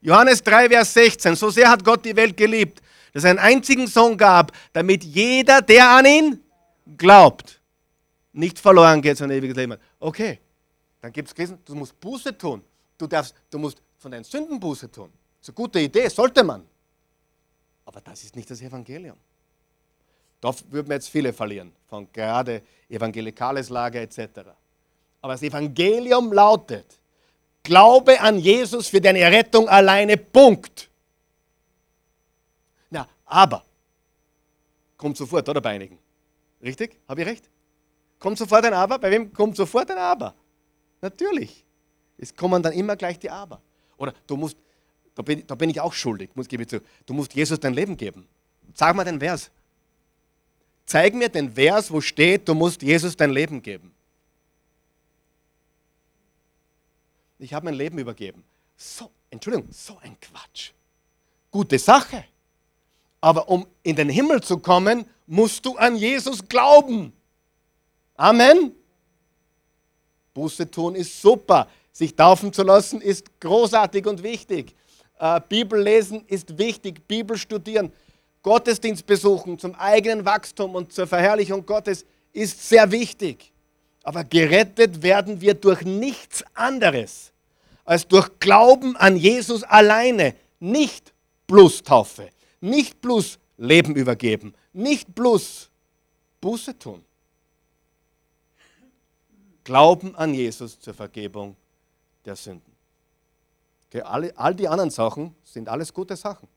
Johannes 0.00 0.42
3, 0.42 0.68
Vers 0.68 0.94
16. 0.94 1.34
So 1.34 1.50
sehr 1.50 1.68
hat 1.68 1.84
Gott 1.84 2.04
die 2.04 2.14
Welt 2.14 2.36
geliebt, 2.36 2.80
dass 3.12 3.24
er 3.24 3.30
einen 3.30 3.38
einzigen 3.40 3.88
Sohn 3.88 4.16
gab, 4.16 4.52
damit 4.72 5.02
jeder, 5.02 5.60
der 5.60 5.90
an 5.90 6.06
ihn 6.06 6.40
glaubt, 6.96 7.60
nicht 8.32 8.58
verloren 8.58 9.02
geht, 9.02 9.18
sondern 9.18 9.38
ewiges 9.38 9.56
Leben 9.56 9.72
hat. 9.72 9.80
Okay, 9.98 10.38
dann 11.00 11.12
gibt 11.12 11.28
es 11.28 11.34
Christen, 11.34 11.58
du 11.64 11.74
musst 11.74 11.98
Buße 11.98 12.36
tun. 12.38 12.62
Du, 12.96 13.08
darfst, 13.08 13.34
du 13.50 13.58
musst 13.58 13.82
von 13.96 14.12
deinen 14.12 14.24
Sünden 14.24 14.60
Buße 14.60 14.90
tun. 14.90 15.10
Das 15.40 15.48
ist 15.48 15.48
eine 15.48 15.54
gute 15.54 15.80
Idee, 15.80 16.08
sollte 16.08 16.44
man. 16.44 16.64
Aber 17.88 18.02
das 18.02 18.22
ist 18.22 18.36
nicht 18.36 18.50
das 18.50 18.60
Evangelium. 18.60 19.16
Da 20.42 20.54
würden 20.68 20.88
wir 20.88 20.96
jetzt 20.96 21.08
viele 21.08 21.32
verlieren, 21.32 21.72
von 21.86 22.06
gerade 22.12 22.62
evangelikales 22.86 23.70
Lager 23.70 24.02
etc. 24.02 24.40
Aber 25.22 25.32
das 25.32 25.42
Evangelium 25.42 26.30
lautet, 26.30 27.00
Glaube 27.62 28.20
an 28.20 28.38
Jesus 28.38 28.88
für 28.88 29.00
deine 29.00 29.20
Rettung 29.32 29.70
alleine, 29.70 30.18
Punkt. 30.18 30.90
Na, 32.90 33.08
aber, 33.24 33.64
kommt 34.98 35.16
sofort, 35.16 35.48
oder 35.48 35.62
bei 35.62 35.70
einigen? 35.70 35.98
Richtig? 36.62 37.00
Habe 37.08 37.22
ich 37.22 37.26
recht? 37.26 37.48
Kommt 38.18 38.36
sofort 38.36 38.66
ein 38.66 38.74
Aber? 38.74 38.98
Bei 38.98 39.10
wem 39.10 39.32
kommt 39.32 39.56
sofort 39.56 39.90
ein 39.90 39.98
Aber? 39.98 40.34
Natürlich. 41.00 41.64
Es 42.18 42.36
kommen 42.36 42.62
dann 42.62 42.74
immer 42.74 42.96
gleich 42.96 43.18
die 43.18 43.30
Aber. 43.30 43.62
Oder 43.96 44.12
du 44.26 44.36
musst, 44.36 44.58
da 45.18 45.22
bin, 45.22 45.44
da 45.48 45.56
bin 45.56 45.68
ich 45.68 45.80
auch 45.80 45.94
schuldig, 45.94 46.30
muss 46.36 46.46
ich 46.48 46.68
zu. 46.68 46.80
Du 47.04 47.12
musst 47.12 47.34
Jesus 47.34 47.58
dein 47.58 47.74
Leben 47.74 47.96
geben. 47.96 48.28
Sag 48.72 48.94
mal 48.94 49.02
den 49.02 49.18
Vers. 49.18 49.50
Zeig 50.86 51.12
mir 51.12 51.28
den 51.28 51.52
Vers, 51.52 51.90
wo 51.90 52.00
steht, 52.00 52.48
du 52.48 52.54
musst 52.54 52.82
Jesus 52.82 53.16
dein 53.16 53.30
Leben 53.32 53.60
geben. 53.60 53.92
Ich 57.40 57.52
habe 57.52 57.64
mein 57.64 57.74
Leben 57.74 57.98
übergeben. 57.98 58.44
So, 58.76 59.10
Entschuldigung, 59.28 59.66
so 59.72 59.98
ein 60.02 60.16
Quatsch. 60.20 60.70
Gute 61.50 61.80
Sache. 61.80 62.24
Aber 63.20 63.48
um 63.48 63.66
in 63.82 63.96
den 63.96 64.08
Himmel 64.08 64.40
zu 64.40 64.58
kommen, 64.58 65.04
musst 65.26 65.66
du 65.66 65.76
an 65.76 65.96
Jesus 65.96 66.46
glauben. 66.48 67.12
Amen. 68.14 68.70
Buße 70.32 70.70
tun 70.70 70.94
ist 70.94 71.20
super. 71.20 71.68
Sich 71.90 72.14
taufen 72.14 72.52
zu 72.52 72.62
lassen 72.62 73.00
ist 73.00 73.40
großartig 73.40 74.06
und 74.06 74.22
wichtig. 74.22 74.76
Äh, 75.18 75.40
Bibel 75.48 75.80
lesen 75.80 76.24
ist 76.26 76.58
wichtig, 76.58 77.06
Bibel 77.06 77.36
studieren, 77.36 77.92
Gottesdienst 78.42 79.04
besuchen 79.06 79.58
zum 79.58 79.74
eigenen 79.74 80.24
Wachstum 80.24 80.74
und 80.74 80.92
zur 80.92 81.06
Verherrlichung 81.06 81.66
Gottes 81.66 82.04
ist 82.32 82.68
sehr 82.68 82.90
wichtig. 82.90 83.52
Aber 84.04 84.24
gerettet 84.24 85.02
werden 85.02 85.40
wir 85.40 85.54
durch 85.54 85.82
nichts 85.82 86.44
anderes 86.54 87.32
als 87.84 88.06
durch 88.06 88.28
Glauben 88.38 88.96
an 88.96 89.16
Jesus 89.16 89.62
alleine. 89.64 90.34
Nicht 90.60 91.12
plus 91.46 91.82
Taufe, 91.82 92.30
nicht 92.60 93.00
plus 93.00 93.38
Leben 93.56 93.96
übergeben, 93.96 94.54
nicht 94.72 95.14
plus 95.14 95.70
Buße 96.40 96.78
tun. 96.78 97.04
Glauben 99.64 100.14
an 100.16 100.34
Jesus 100.34 100.78
zur 100.78 100.94
Vergebung 100.94 101.56
der 102.24 102.36
Sünden. 102.36 102.67
Okay, 103.88 104.02
alle, 104.02 104.36
all 104.36 104.54
die 104.54 104.68
anderen 104.68 104.90
Sachen 104.90 105.34
sind 105.44 105.68
alles 105.68 105.92
gute 105.92 106.16
Sachen. 106.16 106.48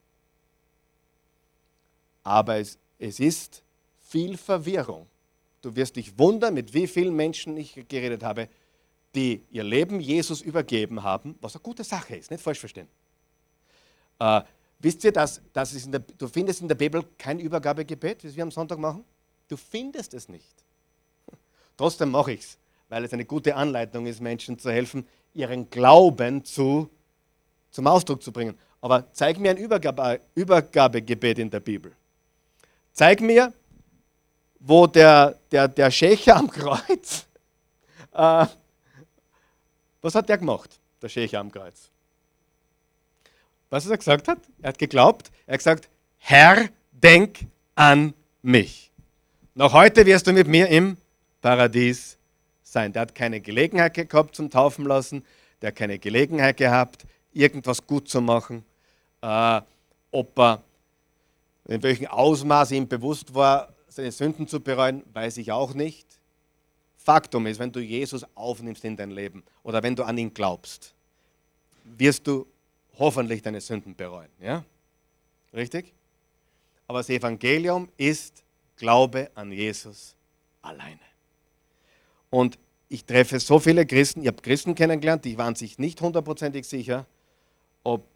Aber 2.24 2.58
es, 2.58 2.78
es 3.00 3.20
ist 3.20 3.64
viel 4.02 4.38
Verwirrung. 4.38 5.08
Du 5.62 5.76
wirst 5.76 5.96
dich 5.96 6.18
wundern, 6.18 6.54
mit 6.54 6.74
wie 6.74 6.88
vielen 6.88 7.16
Menschen 7.16 7.56
ich 7.56 7.74
geredet 7.88 8.24
habe, 8.24 8.50
die 9.16 9.44
ihr 9.52 9.64
Leben 9.64 10.00
Jesus 10.00 10.42
übergeben 10.42 11.04
haben, 11.04 11.38
was 11.42 11.56
eine 11.56 11.62
gute 11.62 11.84
Sache 11.84 12.16
ist, 12.16 12.32
nicht 12.32 12.44
falsch 12.44 12.60
verstehen. 12.60 12.88
Äh, 14.20 14.42
wisst 14.80 15.04
ihr, 15.04 15.12
dass, 15.12 15.42
dass 15.54 15.90
der, 15.90 16.00
du 16.00 16.28
findest 16.28 16.62
in 16.62 16.68
der 16.68 16.76
Bibel 16.76 17.04
kein 17.18 17.40
Übergabegebet, 17.40 18.24
wie 18.24 18.36
wir 18.36 18.44
am 18.44 18.52
Sonntag 18.52 18.80
machen? 18.80 19.06
Du 19.48 19.58
findest 19.58 20.14
es 20.14 20.30
nicht. 20.30 20.64
Trotzdem 21.78 22.12
mache 22.12 22.34
ich 22.34 22.42
es, 22.42 22.58
weil 22.90 23.04
es 23.04 23.14
eine 23.14 23.26
gute 23.26 23.56
Anleitung 23.56 24.06
ist, 24.06 24.22
Menschen 24.22 24.60
zu 24.60 24.72
helfen, 24.72 25.06
ihren 25.34 25.70
Glauben 25.70 26.44
zu 26.44 26.90
zum 27.72 27.88
Ausdruck 27.88 28.22
zu 28.22 28.32
bringen. 28.32 28.58
Aber 28.82 29.12
zeig 29.14 29.40
mir 29.40 29.52
ein 29.52 29.58
Übergabe, 29.58 30.22
Übergabegebet 30.36 31.40
in 31.40 31.50
der 31.50 31.60
Bibel. 31.60 31.94
Zeig 32.94 33.22
mir, 33.22 33.54
wo 34.60 34.86
der, 34.86 35.40
der, 35.52 35.68
der 35.68 35.90
Schächer 35.90 36.36
am 36.36 36.50
Kreuz, 36.50 37.26
äh, 38.14 38.46
was 40.02 40.16
hat 40.16 40.30
der 40.30 40.38
gemacht, 40.38 40.80
der 41.02 41.10
Schächer 41.10 41.40
am 41.40 41.52
Kreuz? 41.52 41.90
Was 43.70 43.88
er 43.88 43.98
gesagt 43.98 44.28
hat? 44.28 44.40
Er 44.62 44.70
hat 44.70 44.78
geglaubt, 44.78 45.32
er 45.48 45.54
hat 45.54 45.60
gesagt, 45.60 45.90
Herr, 46.18 46.70
denk 46.92 47.40
an 47.76 48.14
mich. 48.42 48.92
Noch 49.56 49.74
heute 49.74 50.06
wirst 50.06 50.28
du 50.28 50.34
mit 50.34 50.48
mir 50.48 50.68
im 50.68 50.98
Paradies 51.42 52.18
sein. 52.64 52.94
Der 52.94 53.04
hat 53.04 53.16
keine 53.16 53.42
Gelegenheit 53.42 53.94
gehabt 53.94 54.36
zum 54.36 54.50
Taufen 54.50 54.86
lassen, 54.86 55.26
der 55.62 55.70
hat 55.70 55.76
keine 55.76 56.00
Gelegenheit 56.00 56.58
gehabt, 56.58 57.06
irgendwas 57.34 57.86
gut 57.86 58.10
zu 58.10 58.22
machen. 58.22 58.64
Äh, 59.22 59.62
ob 60.12 60.38
er 60.40 60.64
in 61.68 61.82
welchem 61.84 62.08
Ausmaß 62.08 62.72
ihm 62.72 62.88
bewusst 62.88 63.34
war, 63.34 63.74
seine 63.88 64.12
Sünden 64.12 64.48
zu 64.48 64.60
bereuen, 64.60 65.04
weiß 65.14 65.38
ich 65.38 65.52
auch 65.52 65.74
nicht. 65.74 66.08
Faktum 66.98 67.48
ist, 67.48 67.60
wenn 67.60 67.72
du 67.72 67.80
Jesus 67.80 68.26
aufnimmst 68.36 68.84
in 68.86 68.96
dein 68.96 69.12
Leben 69.12 69.44
oder 69.64 69.82
wenn 69.82 69.96
du 69.96 70.04
an 70.04 70.18
ihn 70.18 70.34
glaubst, 70.34 70.94
wirst 71.84 72.28
du 72.28 72.46
hoffentlich 72.98 73.42
deine 73.42 73.60
Sünden 73.60 73.96
bereuen. 73.96 74.30
Ja? 74.40 74.64
Richtig? 75.54 75.94
Aber 76.88 77.00
das 77.00 77.10
Evangelium 77.10 77.90
ist 77.98 78.44
Glaube 78.76 79.30
an 79.36 79.52
Jesus 79.52 80.16
alleine. 80.62 81.00
Und 82.30 82.58
ich 82.90 83.06
treffe 83.06 83.40
so 83.40 83.60
viele 83.60 83.86
Christen, 83.86 84.22
ich 84.22 84.28
habe 84.28 84.42
Christen 84.42 84.76
kennengelernt, 84.76 85.24
die 85.26 85.38
waren 85.38 85.56
sich 85.56 85.80
nicht 85.80 86.02
hundertprozentig 86.02 86.68
sicher, 86.68 87.06
ob, 87.84 88.08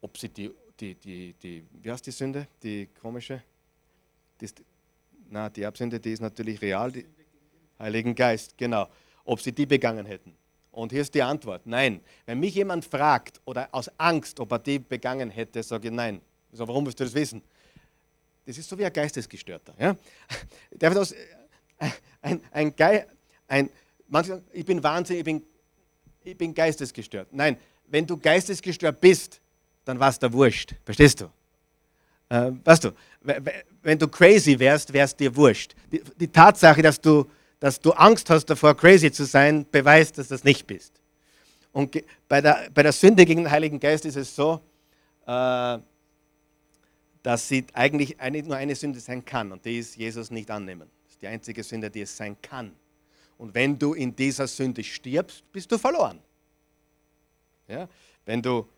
ob 0.00 0.16
sie 0.18 0.28
die, 0.28 0.50
die, 0.78 0.94
die, 0.94 1.34
die, 1.34 1.64
wie 1.82 1.90
heißt 1.90 2.06
die 2.06 2.10
Sünde, 2.10 2.48
die 2.62 2.88
komische, 3.00 3.42
die, 4.40 4.48
na, 5.28 5.48
die 5.48 5.64
Absünde, 5.64 5.98
die 5.98 6.12
ist 6.12 6.20
natürlich 6.20 6.60
real, 6.60 6.92
die 6.92 7.06
Heiligen 7.78 8.14
Geist, 8.14 8.56
genau, 8.56 8.88
ob 9.24 9.40
sie 9.40 9.52
die 9.52 9.66
begangen 9.66 10.06
hätten. 10.06 10.34
Und 10.70 10.92
hier 10.92 11.00
ist 11.00 11.14
die 11.14 11.22
Antwort, 11.22 11.66
nein. 11.66 12.00
Wenn 12.26 12.38
mich 12.38 12.54
jemand 12.54 12.84
fragt 12.84 13.40
oder 13.46 13.68
aus 13.72 13.90
Angst, 13.98 14.38
ob 14.40 14.52
er 14.52 14.58
die 14.58 14.78
begangen 14.78 15.30
hätte, 15.30 15.62
sage 15.62 15.88
ich 15.88 15.94
nein. 15.94 16.20
So, 16.52 16.68
warum 16.68 16.84
willst 16.84 17.00
du 17.00 17.04
das 17.04 17.14
wissen? 17.14 17.42
Das 18.44 18.56
ist 18.58 18.68
so 18.68 18.78
wie 18.78 18.84
ein 18.84 18.92
Geistesgestörter. 18.92 19.74
Ja? 19.78 19.96
Der 20.70 20.90
wird 20.90 21.00
aus, 21.00 21.14
ein, 22.20 22.40
ein, 22.52 22.74
ein, 23.48 23.70
manche 24.08 24.30
sagen, 24.30 24.44
ich 24.52 24.64
bin 24.64 24.82
wahnsinnig, 24.82 25.20
ich 25.20 25.24
bin, 25.24 25.42
ich 26.22 26.36
bin 26.36 26.54
geistesgestört. 26.54 27.28
Nein, 27.32 27.56
wenn 27.88 28.06
du 28.06 28.16
geistesgestört 28.16 29.00
bist, 29.00 29.40
dann 29.84 29.98
war 29.98 30.10
es 30.10 30.18
da 30.18 30.32
wurscht. 30.32 30.74
Verstehst 30.84 31.20
du? 31.20 31.26
Äh, 32.28 32.52
weißt 32.64 32.84
du, 32.84 32.90
wenn 33.82 33.98
du 33.98 34.08
crazy 34.08 34.58
wärst, 34.58 34.92
wäre 34.92 35.04
es 35.04 35.14
dir 35.14 35.34
wurscht. 35.34 35.74
Die, 35.92 36.02
die, 36.16 36.28
Tatsache, 36.28 36.82
dass 36.82 37.00
du, 37.00 37.26
dass 37.60 37.80
du 37.80 37.92
Angst 37.92 38.28
hast 38.30 38.46
davor, 38.46 38.76
crazy 38.76 39.10
zu 39.12 39.24
sein, 39.24 39.64
beweist, 39.70 40.18
dass 40.18 40.28
du 40.28 40.34
das 40.34 40.44
nicht 40.44 40.66
bist. 40.66 40.92
Und 41.72 42.02
bei 42.28 42.40
der, 42.40 42.68
bei 42.74 42.82
der 42.82 42.92
Sünde 42.92 43.24
gegen 43.24 43.44
den 43.44 43.50
Heiligen 43.50 43.78
Geist 43.78 44.04
ist 44.04 44.16
es 44.16 44.34
so, 44.34 44.60
äh, 45.26 45.78
dass 47.22 47.48
sie 47.48 47.64
eigentlich 47.72 48.16
nur 48.44 48.56
eine 48.56 48.74
Sünde 48.74 49.00
sein 49.00 49.24
kann 49.24 49.52
und 49.52 49.64
die 49.64 49.78
ist 49.78 49.96
Jesus 49.96 50.30
nicht 50.30 50.50
annehmen. 50.50 50.88
Das 51.04 51.12
ist 51.12 51.22
die 51.22 51.26
einzige 51.26 51.62
Sünde, 51.62 51.90
die 51.90 52.02
es 52.02 52.16
sein 52.16 52.36
kann. 52.40 52.72
Und 53.38 53.54
wenn 53.54 53.78
du 53.78 53.94
in 53.94 54.14
dieser 54.14 54.46
Sünde 54.46 54.82
stirbst, 54.82 55.44
bist 55.52 55.70
du 55.70 55.76
verloren. 55.76 56.20
Ja? 57.68 57.88
Wenn 58.24 58.42
du 58.42 58.68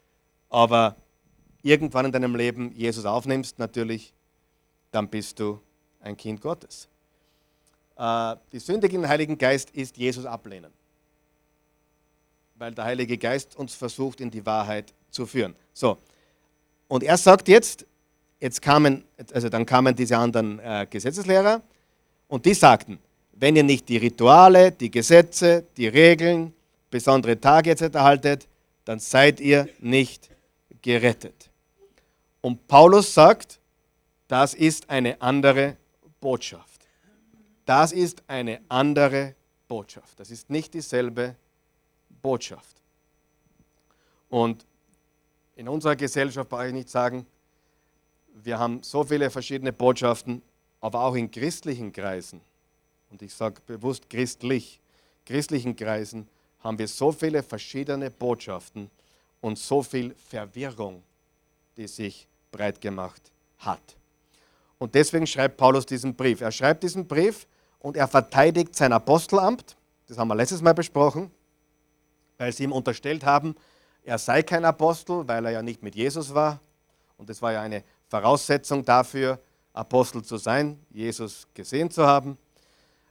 aber 0.48 0.96
irgendwann 1.62 2.06
in 2.06 2.12
deinem 2.12 2.34
Leben 2.34 2.72
Jesus 2.72 3.04
aufnimmst, 3.04 3.58
natürlich, 3.58 4.12
dann 4.90 5.08
bist 5.08 5.38
du 5.38 5.60
ein 6.00 6.16
Kind 6.16 6.40
Gottes. 6.40 6.88
Äh, 7.96 8.36
die 8.52 8.58
Sünde 8.58 8.88
gegen 8.88 9.02
den 9.02 9.08
Heiligen 9.08 9.36
Geist 9.36 9.70
ist 9.70 9.96
Jesus 9.96 10.24
ablehnen, 10.24 10.72
weil 12.54 12.72
der 12.72 12.84
Heilige 12.84 13.18
Geist 13.18 13.56
uns 13.56 13.74
versucht, 13.74 14.20
in 14.20 14.30
die 14.30 14.44
Wahrheit 14.44 14.92
zu 15.10 15.26
führen. 15.26 15.54
So, 15.72 15.98
und 16.86 17.02
er 17.02 17.16
sagt 17.16 17.48
jetzt, 17.48 17.86
jetzt 18.40 18.62
kamen, 18.62 19.04
also 19.32 19.48
dann 19.48 19.66
kamen 19.66 19.94
diese 19.94 20.16
anderen 20.16 20.58
äh, 20.60 20.86
Gesetzeslehrer 20.88 21.60
und 22.28 22.46
die 22.46 22.54
sagten, 22.54 22.98
wenn 23.32 23.56
ihr 23.56 23.62
nicht 23.62 23.88
die 23.88 23.98
Rituale, 23.98 24.72
die 24.72 24.90
Gesetze, 24.90 25.64
die 25.76 25.86
Regeln, 25.88 26.52
besondere 26.90 27.38
Tage 27.40 27.70
etc. 27.70 27.98
haltet, 27.98 28.47
dann 28.88 29.00
seid 29.00 29.38
ihr 29.38 29.68
nicht 29.80 30.30
gerettet. 30.80 31.50
Und 32.40 32.66
Paulus 32.68 33.12
sagt, 33.12 33.60
das 34.28 34.54
ist 34.54 34.88
eine 34.88 35.20
andere 35.20 35.76
Botschaft. 36.22 36.86
Das 37.66 37.92
ist 37.92 38.22
eine 38.28 38.62
andere 38.70 39.34
Botschaft. 39.68 40.18
Das 40.18 40.30
ist 40.30 40.48
nicht 40.48 40.72
dieselbe 40.72 41.36
Botschaft. 42.22 42.80
Und 44.30 44.64
in 45.54 45.68
unserer 45.68 45.94
Gesellschaft 45.94 46.48
brauche 46.48 46.68
ich 46.68 46.72
nicht 46.72 46.88
sagen, 46.88 47.26
wir 48.36 48.58
haben 48.58 48.82
so 48.82 49.04
viele 49.04 49.28
verschiedene 49.28 49.74
Botschaften, 49.74 50.40
aber 50.80 51.02
auch 51.02 51.14
in 51.14 51.30
christlichen 51.30 51.92
Kreisen, 51.92 52.40
und 53.10 53.20
ich 53.20 53.34
sage 53.34 53.60
bewusst 53.66 54.08
christlich, 54.08 54.80
christlichen 55.26 55.76
Kreisen 55.76 56.26
haben 56.60 56.78
wir 56.78 56.88
so 56.88 57.12
viele 57.12 57.42
verschiedene 57.42 58.10
Botschaften 58.10 58.90
und 59.40 59.58
so 59.58 59.82
viel 59.82 60.14
Verwirrung, 60.28 61.02
die 61.76 61.86
sich 61.86 62.26
breit 62.50 62.80
gemacht 62.80 63.22
hat. 63.58 63.96
Und 64.78 64.94
deswegen 64.94 65.26
schreibt 65.26 65.56
Paulus 65.56 65.86
diesen 65.86 66.14
Brief. 66.14 66.40
Er 66.40 66.52
schreibt 66.52 66.82
diesen 66.82 67.06
Brief 67.06 67.46
und 67.78 67.96
er 67.96 68.08
verteidigt 68.08 68.74
sein 68.74 68.92
Apostelamt. 68.92 69.76
Das 70.06 70.18
haben 70.18 70.28
wir 70.28 70.34
letztes 70.34 70.62
Mal 70.62 70.74
besprochen, 70.74 71.30
weil 72.38 72.52
sie 72.52 72.64
ihm 72.64 72.72
unterstellt 72.72 73.24
haben, 73.24 73.54
er 74.04 74.16
sei 74.16 74.42
kein 74.42 74.64
Apostel, 74.64 75.28
weil 75.28 75.44
er 75.44 75.50
ja 75.50 75.62
nicht 75.62 75.82
mit 75.82 75.94
Jesus 75.94 76.32
war. 76.32 76.60
Und 77.18 77.28
das 77.28 77.42
war 77.42 77.52
ja 77.52 77.60
eine 77.60 77.84
Voraussetzung 78.08 78.82
dafür, 78.82 79.38
Apostel 79.74 80.22
zu 80.22 80.38
sein, 80.38 80.78
Jesus 80.88 81.46
gesehen 81.52 81.90
zu 81.90 82.06
haben. 82.06 82.38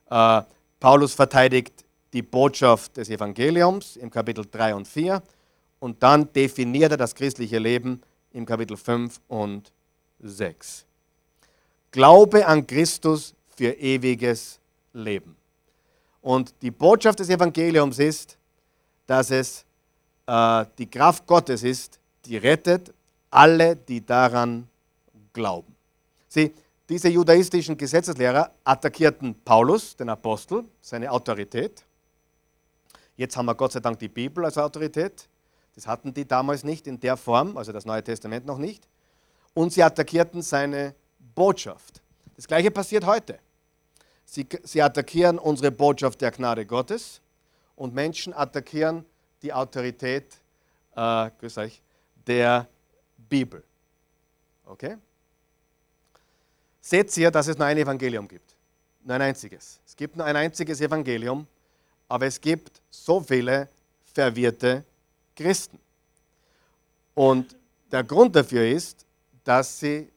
Äh, 0.10 0.41
Paulus 0.79 1.13
verteidigt 1.13 1.86
die 2.17 2.23
Botschaft 2.23 2.97
des 2.97 3.12
Evangeliums 3.12 3.95
im 3.95 4.10
Kapitel 4.10 4.43
3 4.43 4.73
und 4.73 4.88
4 4.88 5.21
und 5.77 6.01
dann 6.01 6.34
definiert 6.34 6.89
er 6.89 6.97
das 6.97 7.13
christliche 7.13 7.60
Leben 7.60 8.01
im 8.32 8.43
Kapitel 8.43 8.75
5 8.75 9.21
und 9.27 9.71
6. 10.17 10.84
Glaube 11.91 12.47
an 12.47 12.65
Christus 12.65 13.36
für 13.56 13.71
ewiges 13.73 14.60
Leben. 14.93 15.36
Und 16.21 16.56
die 16.63 16.71
Botschaft 16.71 17.19
des 17.19 17.30
Evangeliums 17.30 17.99
ist, 17.99 18.36
dass 19.06 19.30
es 19.30 19.63
äh, 20.25 20.65
die 20.80 20.89
Kraft 20.89 21.27
Gottes 21.27 21.62
ist, 21.62 21.99
die 22.25 22.38
rettet 22.38 22.91
alle, 23.30 23.75
die 23.75 24.03
daran 24.03 24.67
glauben. 25.34 25.75
Sie, 26.27 26.51
diese 26.89 27.10
judaistischen 27.10 27.77
Gesetzeslehrer 27.77 28.49
attackierten 28.63 29.36
Paulus, 29.45 29.95
den 29.95 30.10
Apostel, 30.10 30.65
seine 30.82 31.12
Autorität. 31.12 31.87
Jetzt 33.17 33.36
haben 33.36 33.47
wir 33.47 33.56
Gott 33.56 33.73
sei 33.73 33.80
Dank 33.80 33.99
die 33.99 34.08
Bibel 34.08 34.45
als 34.45 34.58
Autorität. 34.58 35.27
Das 35.75 35.86
hatten 35.86 36.13
die 36.13 36.27
damals 36.27 36.63
nicht 36.63 36.88
in 36.88 36.99
der 36.99 37.17
Form, 37.17 37.58
also 37.58 37.71
das 37.71 37.86
Neue 37.86 38.03
Testament 38.03 38.45
noch 38.45 38.58
nicht. 38.58 38.88
Und 39.53 39.73
sie 39.73 39.84
attackierten 39.84 40.41
seine 40.41 40.95
Botschaft. 41.36 42.01
Das 42.36 42.47
gleiche 42.47 42.71
passiert 42.71 43.06
heute. 43.06 43.39
Sie, 44.23 44.47
sie 44.63 44.82
attackieren 44.82 45.39
unsere 45.39 45.71
Botschaft 45.71 46.21
der 46.21 46.32
Gnade 46.32 46.65
Gottes 46.65 47.21
und 47.75 47.93
Menschen 47.93 48.34
attackieren 48.34 49.06
die 49.41 49.51
Autorität 49.53 50.25
äh, 50.97 51.30
grüß 51.39 51.58
euch, 51.60 51.82
der 52.25 52.67
Bibel. 53.17 53.63
Okay? 54.65 54.97
Seht 56.82 57.15
ihr, 57.17 57.32
dass 57.32 57.47
es 57.47 57.58
nur 57.58 57.67
ein 57.67 57.77
Evangelium 57.77 58.27
gibt. 58.27 58.56
Nur 59.03 59.15
ein 59.15 59.21
einziges. 59.21 59.80
Es 59.86 59.95
gibt 59.95 60.17
nur 60.17 60.25
ein 60.25 60.36
einziges 60.36 60.82
Evangelium, 60.82 61.47
aber 62.10 62.25
es 62.25 62.41
gibt 62.41 62.82
so 63.05 63.21
viele 63.21 63.69
verwirrte 64.13 64.83
Christen. 65.36 65.79
Und 67.13 67.55
der 67.91 68.03
Grund 68.03 68.36
dafür 68.36 68.67
ist, 68.67 69.05
dass 69.43 69.79
sie 69.79 70.12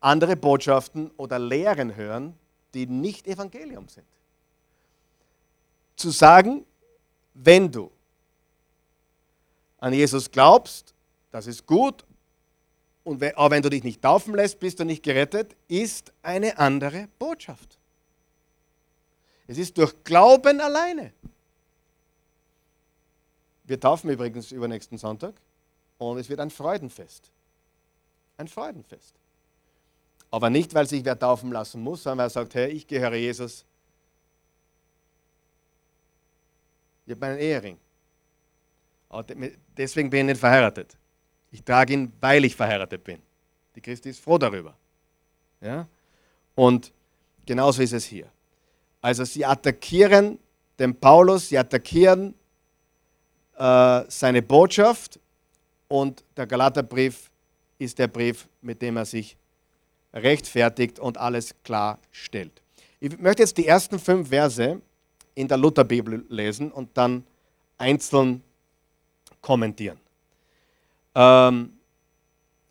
andere 0.00 0.36
Botschaften 0.36 1.10
oder 1.16 1.38
Lehren 1.38 1.94
hören, 1.94 2.34
die 2.74 2.86
nicht 2.86 3.26
Evangelium 3.26 3.88
sind. 3.88 4.06
Zu 5.96 6.10
sagen, 6.10 6.64
wenn 7.34 7.70
du 7.70 7.90
an 9.78 9.92
Jesus 9.92 10.30
glaubst, 10.30 10.94
das 11.30 11.46
ist 11.46 11.66
gut, 11.66 12.04
und 13.04 13.20
wenn, 13.20 13.34
aber 13.36 13.50
wenn 13.52 13.62
du 13.62 13.70
dich 13.70 13.82
nicht 13.82 14.02
taufen 14.02 14.34
lässt, 14.34 14.60
bist 14.60 14.78
du 14.78 14.84
nicht 14.84 15.02
gerettet, 15.02 15.56
ist 15.68 16.12
eine 16.22 16.58
andere 16.58 17.08
Botschaft. 17.18 17.78
Es 19.46 19.58
ist 19.58 19.76
durch 19.78 19.94
Glauben 20.04 20.60
alleine. 20.60 21.12
Wir 23.70 23.78
taufen 23.78 24.10
übrigens 24.10 24.50
übernächsten 24.50 24.98
Sonntag 24.98 25.32
und 25.98 26.18
es 26.18 26.28
wird 26.28 26.40
ein 26.40 26.50
Freudenfest. 26.50 27.30
Ein 28.36 28.48
Freudenfest. 28.48 29.14
Aber 30.32 30.50
nicht, 30.50 30.74
weil 30.74 30.88
sich 30.88 31.04
wer 31.04 31.16
taufen 31.16 31.52
lassen 31.52 31.80
muss, 31.80 32.02
sondern 32.02 32.18
weil 32.18 32.26
er 32.26 32.30
sagt, 32.30 32.56
hey, 32.56 32.72
ich 32.72 32.84
gehöre 32.84 33.14
Jesus. 33.14 33.64
Ich 37.06 37.12
habe 37.12 37.20
meinen 37.20 37.38
Ehering. 37.38 37.78
Aber 39.08 39.24
deswegen 39.76 40.10
bin 40.10 40.26
ich 40.26 40.32
nicht 40.32 40.40
verheiratet. 40.40 40.98
Ich 41.52 41.62
trage 41.62 41.92
ihn, 41.92 42.12
weil 42.20 42.44
ich 42.44 42.56
verheiratet 42.56 43.04
bin. 43.04 43.22
Die 43.76 43.80
Christi 43.80 44.10
ist 44.10 44.18
froh 44.18 44.38
darüber. 44.38 44.76
Ja? 45.60 45.86
Und 46.56 46.92
genauso 47.46 47.82
ist 47.82 47.92
es 47.92 48.04
hier. 48.04 48.32
Also 49.00 49.22
sie 49.22 49.44
attackieren 49.44 50.40
den 50.76 50.98
Paulus, 50.98 51.50
sie 51.50 51.56
attackieren 51.56 52.34
äh, 53.60 54.04
seine 54.08 54.40
Botschaft 54.40 55.20
und 55.86 56.24
der 56.34 56.46
Galaterbrief 56.46 57.30
ist 57.78 57.98
der 57.98 58.08
Brief, 58.08 58.48
mit 58.62 58.80
dem 58.80 58.96
er 58.96 59.04
sich 59.04 59.36
rechtfertigt 60.14 60.98
und 60.98 61.18
alles 61.18 61.54
klarstellt. 61.62 62.62
Ich 63.00 63.18
möchte 63.18 63.42
jetzt 63.42 63.58
die 63.58 63.66
ersten 63.66 63.98
fünf 63.98 64.30
Verse 64.30 64.80
in 65.34 65.46
der 65.46 65.58
Lutherbibel 65.58 66.24
lesen 66.30 66.72
und 66.72 66.96
dann 66.96 67.24
einzeln 67.76 68.42
kommentieren. 69.42 70.00
Ähm, 71.14 71.74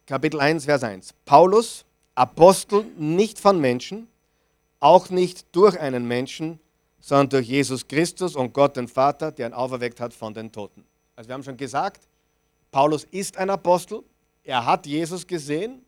Kapitel 0.07 0.39
1, 0.39 0.65
Vers 0.65 0.83
1. 0.83 1.13
Paulus, 1.23 1.85
Apostel 2.15 2.83
nicht 2.97 3.39
von 3.39 3.61
Menschen, 3.61 4.07
auch 4.79 5.11
nicht 5.11 5.45
durch 5.55 5.79
einen 5.79 6.07
Menschen, 6.07 6.59
sondern 6.99 7.29
durch 7.29 7.47
Jesus 7.47 7.87
Christus 7.87 8.35
und 8.35 8.53
Gott 8.53 8.75
den 8.75 8.87
Vater, 8.87 9.31
der 9.31 9.47
ihn 9.47 9.53
auferweckt 9.53 9.99
hat 9.99 10.13
von 10.13 10.33
den 10.33 10.51
Toten. 10.51 10.83
Also 11.15 11.29
wir 11.29 11.33
haben 11.33 11.43
schon 11.43 11.57
gesagt, 11.57 12.07
Paulus 12.71 13.05
ist 13.05 13.37
ein 13.37 13.49
Apostel, 13.49 14.03
er 14.43 14.65
hat 14.65 14.85
Jesus 14.85 15.25
gesehen, 15.25 15.83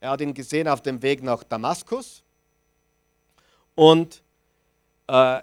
er 0.00 0.10
hat 0.10 0.20
ihn 0.20 0.34
gesehen 0.34 0.68
auf 0.68 0.80
dem 0.80 1.00
Weg 1.02 1.22
nach 1.22 1.42
Damaskus 1.42 2.22
und, 3.74 4.22
äh, 5.06 5.40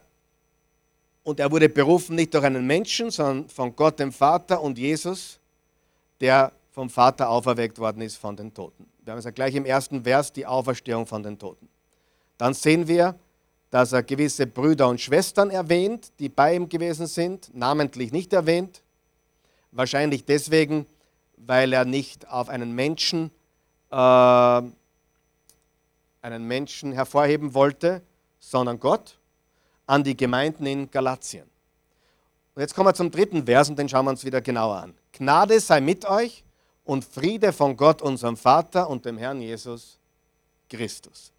und 1.24 1.40
er 1.40 1.52
wurde 1.52 1.70
berufen 1.70 2.16
nicht 2.16 2.34
durch 2.34 2.44
einen 2.44 2.66
Menschen, 2.66 3.12
sondern 3.12 3.50
von 3.50 3.76
Gott 3.76 4.00
dem 4.00 4.12
Vater 4.12 4.62
und 4.62 4.78
Jesus, 4.78 5.40
der 6.20 6.52
vom 6.72 6.90
Vater 6.90 7.30
auferweckt 7.30 7.80
worden 7.80 8.02
ist 8.02 8.18
von 8.18 8.36
den 8.36 8.54
Toten. 8.54 8.88
Wir 9.04 9.12
haben 9.12 9.20
es 9.20 9.26
ja 9.26 9.32
gleich 9.32 9.56
im 9.56 9.66
ersten 9.66 10.04
Vers 10.04 10.32
die 10.32 10.46
Auferstehung 10.46 11.06
von 11.06 11.24
den 11.24 11.40
Toten. 11.40 11.68
Dann 12.38 12.54
sehen 12.54 12.88
wir, 12.88 13.16
dass 13.70 13.92
er 13.92 14.04
gewisse 14.04 14.48
Brüder 14.48 14.88
und 14.88 15.02
Schwestern 15.02 15.50
erwähnt, 15.50 16.12
die 16.20 16.30
bei 16.30 16.56
ihm 16.56 16.70
gewesen 16.70 17.08
sind, 17.08 17.54
namentlich 17.54 18.12
nicht 18.12 18.34
erwähnt. 18.34 18.82
Wahrscheinlich 19.72 20.26
deswegen, 20.26 20.86
weil 21.36 21.74
er 21.74 21.86
nicht 21.86 22.28
auf 22.30 22.50
einen 22.50 22.74
Menschen, 22.74 23.32
äh, 23.92 23.96
einen 23.96 24.74
Menschen 26.48 26.94
hervorheben 26.94 27.54
wollte, 27.54 28.02
sondern 28.40 28.80
Gott 28.80 29.18
an 29.86 30.04
die 30.04 30.16
Gemeinden 30.16 30.66
in 30.66 30.90
Galatien. 30.90 31.50
Und 32.56 32.62
jetzt 32.62 32.74
kommen 32.74 32.88
wir 32.88 32.94
zum 32.94 33.12
dritten 33.12 33.46
Vers 33.46 33.70
und 33.70 33.78
den 33.78 33.88
schauen 33.88 34.06
wir 34.06 34.12
uns 34.12 34.26
wieder 34.26 34.42
genauer 34.42 34.78
an. 34.78 34.94
Gnade 35.12 35.60
sei 35.60 35.80
mit 35.80 36.06
euch 36.06 36.44
und 36.84 37.06
Friede 37.06 37.54
von 37.54 37.78
Gott, 37.78 38.02
unserem 38.02 38.38
Vater 38.38 38.90
und 38.90 39.06
dem 39.06 39.18
Herrn 39.18 39.42
Jesus 39.42 40.00
Christus. 40.70 41.32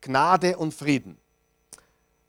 Gnade 0.00 0.56
und 0.56 0.72
Frieden. 0.72 1.18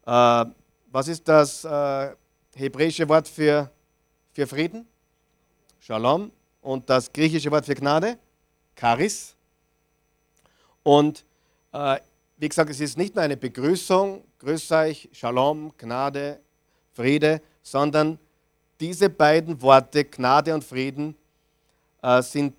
Äh, 0.06 0.46
was 0.92 1.08
ist 1.08 1.28
das 1.28 1.64
äh, 1.64 2.16
hebräische 2.56 3.08
Wort 3.08 3.28
für, 3.28 3.72
für 4.32 4.46
Frieden? 4.46 4.88
Shalom. 5.80 6.32
Und 6.62 6.90
das 6.90 7.12
griechische 7.12 7.52
Wort 7.52 7.66
für 7.66 7.76
Gnade? 7.76 8.18
Charis. 8.76 9.36
Und 10.84 11.26
äh, 11.72 11.98
wie 12.38 12.50
gesagt, 12.50 12.70
es 12.70 12.80
ist 12.80 12.98
nicht 12.98 13.16
nur 13.16 13.24
eine 13.24 13.38
Begrüßung, 13.38 14.24
grüß 14.40 14.72
euch, 14.72 15.10
Shalom, 15.14 15.72
Gnade, 15.78 16.40
Friede, 16.94 17.42
sondern 17.62 18.20
diese 18.80 19.10
beiden 19.10 19.62
Worte, 19.62 20.04
Gnade 20.04 20.54
und 20.54 20.64
Frieden, 20.64 21.16
äh, 22.02 22.22
sind 22.22 22.54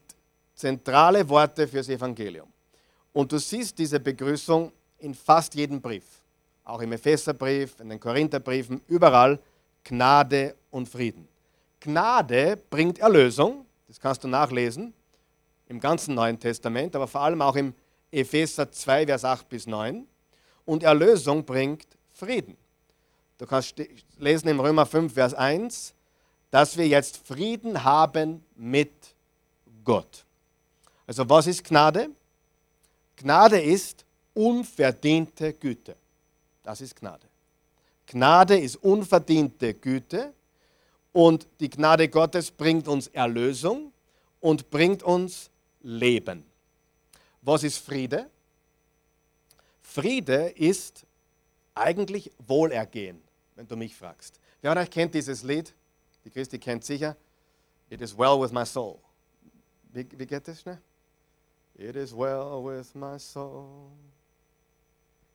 zentrale 0.55 1.29
Worte 1.29 1.69
fürs 1.69 1.89
Evangelium. 1.89 2.49
Und 3.13 3.31
du 3.31 3.39
siehst 3.39 3.79
diese 3.79 4.01
Begrüßung 4.01 4.73
in 4.99 5.15
fast 5.15 5.55
jedem 5.55 5.81
Brief, 5.81 6.05
auch 6.65 6.81
im 6.81 6.93
Epheserbrief, 6.93 7.79
in 7.81 7.89
den 7.89 8.01
Korintherbriefen, 8.01 8.81
überall 8.89 9.39
Gnade 9.85 10.55
und 10.71 10.89
Frieden. 10.89 11.29
Gnade 11.81 12.57
bringt 12.71 12.99
Erlösung, 12.99 13.67
das 13.89 14.01
kannst 14.01 14.25
du 14.25 14.29
nachlesen 14.29 14.95
im 15.69 15.81
ganzen 15.81 16.15
Neuen 16.15 16.39
Testament, 16.39 16.97
aber 16.97 17.07
vor 17.07 17.23
allem 17.23 17.43
auch 17.43 17.57
im 17.57 17.75
Epheser 18.11 18.71
2, 18.71 19.07
Vers 19.07 19.25
8 19.25 19.49
bis 19.49 19.67
9. 19.67 20.07
Und 20.65 20.83
Erlösung 20.83 21.45
bringt 21.45 21.87
Frieden. 22.13 22.57
Du 23.39 23.47
kannst 23.47 23.75
lesen 24.19 24.49
im 24.49 24.61
Römer 24.61 24.87
5, 24.87 25.13
Vers 25.13 25.35
1, 25.35 25.95
dass 26.51 26.77
wir 26.77 26.87
jetzt 26.87 27.27
Frieden 27.27 27.83
haben 27.83 28.45
mit 28.55 28.93
Gott. 29.85 30.25
Also 31.07 31.29
was 31.29 31.47
ist 31.47 31.65
Gnade? 31.65 32.11
Gnade 33.17 33.61
ist 33.61 34.05
unverdiente 34.33 35.53
Güte. 35.53 35.97
Das 36.65 36.81
ist 36.81 36.97
Gnade. 36.97 37.29
Gnade 38.07 38.59
ist 38.59 38.77
unverdiente 38.77 39.75
Güte 39.75 40.33
und 41.13 41.47
die 41.61 41.71
Gnade 41.71 42.09
Gottes 42.09 42.51
bringt 42.51 42.89
uns 42.89 43.07
Erlösung 43.09 43.93
und 44.41 44.71
bringt 44.71 45.03
uns 45.03 45.51
Leben. 45.83 46.45
Was 47.43 47.63
ist 47.63 47.79
Friede? 47.79 48.29
Friede 49.83 50.49
ist 50.57 51.07
eigentlich 51.75 52.33
Wohlergehen, 52.39 53.23
wenn 53.55 53.69
du 53.69 53.77
mich 53.77 53.95
fragst. 53.95 54.41
Wer 54.61 54.73
von 54.73 54.83
euch 54.83 54.91
kennt 54.91 55.15
dieses 55.15 55.43
Lied? 55.43 55.75
Die 56.25 56.31
Christi 56.31 56.59
kennt 56.59 56.85
sicher. 56.85 57.17
It 57.91 58.01
is 58.01 58.17
well 58.17 58.41
with 58.41 58.51
my 58.51 58.65
soul. 58.65 58.99
Wie, 59.93 60.07
wie 60.17 60.27
geht 60.27 60.49
das 60.49 60.63
schnell? 60.63 60.81
It 61.77 61.97
is 61.97 62.13
well 62.17 62.65
with 62.65 62.95
my 62.95 63.19
soul. 63.19 63.91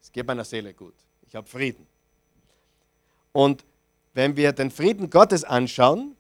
Es 0.02 0.12
geht 0.12 0.26
meiner 0.26 0.44
Seele 0.44 0.74
gut. 0.74 0.96
Ich 1.30 1.36
habe 1.36 1.48
Frieden. 1.48 1.86
Und 3.32 3.64
wenn 4.14 4.36
wir 4.36 4.52
den 4.52 4.72
Frieden 4.72 5.10
Gottes 5.10 5.44
anschauen, 5.44 6.16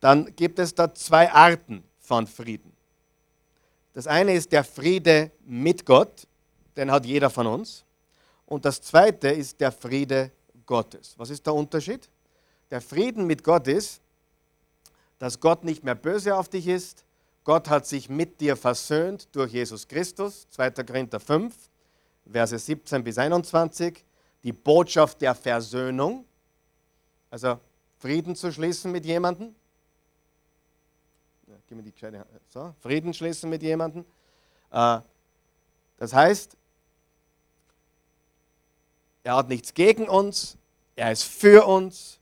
dann 0.00 0.36
gibt 0.36 0.58
es 0.58 0.74
da 0.74 0.94
zwei 0.94 1.32
Arten 1.32 1.82
von 2.00 2.26
Frieden. 2.26 2.72
Das 3.94 4.06
eine 4.06 4.34
ist 4.34 4.52
der 4.52 4.64
Friede 4.64 5.30
mit 5.44 5.86
Gott, 5.86 6.26
den 6.76 6.90
hat 6.90 7.06
jeder 7.06 7.30
von 7.30 7.46
uns. 7.46 7.84
Und 8.46 8.64
das 8.64 8.82
zweite 8.82 9.28
ist 9.28 9.60
der 9.60 9.72
Friede 9.72 10.30
Gottes. 10.66 11.14
Was 11.16 11.30
ist 11.30 11.46
der 11.46 11.54
Unterschied? 11.54 12.08
Der 12.70 12.80
Frieden 12.80 13.26
mit 13.26 13.42
Gott 13.42 13.68
ist, 13.68 14.00
dass 15.18 15.40
Gott 15.40 15.64
nicht 15.64 15.84
mehr 15.84 15.94
böse 15.94 16.36
auf 16.36 16.48
dich 16.48 16.66
ist, 16.66 17.04
Gott 17.44 17.68
hat 17.68 17.86
sich 17.86 18.08
mit 18.08 18.40
dir 18.40 18.56
versöhnt 18.56 19.28
durch 19.32 19.52
Jesus 19.52 19.88
Christus, 19.88 20.46
2. 20.50 20.70
Korinther 20.70 21.18
5, 21.18 21.54
Verse 22.30 22.58
17 22.58 23.02
bis 23.02 23.18
21, 23.18 24.04
die 24.42 24.52
Botschaft 24.52 25.20
der 25.20 25.34
Versöhnung, 25.34 26.24
also 27.30 27.58
Frieden 27.98 28.34
zu 28.34 28.52
schließen 28.52 28.90
mit 28.90 29.04
jemandem. 29.04 29.54
Ja, 31.46 31.54
gib 31.66 31.76
mir 31.76 31.82
die 31.82 31.92
gescheite 31.92 32.26
So, 32.48 32.74
Frieden 32.80 33.14
schließen 33.14 33.48
mit 33.48 33.62
jemandem. 33.62 34.04
Äh, 34.70 35.00
das 35.96 36.12
heißt, 36.12 36.56
er 39.22 39.36
hat 39.36 39.48
nichts 39.48 39.72
gegen 39.72 40.08
uns, 40.08 40.56
er 40.96 41.12
ist 41.12 41.24
für 41.24 41.66
uns, 41.66 42.18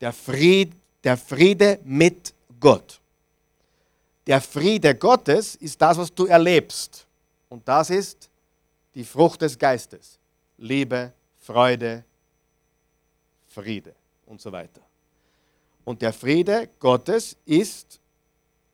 der 0.00 0.12
Fried, 0.12 0.72
der 1.02 1.16
Friede 1.16 1.80
mit 1.84 2.34
Gott. 2.58 3.00
Der 4.26 4.40
Friede 4.40 4.94
Gottes 4.94 5.54
ist 5.56 5.80
das, 5.80 5.98
was 5.98 6.12
du 6.14 6.26
erlebst. 6.26 7.06
Und 7.48 7.66
das 7.68 7.90
ist 7.90 8.30
die 8.94 9.04
Frucht 9.04 9.42
des 9.42 9.58
Geistes. 9.58 10.18
Liebe, 10.56 11.12
Freude, 11.38 12.04
Friede 13.46 13.94
und 14.26 14.40
so 14.40 14.50
weiter. 14.52 14.80
Und 15.84 16.00
der 16.00 16.12
Friede 16.12 16.70
Gottes 16.78 17.36
ist 17.44 18.00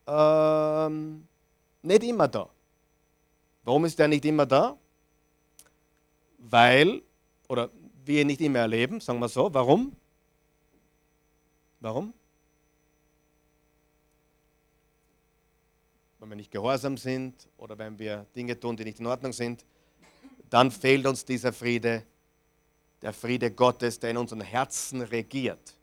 ähm, 0.06 1.26
nicht 1.83 2.02
immer 2.04 2.28
da. 2.28 2.48
Warum 3.64 3.85
ist 3.85 3.98
er 3.98 4.09
nicht 4.09 4.24
immer 4.24 4.46
da? 4.46 4.76
Weil, 6.38 7.02
oder 7.48 7.68
wir 8.04 8.22
ihn 8.22 8.28
nicht 8.28 8.40
immer 8.40 8.61
erleben, 8.61 9.00
sagen 9.00 9.18
wir 9.18 9.28
so. 9.28 9.52
Warum? 9.52 9.94
Warum? 11.80 12.14
wenn 16.20 16.28
wir 16.28 16.37
nicht 16.37 16.50
gehorsam 16.50 16.96
sind 16.96 17.48
oder 17.56 17.76
wenn 17.78 17.98
wir 17.98 18.26
Dinge 18.37 18.59
tun, 18.59 18.76
die 18.76 18.85
nicht 18.85 19.00
in 19.00 19.06
Ordnung 19.06 19.33
sind, 19.33 19.64
dann 20.50 20.70
fehlt 20.70 21.06
uns 21.06 21.24
dieser 21.24 21.52
Friede, 21.52 22.02
der 23.00 23.12
Friede 23.12 23.50
Gottes, 23.50 23.98
der 23.98 24.10
in 24.10 24.16
unseren 24.16 24.40
Herzen 24.40 25.01
regiert. 25.03 25.74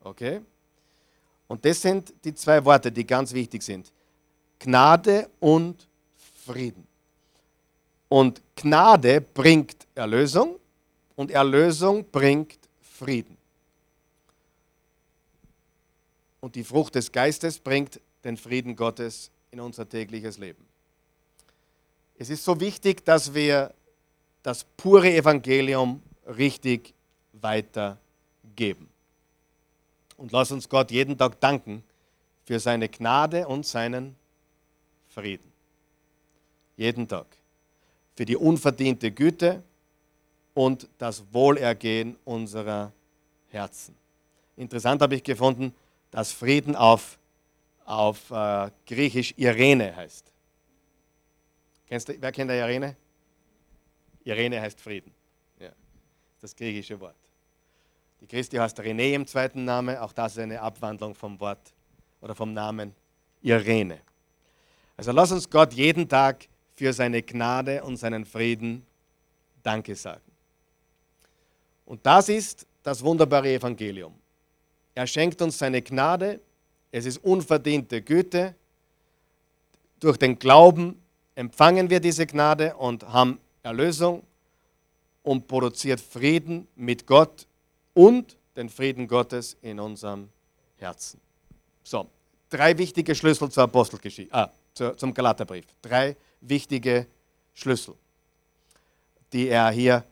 Okay? 0.00 0.40
Und 1.48 1.64
das 1.64 1.80
sind 1.80 2.12
die 2.24 2.34
zwei 2.34 2.64
Worte, 2.64 2.90
die 2.90 3.06
ganz 3.06 3.32
wichtig 3.32 3.62
sind. 3.62 3.92
Gnade 4.58 5.30
und 5.40 5.88
Frieden. 6.44 6.86
Und 8.08 8.42
Gnade 8.56 9.20
bringt 9.20 9.86
Erlösung 9.94 10.58
und 11.14 11.30
Erlösung 11.30 12.04
bringt 12.10 12.58
Frieden. 12.80 13.36
Und 16.40 16.54
die 16.54 16.64
Frucht 16.64 16.94
des 16.94 17.10
Geistes 17.10 17.58
bringt 17.58 18.00
den 18.22 18.36
Frieden 18.36 18.76
Gottes 18.76 19.30
in 19.50 19.60
unser 19.60 19.88
tägliches 19.88 20.38
Leben. 20.38 20.64
Es 22.18 22.30
ist 22.30 22.44
so 22.44 22.60
wichtig, 22.60 23.04
dass 23.04 23.34
wir 23.34 23.74
das 24.46 24.62
pure 24.76 25.12
Evangelium 25.12 26.00
richtig 26.24 26.94
weitergeben. 27.32 28.88
Und 30.16 30.30
lass 30.30 30.52
uns 30.52 30.68
Gott 30.68 30.92
jeden 30.92 31.18
Tag 31.18 31.40
danken 31.40 31.82
für 32.44 32.60
seine 32.60 32.88
Gnade 32.88 33.48
und 33.48 33.66
seinen 33.66 34.14
Frieden. 35.08 35.50
Jeden 36.76 37.08
Tag. 37.08 37.26
Für 38.14 38.24
die 38.24 38.36
unverdiente 38.36 39.10
Güte 39.10 39.64
und 40.54 40.88
das 40.96 41.24
Wohlergehen 41.32 42.16
unserer 42.24 42.92
Herzen. 43.48 43.96
Interessant 44.56 45.02
habe 45.02 45.16
ich 45.16 45.24
gefunden, 45.24 45.74
dass 46.12 46.30
Frieden 46.30 46.76
auf 46.76 47.18
auf 47.84 48.30
äh, 48.30 48.70
Griechisch 48.86 49.34
Irene 49.36 49.94
heißt. 49.96 50.24
Kennst 51.88 52.08
du, 52.08 52.14
wer 52.20 52.30
kennt 52.30 52.50
der 52.50 52.60
Irene? 52.60 52.96
Irene 54.26 54.60
heißt 54.60 54.80
Frieden. 54.80 55.12
Ja, 55.60 55.70
das 56.40 56.54
griechische 56.54 56.98
Wort. 56.98 57.14
Die 58.20 58.26
Christi 58.26 58.56
heißt 58.56 58.78
René 58.80 59.14
im 59.14 59.26
zweiten 59.26 59.64
Namen, 59.64 59.96
auch 59.98 60.12
das 60.12 60.32
ist 60.32 60.42
eine 60.42 60.60
Abwandlung 60.60 61.14
vom 61.14 61.38
Wort 61.38 61.72
oder 62.20 62.34
vom 62.34 62.52
Namen 62.52 62.92
Irene. 63.42 64.00
Also 64.96 65.12
lass 65.12 65.30
uns 65.30 65.48
Gott 65.48 65.74
jeden 65.74 66.08
Tag 66.08 66.48
für 66.74 66.92
seine 66.92 67.22
Gnade 67.22 67.84
und 67.84 67.98
seinen 67.98 68.24
Frieden 68.24 68.84
Danke 69.62 69.94
sagen. 69.94 70.22
Und 71.84 72.04
das 72.04 72.28
ist 72.28 72.66
das 72.82 73.02
wunderbare 73.02 73.52
Evangelium. 73.52 74.14
Er 74.94 75.06
schenkt 75.06 75.40
uns 75.40 75.58
seine 75.58 75.82
Gnade, 75.82 76.40
es 76.90 77.04
ist 77.04 77.18
unverdiente 77.18 78.02
Güte. 78.02 78.54
Durch 80.00 80.16
den 80.16 80.38
Glauben 80.38 81.00
empfangen 81.34 81.90
wir 81.90 82.00
diese 82.00 82.26
Gnade 82.26 82.74
und 82.76 83.06
haben 83.06 83.38
Erlösung 83.66 84.22
und 85.24 85.48
produziert 85.48 86.00
Frieden 86.00 86.68
mit 86.76 87.04
Gott 87.04 87.48
und 87.94 88.36
den 88.54 88.68
Frieden 88.68 89.08
Gottes 89.08 89.56
in 89.60 89.80
unserem 89.80 90.28
Herzen. 90.76 91.20
So, 91.82 92.08
drei 92.48 92.78
wichtige 92.78 93.12
Schlüssel 93.14 93.50
zur 93.50 93.64
Apostelgeschichte, 93.64 94.32
ah, 94.32 94.50
zum 94.96 95.12
Galaterbrief. 95.12 95.64
Drei 95.82 96.16
wichtige 96.40 97.08
Schlüssel, 97.54 97.94
die 99.32 99.48
er 99.48 99.70
hier 99.70 100.04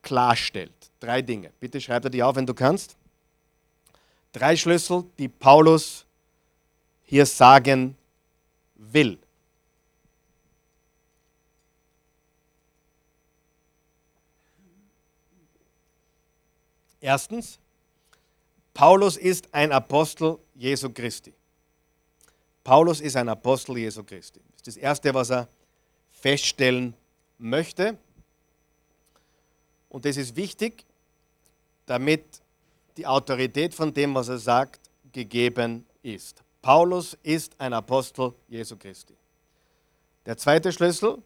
klarstellt. 0.00 0.72
Drei 0.98 1.20
Dinge. 1.20 1.52
Bitte 1.60 1.82
schreib 1.82 2.02
dir 2.04 2.10
die 2.10 2.22
auf, 2.22 2.36
wenn 2.36 2.46
du 2.46 2.54
kannst. 2.54 2.96
Drei 4.32 4.56
Schlüssel, 4.56 5.04
die 5.18 5.28
Paulus 5.28 6.06
hier 7.02 7.26
sagen 7.26 7.94
will. 8.74 9.18
Erstens, 17.02 17.58
Paulus 18.72 19.16
ist 19.16 19.52
ein 19.52 19.72
Apostel 19.72 20.38
Jesu 20.54 20.88
Christi. 20.88 21.34
Paulus 22.62 23.00
ist 23.00 23.16
ein 23.16 23.28
Apostel 23.28 23.76
Jesu 23.76 24.04
Christi. 24.04 24.40
Das 24.52 24.58
ist 24.58 24.66
das 24.68 24.76
Erste, 24.76 25.12
was 25.12 25.30
er 25.30 25.48
feststellen 26.12 26.94
möchte. 27.38 27.98
Und 29.88 30.04
das 30.04 30.16
ist 30.16 30.36
wichtig, 30.36 30.84
damit 31.86 32.24
die 32.96 33.04
Autorität 33.04 33.74
von 33.74 33.92
dem, 33.92 34.14
was 34.14 34.28
er 34.28 34.38
sagt, 34.38 34.80
gegeben 35.10 35.84
ist. 36.04 36.40
Paulus 36.62 37.18
ist 37.24 37.52
ein 37.58 37.72
Apostel 37.72 38.32
Jesu 38.48 38.76
Christi. 38.76 39.16
Der 40.24 40.36
zweite 40.36 40.72
Schlüssel, 40.72 41.18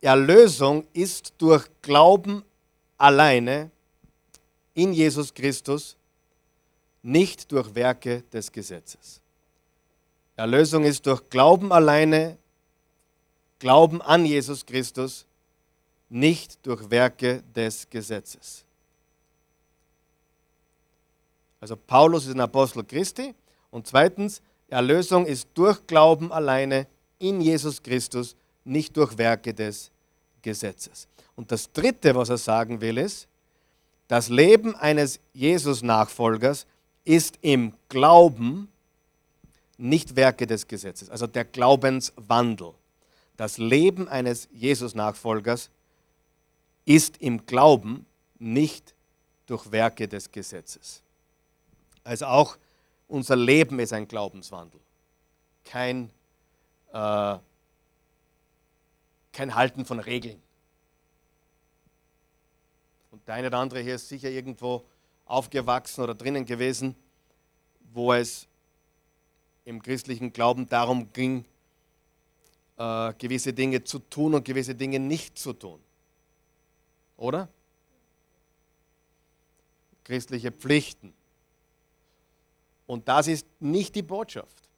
Erlösung 0.00 0.86
ist 0.92 1.34
durch 1.38 1.68
Glauben 1.82 2.44
alleine 2.96 3.71
in 4.74 4.92
Jesus 4.92 5.32
Christus, 5.32 5.96
nicht 7.02 7.50
durch 7.52 7.74
Werke 7.74 8.22
des 8.32 8.50
Gesetzes. 8.50 9.20
Erlösung 10.36 10.84
ist 10.84 11.06
durch 11.06 11.28
Glauben 11.30 11.72
alleine, 11.72 12.38
Glauben 13.58 14.00
an 14.02 14.24
Jesus 14.24 14.64
Christus, 14.66 15.26
nicht 16.08 16.64
durch 16.66 16.90
Werke 16.90 17.42
des 17.54 17.88
Gesetzes. 17.88 18.64
Also 21.60 21.76
Paulus 21.76 22.26
ist 22.26 22.34
ein 22.34 22.40
Apostel 22.40 22.82
Christi 22.82 23.34
und 23.70 23.86
zweitens, 23.86 24.42
Erlösung 24.68 25.26
ist 25.26 25.48
durch 25.54 25.86
Glauben 25.86 26.32
alleine 26.32 26.86
in 27.18 27.40
Jesus 27.40 27.82
Christus, 27.82 28.34
nicht 28.64 28.96
durch 28.96 29.16
Werke 29.16 29.54
des 29.54 29.90
Gesetzes. 30.40 31.06
Und 31.36 31.52
das 31.52 31.70
Dritte, 31.72 32.14
was 32.14 32.30
er 32.30 32.38
sagen 32.38 32.80
will, 32.80 32.98
ist, 32.98 33.28
das 34.12 34.28
Leben 34.28 34.76
eines 34.76 35.20
Jesus-Nachfolgers 35.32 36.66
ist 37.06 37.38
im 37.40 37.72
Glauben 37.88 38.70
nicht 39.78 40.16
Werke 40.16 40.46
des 40.46 40.68
Gesetzes, 40.68 41.08
also 41.08 41.26
der 41.26 41.46
Glaubenswandel. 41.46 42.74
Das 43.38 43.56
Leben 43.56 44.08
eines 44.08 44.50
Jesus-Nachfolgers 44.52 45.70
ist 46.84 47.22
im 47.22 47.46
Glauben 47.46 48.04
nicht 48.38 48.92
durch 49.46 49.72
Werke 49.72 50.06
des 50.06 50.30
Gesetzes. 50.30 51.00
Also 52.04 52.26
auch 52.26 52.58
unser 53.08 53.36
Leben 53.36 53.78
ist 53.78 53.94
ein 53.94 54.06
Glaubenswandel, 54.06 54.80
kein, 55.64 56.10
äh, 56.92 57.38
kein 59.32 59.54
Halten 59.54 59.86
von 59.86 60.00
Regeln. 60.00 60.38
Und 63.12 63.28
der 63.28 63.34
eine 63.34 63.48
oder 63.48 63.58
andere 63.58 63.80
hier 63.80 63.96
ist 63.96 64.08
sicher 64.08 64.30
irgendwo 64.30 64.82
aufgewachsen 65.26 66.02
oder 66.02 66.14
drinnen 66.14 66.46
gewesen, 66.46 66.96
wo 67.92 68.14
es 68.14 68.48
im 69.66 69.82
christlichen 69.82 70.32
Glauben 70.32 70.66
darum 70.66 71.12
ging, 71.12 71.44
äh, 72.78 73.12
gewisse 73.18 73.52
Dinge 73.52 73.84
zu 73.84 73.98
tun 73.98 74.34
und 74.34 74.46
gewisse 74.46 74.74
Dinge 74.74 74.98
nicht 74.98 75.38
zu 75.38 75.52
tun. 75.52 75.78
Oder? 77.18 77.50
Christliche 80.04 80.50
Pflichten. 80.50 81.12
Und 82.86 83.08
das 83.08 83.28
ist 83.28 83.46
nicht 83.60 83.94
die 83.94 84.02
Botschaft. 84.02 84.70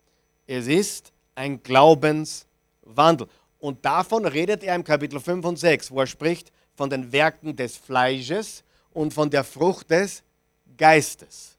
Es 0.48 0.66
ist 0.66 1.12
ein 1.36 1.62
Glaubenswandel. 1.62 3.28
Und 3.60 3.84
davon 3.84 4.26
redet 4.26 4.64
er 4.64 4.74
im 4.74 4.82
Kapitel 4.82 5.20
5 5.20 5.46
und 5.46 5.56
6, 5.56 5.92
wo 5.92 6.00
er 6.00 6.08
spricht 6.08 6.50
von 6.76 6.90
den 6.90 7.12
Werken 7.12 7.56
des 7.56 7.76
Fleisches 7.76 8.62
und 8.92 9.12
von 9.14 9.30
der 9.30 9.44
Frucht 9.44 9.90
des 9.90 10.22
Geistes. 10.76 11.56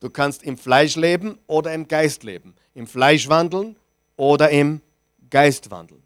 Du 0.00 0.10
kannst 0.10 0.42
im 0.42 0.58
Fleisch 0.58 0.96
leben 0.96 1.38
oder 1.46 1.72
im 1.72 1.88
Geist 1.88 2.22
leben. 2.22 2.54
Im 2.74 2.86
Fleisch 2.86 3.28
wandeln 3.28 3.76
oder 4.16 4.50
im 4.50 4.80
Geist 5.30 5.70
wandeln. 5.70 6.02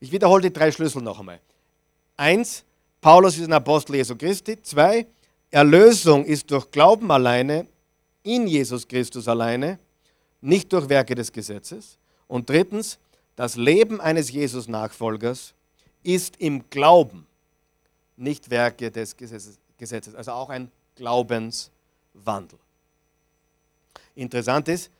Ich 0.00 0.10
wiederhole 0.10 0.42
die 0.42 0.52
drei 0.52 0.72
Schlüssel 0.72 1.02
noch 1.02 1.20
einmal. 1.20 1.40
Eins, 2.16 2.64
Paulus 3.00 3.36
ist 3.36 3.44
ein 3.44 3.52
Apostel 3.52 3.96
Jesu 3.96 4.16
Christi. 4.16 4.60
Zwei, 4.62 5.06
Erlösung 5.50 6.24
ist 6.24 6.50
durch 6.50 6.70
Glauben 6.70 7.10
alleine, 7.10 7.66
in 8.22 8.46
Jesus 8.46 8.86
Christus 8.86 9.28
alleine, 9.28 9.78
nicht 10.40 10.72
durch 10.72 10.88
Werke 10.88 11.14
des 11.14 11.32
Gesetzes. 11.32 11.98
Und 12.26 12.48
drittens, 12.48 12.98
das 13.36 13.56
Leben 13.56 14.00
eines 14.00 14.30
Jesus-Nachfolgers 14.30 15.54
ist 16.02 16.36
im 16.38 16.68
Glauben, 16.70 17.26
nicht 18.16 18.50
Werke 18.50 18.90
des 18.90 19.16
Gesetzes. 19.16 20.14
Also 20.14 20.32
auch 20.32 20.50
ein 20.50 20.70
Glaubenswandel. 20.96 22.58
Interessant 24.14 24.68
ist, 24.68 24.90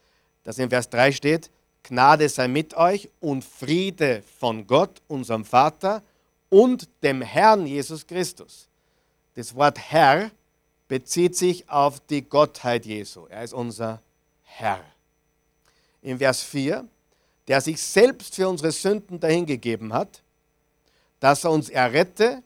dass 0.44 0.58
in 0.58 0.70
Vers 0.70 0.88
3 0.90 1.12
steht, 1.12 1.50
Gnade 1.82 2.28
sei 2.28 2.48
mit 2.48 2.74
euch 2.74 3.08
und 3.20 3.44
Friede 3.44 4.22
von 4.38 4.66
Gott, 4.66 5.02
unserem 5.08 5.44
Vater 5.44 6.02
und 6.48 6.88
dem 7.02 7.22
Herrn 7.22 7.66
Jesus 7.66 8.06
Christus. 8.06 8.68
Das 9.34 9.54
Wort 9.54 9.78
Herr 9.78 10.30
bezieht 10.88 11.36
sich 11.36 11.68
auf 11.68 12.00
die 12.00 12.22
Gottheit 12.22 12.86
Jesu. 12.86 13.26
Er 13.26 13.42
ist 13.42 13.54
unser 13.54 14.00
Herr. 14.42 14.84
In 16.02 16.18
Vers 16.18 16.42
4, 16.42 16.86
der 17.48 17.60
sich 17.60 17.80
selbst 17.80 18.34
für 18.34 18.48
unsere 18.48 18.70
Sünden 18.70 19.18
dahingegeben 19.18 19.92
hat, 19.92 20.22
dass 21.18 21.44
er 21.44 21.50
uns 21.50 21.68
errette 21.68 22.42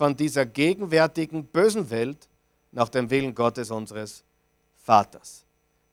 von 0.00 0.16
dieser 0.16 0.46
gegenwärtigen 0.46 1.44
bösen 1.44 1.90
Welt 1.90 2.28
nach 2.72 2.88
dem 2.88 3.10
Willen 3.10 3.34
Gottes 3.34 3.70
unseres 3.70 4.24
Vaters 4.82 5.44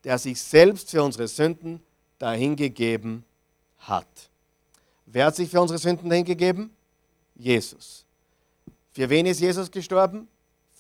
der 0.07 0.17
sich 0.17 0.41
selbst 0.41 0.89
für 0.89 1.03
unsere 1.03 1.27
Sünden 1.27 1.83
dahingegeben 2.17 3.25
hat. 3.79 4.07
Wer 5.05 5.25
hat 5.25 5.35
sich 5.35 5.49
für 5.49 5.59
unsere 5.59 5.77
Sünden 5.77 6.09
dahingegeben? 6.09 6.73
Jesus. 7.35 8.05
Für 8.93 9.09
wen 9.09 9.25
ist 9.25 9.41
Jesus 9.41 9.69
gestorben? 9.69 10.29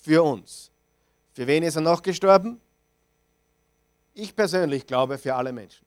Für 0.01 0.23
uns. 0.23 0.71
Für 1.33 1.45
wen 1.45 1.61
ist 1.63 1.75
er 1.75 1.81
noch 1.81 2.01
gestorben? 2.01 2.61
Ich 4.13 4.33
persönlich 4.33 4.87
glaube 4.87 5.17
für 5.17 5.35
alle 5.35 5.51
Menschen. 5.51 5.85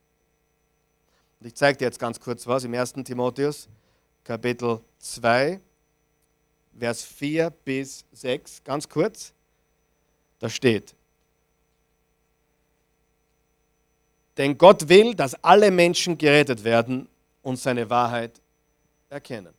Und 1.40 1.46
ich 1.46 1.54
zeige 1.54 1.78
dir 1.78 1.86
jetzt 1.86 1.98
ganz 1.98 2.20
kurz 2.20 2.46
was 2.46 2.64
im 2.64 2.74
1. 2.74 2.92
Timotheus, 3.04 3.70
Kapitel 4.22 4.80
2, 4.98 5.60
Vers 6.80 7.04
4 7.04 7.50
bis 7.50 8.04
6, 8.12 8.64
ganz 8.64 8.88
kurz. 8.88 9.32
Da 10.40 10.48
steht, 10.48 10.94
Denn 14.40 14.56
Gott 14.56 14.88
will, 14.88 15.14
dass 15.14 15.34
alle 15.44 15.70
Menschen 15.70 16.16
gerettet 16.16 16.64
werden 16.64 17.06
und 17.42 17.58
seine 17.58 17.90
Wahrheit 17.90 18.40
erkennen. 19.10 19.52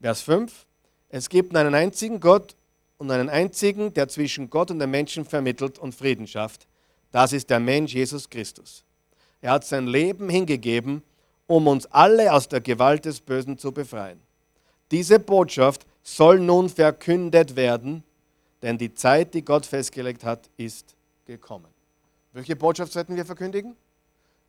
Vers 0.00 0.22
5. 0.22 0.64
Es 1.08 1.28
gibt 1.28 1.56
einen 1.56 1.74
einzigen 1.74 2.20
Gott 2.20 2.54
und 2.98 3.10
einen 3.10 3.28
einzigen, 3.28 3.92
der 3.94 4.06
zwischen 4.06 4.48
Gott 4.48 4.70
und 4.70 4.78
den 4.78 4.92
Menschen 4.92 5.24
vermittelt 5.24 5.80
und 5.80 5.92
Frieden 5.92 6.28
schafft. 6.28 6.68
Das 7.10 7.32
ist 7.32 7.50
der 7.50 7.58
Mensch 7.58 7.94
Jesus 7.94 8.30
Christus. 8.30 8.84
Er 9.40 9.54
hat 9.54 9.64
sein 9.64 9.88
Leben 9.88 10.28
hingegeben, 10.28 11.02
um 11.48 11.66
uns 11.66 11.86
alle 11.86 12.32
aus 12.32 12.46
der 12.46 12.60
Gewalt 12.60 13.06
des 13.06 13.20
Bösen 13.20 13.58
zu 13.58 13.72
befreien. 13.72 14.20
Diese 14.90 15.18
Botschaft 15.18 15.86
soll 16.02 16.40
nun 16.40 16.68
verkündet 16.68 17.56
werden, 17.56 18.02
denn 18.62 18.78
die 18.78 18.94
Zeit, 18.94 19.34
die 19.34 19.44
Gott 19.44 19.66
festgelegt 19.66 20.24
hat, 20.24 20.50
ist 20.56 20.94
gekommen. 21.24 21.68
Welche 22.32 22.56
Botschaft 22.56 22.92
sollten 22.92 23.16
wir 23.16 23.24
verkündigen? 23.24 23.76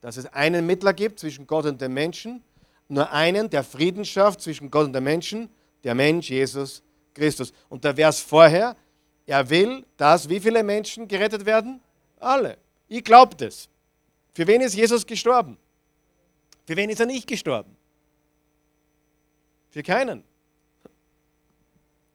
Dass 0.02 0.18
es 0.18 0.26
einen 0.28 0.66
Mittler 0.66 0.94
gibt 0.94 1.20
zwischen 1.20 1.48
Gott 1.48 1.66
und 1.66 1.80
dem 1.80 1.94
Menschen, 1.94 2.44
nur 2.88 3.10
einen, 3.12 3.50
der 3.50 3.64
Frieden 3.64 4.04
schafft 4.04 4.42
zwischen 4.42 4.70
Gott 4.70 4.88
und 4.88 4.94
dem 4.94 5.06
Menschen, 5.06 5.50
der 5.84 5.96
Mensch 5.96 6.30
Jesus 6.30 6.84
Christus. 7.14 7.54
Und 7.70 7.84
der 7.84 7.96
Vers 7.96 8.20
vorher, 8.20 8.76
er 9.26 9.50
will, 9.50 9.86
dass 9.96 10.28
wie 10.28 10.39
viele 10.39 10.62
Menschen 10.62 11.08
gerettet 11.08 11.46
werden? 11.46 11.80
Alle. 12.20 12.58
Ich 12.89 13.04
glaube 13.04 13.36
das. 13.36 13.70
Für 14.34 14.46
wen 14.46 14.62
ist 14.62 14.76
Jesus 14.76 15.06
gestorben? 15.06 15.58
Für 16.66 16.76
wen 16.76 16.89
ist 16.89 17.00
er 17.00 17.06
nicht 17.06 17.28
gestorben? 17.28 17.76
Für 19.70 19.84
keinen. 19.84 20.24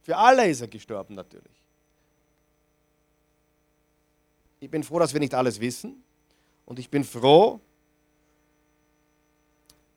Für 0.07 0.17
alle 0.17 0.49
ist 0.49 0.61
er 0.61 0.69
gestorben 0.69 1.17
natürlich. 1.17 1.61
Ich 4.61 4.71
bin 4.71 4.85
froh, 4.85 5.01
dass 5.01 5.13
wir 5.13 5.19
nicht 5.19 5.35
alles 5.35 5.59
wissen. 5.59 6.01
Und 6.65 6.79
ich 6.79 6.89
bin 6.89 7.03
froh, 7.03 7.61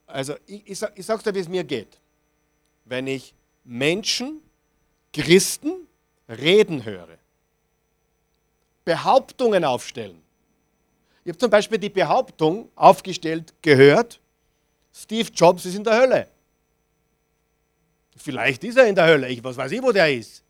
also 0.08 0.34
ich, 0.46 0.68
ich, 0.68 0.82
ich 0.96 1.06
sage 1.06 1.22
dir, 1.22 1.32
wie 1.32 1.38
es 1.38 1.48
mir 1.48 1.62
geht. 1.62 2.00
Wenn 2.86 3.06
ich 3.06 3.36
Menschen, 3.62 4.42
Christen 5.12 5.86
reden 6.28 6.84
höre, 6.84 7.18
Behauptungen 8.84 9.64
aufstellen. 9.64 10.20
Ich 11.22 11.28
habe 11.28 11.38
zum 11.38 11.50
Beispiel 11.50 11.78
die 11.78 11.88
Behauptung 11.88 12.68
aufgestellt 12.74 13.54
gehört, 13.62 14.20
Steve 14.92 15.30
Jobs 15.32 15.66
ist 15.66 15.76
in 15.76 15.84
der 15.84 16.00
Hölle. 16.00 16.28
Vielleicht 18.22 18.62
ist 18.64 18.76
er 18.76 18.86
in 18.86 18.94
der 18.94 19.06
Hölle, 19.06 19.28
ich 19.28 19.42
was 19.42 19.56
weiß 19.56 19.72
ich, 19.72 19.82
wo 19.82 19.92
der 19.92 20.12
ist. 20.12 20.44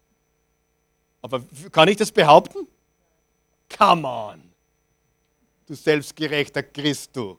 Aber 1.22 1.42
kann 1.70 1.88
ich 1.88 1.96
das 1.96 2.10
behaupten? 2.10 2.66
Come 3.76 4.06
on, 4.06 4.42
du 5.66 5.74
selbstgerechter 5.74 6.62
Christ, 6.62 7.10
du. 7.14 7.38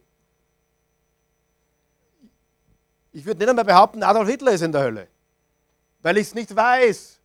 Ich 3.12 3.26
würde 3.26 3.40
nicht 3.40 3.50
einmal 3.50 3.66
behaupten, 3.66 4.04
Adolf 4.04 4.30
Hitler 4.30 4.54
ist 4.54 4.62
in 4.62 4.72
der 4.72 4.84
Hölle, 4.84 5.08
weil 6.02 6.18
ich 6.18 6.28
es 6.28 6.34
nicht 6.34 6.56
weiß. 6.56 7.20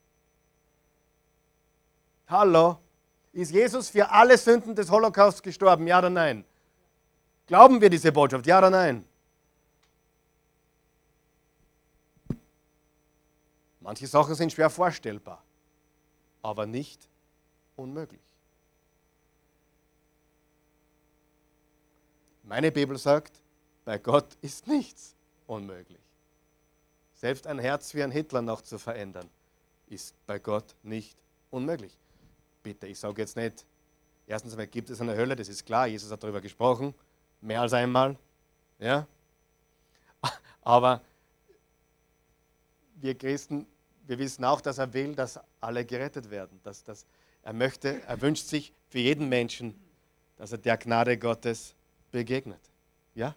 Hallo? 2.26 2.78
Ist 3.32 3.52
Jesus 3.52 3.88
für 3.88 4.10
alle 4.10 4.36
Sünden 4.36 4.74
des 4.74 4.90
Holocausts 4.90 5.42
gestorben? 5.42 5.86
Ja 5.86 5.98
oder 5.98 6.10
nein? 6.10 6.44
Glauben 7.46 7.80
wir 7.80 7.88
diese 7.88 8.10
Botschaft? 8.10 8.46
Ja 8.46 8.58
oder 8.58 8.70
nein? 8.70 9.04
Manche 13.86 14.08
Sachen 14.08 14.34
sind 14.34 14.52
schwer 14.52 14.68
vorstellbar, 14.68 15.44
aber 16.42 16.66
nicht 16.66 17.08
unmöglich. 17.76 18.20
Meine 22.42 22.72
Bibel 22.72 22.98
sagt, 22.98 23.40
bei 23.84 23.96
Gott 23.98 24.36
ist 24.40 24.66
nichts 24.66 25.14
unmöglich. 25.46 26.00
Selbst 27.14 27.46
ein 27.46 27.60
Herz 27.60 27.94
wie 27.94 28.02
ein 28.02 28.10
Hitler 28.10 28.42
noch 28.42 28.60
zu 28.60 28.76
verändern, 28.76 29.30
ist 29.86 30.16
bei 30.26 30.40
Gott 30.40 30.74
nicht 30.82 31.16
unmöglich. 31.52 31.96
Bitte, 32.64 32.88
ich 32.88 32.98
sage 32.98 33.22
jetzt 33.22 33.36
nicht, 33.36 33.64
erstens 34.26 34.54
einmal 34.54 34.66
gibt 34.66 34.90
es 34.90 35.00
eine 35.00 35.14
Hölle, 35.14 35.36
das 35.36 35.48
ist 35.48 35.64
klar, 35.64 35.86
Jesus 35.86 36.10
hat 36.10 36.24
darüber 36.24 36.40
gesprochen, 36.40 36.92
mehr 37.40 37.60
als 37.60 37.72
einmal. 37.72 38.18
Ja? 38.80 39.06
Aber 40.62 41.02
wir 42.96 43.14
Christen, 43.14 43.64
wir 44.06 44.18
wissen 44.18 44.44
auch, 44.44 44.60
dass 44.60 44.78
er 44.78 44.92
will, 44.92 45.14
dass 45.14 45.40
alle 45.60 45.84
gerettet 45.84 46.30
werden. 46.30 46.60
Dass, 46.62 46.84
dass 46.84 47.06
er 47.42 47.52
möchte, 47.52 48.02
er 48.02 48.20
wünscht 48.20 48.46
sich 48.46 48.72
für 48.88 48.98
jeden 48.98 49.28
Menschen, 49.28 49.74
dass 50.36 50.52
er 50.52 50.58
der 50.58 50.76
Gnade 50.76 51.18
Gottes 51.18 51.74
begegnet. 52.10 52.60
Ja? 53.14 53.34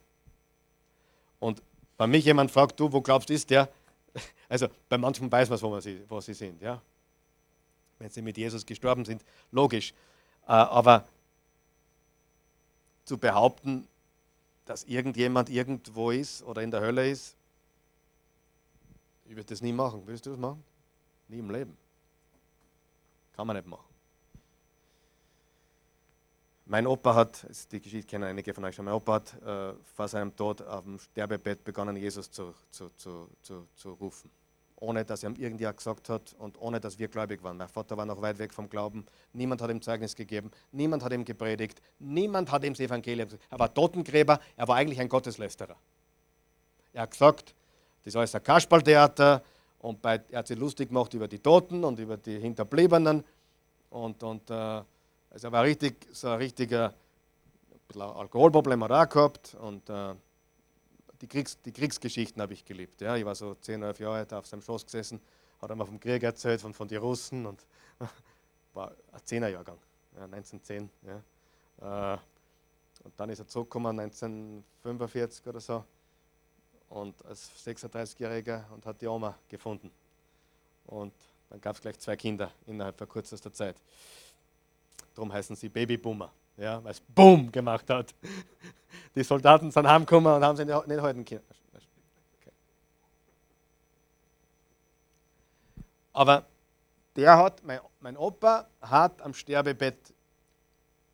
Und 1.39 1.61
bei 1.97 2.07
mich 2.07 2.25
jemand 2.25 2.51
fragt, 2.51 2.79
du, 2.79 2.91
wo 2.91 3.01
glaubst 3.01 3.29
du 3.29 3.33
ist 3.33 3.49
der? 3.49 3.69
Also 4.49 4.67
bei 4.89 4.97
manchen 4.97 5.31
weiß 5.31 5.49
man, 5.51 5.61
wo, 5.61 5.79
sie, 5.79 6.01
wo 6.07 6.19
sie 6.19 6.33
sind, 6.33 6.59
ja. 6.59 6.81
Wenn 7.99 8.09
sie 8.09 8.23
mit 8.23 8.35
Jesus 8.35 8.65
gestorben 8.65 9.05
sind, 9.05 9.23
logisch. 9.51 9.93
Äh, 10.47 10.53
aber 10.53 11.07
zu 13.05 13.17
behaupten, 13.19 13.87
dass 14.65 14.85
irgendjemand 14.85 15.49
irgendwo 15.49 16.09
ist 16.09 16.41
oder 16.41 16.63
in 16.63 16.71
der 16.71 16.81
Hölle 16.81 17.09
ist, 17.09 17.35
ich 19.29 19.35
würde 19.35 19.45
das 19.45 19.61
nie 19.61 19.71
machen. 19.71 20.05
Würdest 20.05 20.25
du 20.25 20.31
das 20.31 20.39
machen? 20.39 20.63
Nie 21.27 21.37
im 21.37 21.51
Leben. 21.51 21.77
Kann 23.35 23.45
man 23.45 23.55
nicht 23.55 23.67
machen. 23.67 23.85
Mein 26.65 26.87
Opa 26.87 27.15
hat, 27.15 27.47
die 27.71 27.79
Geschichte 27.79 28.07
kennen 28.07 28.25
einige 28.25 28.53
von 28.53 28.63
euch 28.65 28.75
schon, 28.75 28.85
mein 28.85 28.93
Opa 28.93 29.13
hat 29.13 29.41
äh, 29.41 29.73
vor 29.95 30.07
seinem 30.07 30.35
Tod 30.35 30.61
auf 30.61 30.83
dem 30.83 30.99
Sterbebett 30.99 31.63
begonnen, 31.63 31.95
Jesus 31.95 32.29
zu, 32.29 32.53
zu, 32.69 32.89
zu, 32.95 33.29
zu, 33.41 33.67
zu 33.75 33.93
rufen. 33.93 34.29
Ohne 34.75 35.05
dass 35.05 35.23
er 35.23 35.29
ihm 35.29 35.35
irgendjemand 35.35 35.77
gesagt 35.77 36.09
hat 36.09 36.33
und 36.39 36.59
ohne 36.59 36.79
dass 36.79 36.97
wir 36.97 37.07
gläubig 37.07 37.43
waren. 37.43 37.57
Mein 37.57 37.69
Vater 37.69 37.97
war 37.97 38.05
noch 38.05 38.21
weit 38.21 38.39
weg 38.39 38.53
vom 38.53 38.69
Glauben. 38.69 39.05
Niemand 39.33 39.61
hat 39.61 39.69
ihm 39.69 39.81
Zeugnis 39.81 40.15
gegeben. 40.15 40.51
Niemand 40.71 41.03
hat 41.03 41.11
ihm 41.11 41.25
gepredigt. 41.25 41.81
Niemand 41.99 42.51
hat 42.51 42.63
ihm 42.63 42.73
das 42.73 42.79
Evangelium 42.79 43.27
gesagt. 43.27 43.45
Er 43.49 43.59
war 43.59 43.73
Totengräber. 43.73 44.39
Er 44.55 44.67
war 44.67 44.77
eigentlich 44.77 44.99
ein 44.99 45.09
Gotteslästerer. 45.09 45.75
Er 46.93 47.03
hat 47.03 47.11
gesagt, 47.11 47.53
das 48.03 48.13
ist 48.13 48.15
alles 48.15 48.35
ein 48.35 48.43
Kasperltheater. 48.43 49.43
Und 49.79 50.01
bei, 50.01 50.21
er 50.29 50.39
hat 50.39 50.47
sich 50.47 50.57
lustig 50.57 50.89
gemacht 50.89 51.13
über 51.13 51.27
die 51.27 51.39
Toten 51.39 51.83
und 51.83 51.99
über 51.99 52.17
die 52.17 52.39
Hinterbliebenen. 52.39 53.23
Und, 53.89 54.23
und 54.23 54.49
äh, 54.49 54.53
also 54.53 55.47
er 55.47 55.51
war 55.51 55.63
richtig, 55.63 56.07
so 56.11 56.29
ein 56.29 56.37
richtiger 56.37 56.93
Alkoholproblem 57.97 58.83
hat 58.83 58.91
er 58.91 59.03
auch 59.03 59.09
gehabt 59.09 59.55
und 59.55 59.89
äh, 59.89 60.13
die, 61.21 61.27
Kriegs-, 61.27 61.59
die 61.61 61.71
Kriegsgeschichten 61.71 62.41
habe 62.41 62.53
ich 62.53 62.63
geliebt. 62.63 63.01
Ja. 63.01 63.15
Ich 63.15 63.25
war 63.25 63.35
so 63.35 63.55
10, 63.55 63.81
11 63.81 63.99
Jahre 63.99 64.17
alt, 64.17 64.33
auf 64.33 64.45
seinem 64.45 64.61
Schoß 64.61 64.85
gesessen, 64.85 65.19
hat 65.61 65.71
einmal 65.71 65.87
vom 65.87 65.99
Krieg 65.99 66.21
erzählt, 66.21 66.61
von, 66.61 66.73
von 66.73 66.87
den 66.87 66.99
Russen 66.99 67.45
und 67.45 67.65
war 68.73 68.91
ein 69.11 69.19
10er 69.21 69.47
Jahrgang, 69.47 69.77
ja, 70.15 70.23
1910. 70.25 70.89
Ja. 71.81 72.13
Äh, 72.13 72.17
und 73.03 73.13
dann 73.17 73.29
ist 73.29 73.39
er 73.39 73.47
zurückgekommen 73.47 73.99
1945 73.99 75.47
oder 75.47 75.59
so 75.59 75.83
und 76.89 77.23
als 77.25 77.51
36-Jähriger 77.65 78.63
und 78.73 78.85
hat 78.85 79.01
die 79.01 79.07
Oma 79.07 79.35
gefunden. 79.47 79.91
Und 80.85 81.13
dann 81.49 81.61
gab 81.61 81.75
es 81.75 81.81
gleich 81.81 81.97
zwei 81.99 82.15
Kinder 82.15 82.51
innerhalb 82.65 82.97
von 82.97 83.07
kürzester 83.07 83.51
Zeit. 83.53 83.75
Darum 85.15 85.31
heißen 85.31 85.55
sie 85.55 85.69
Babyboomer, 85.69 86.31
ja, 86.57 86.83
weil 86.83 86.91
es 86.91 87.01
Boom 87.01 87.51
gemacht 87.51 87.89
hat. 87.89 88.13
Die 89.15 89.23
Soldaten 89.23 89.71
sind 89.71 89.87
heimgekommen 89.87 90.33
und 90.33 90.43
haben 90.43 90.57
sie 90.57 90.65
nicht 90.65 91.01
halten 91.01 91.25
können. 91.25 91.43
Okay. 92.41 92.53
Aber 96.13 96.45
der 97.15 97.37
hat, 97.37 97.63
mein, 97.63 97.79
mein 97.99 98.17
Opa 98.17 98.67
hat 98.81 99.21
am 99.21 99.33
Sterbebett 99.33 100.13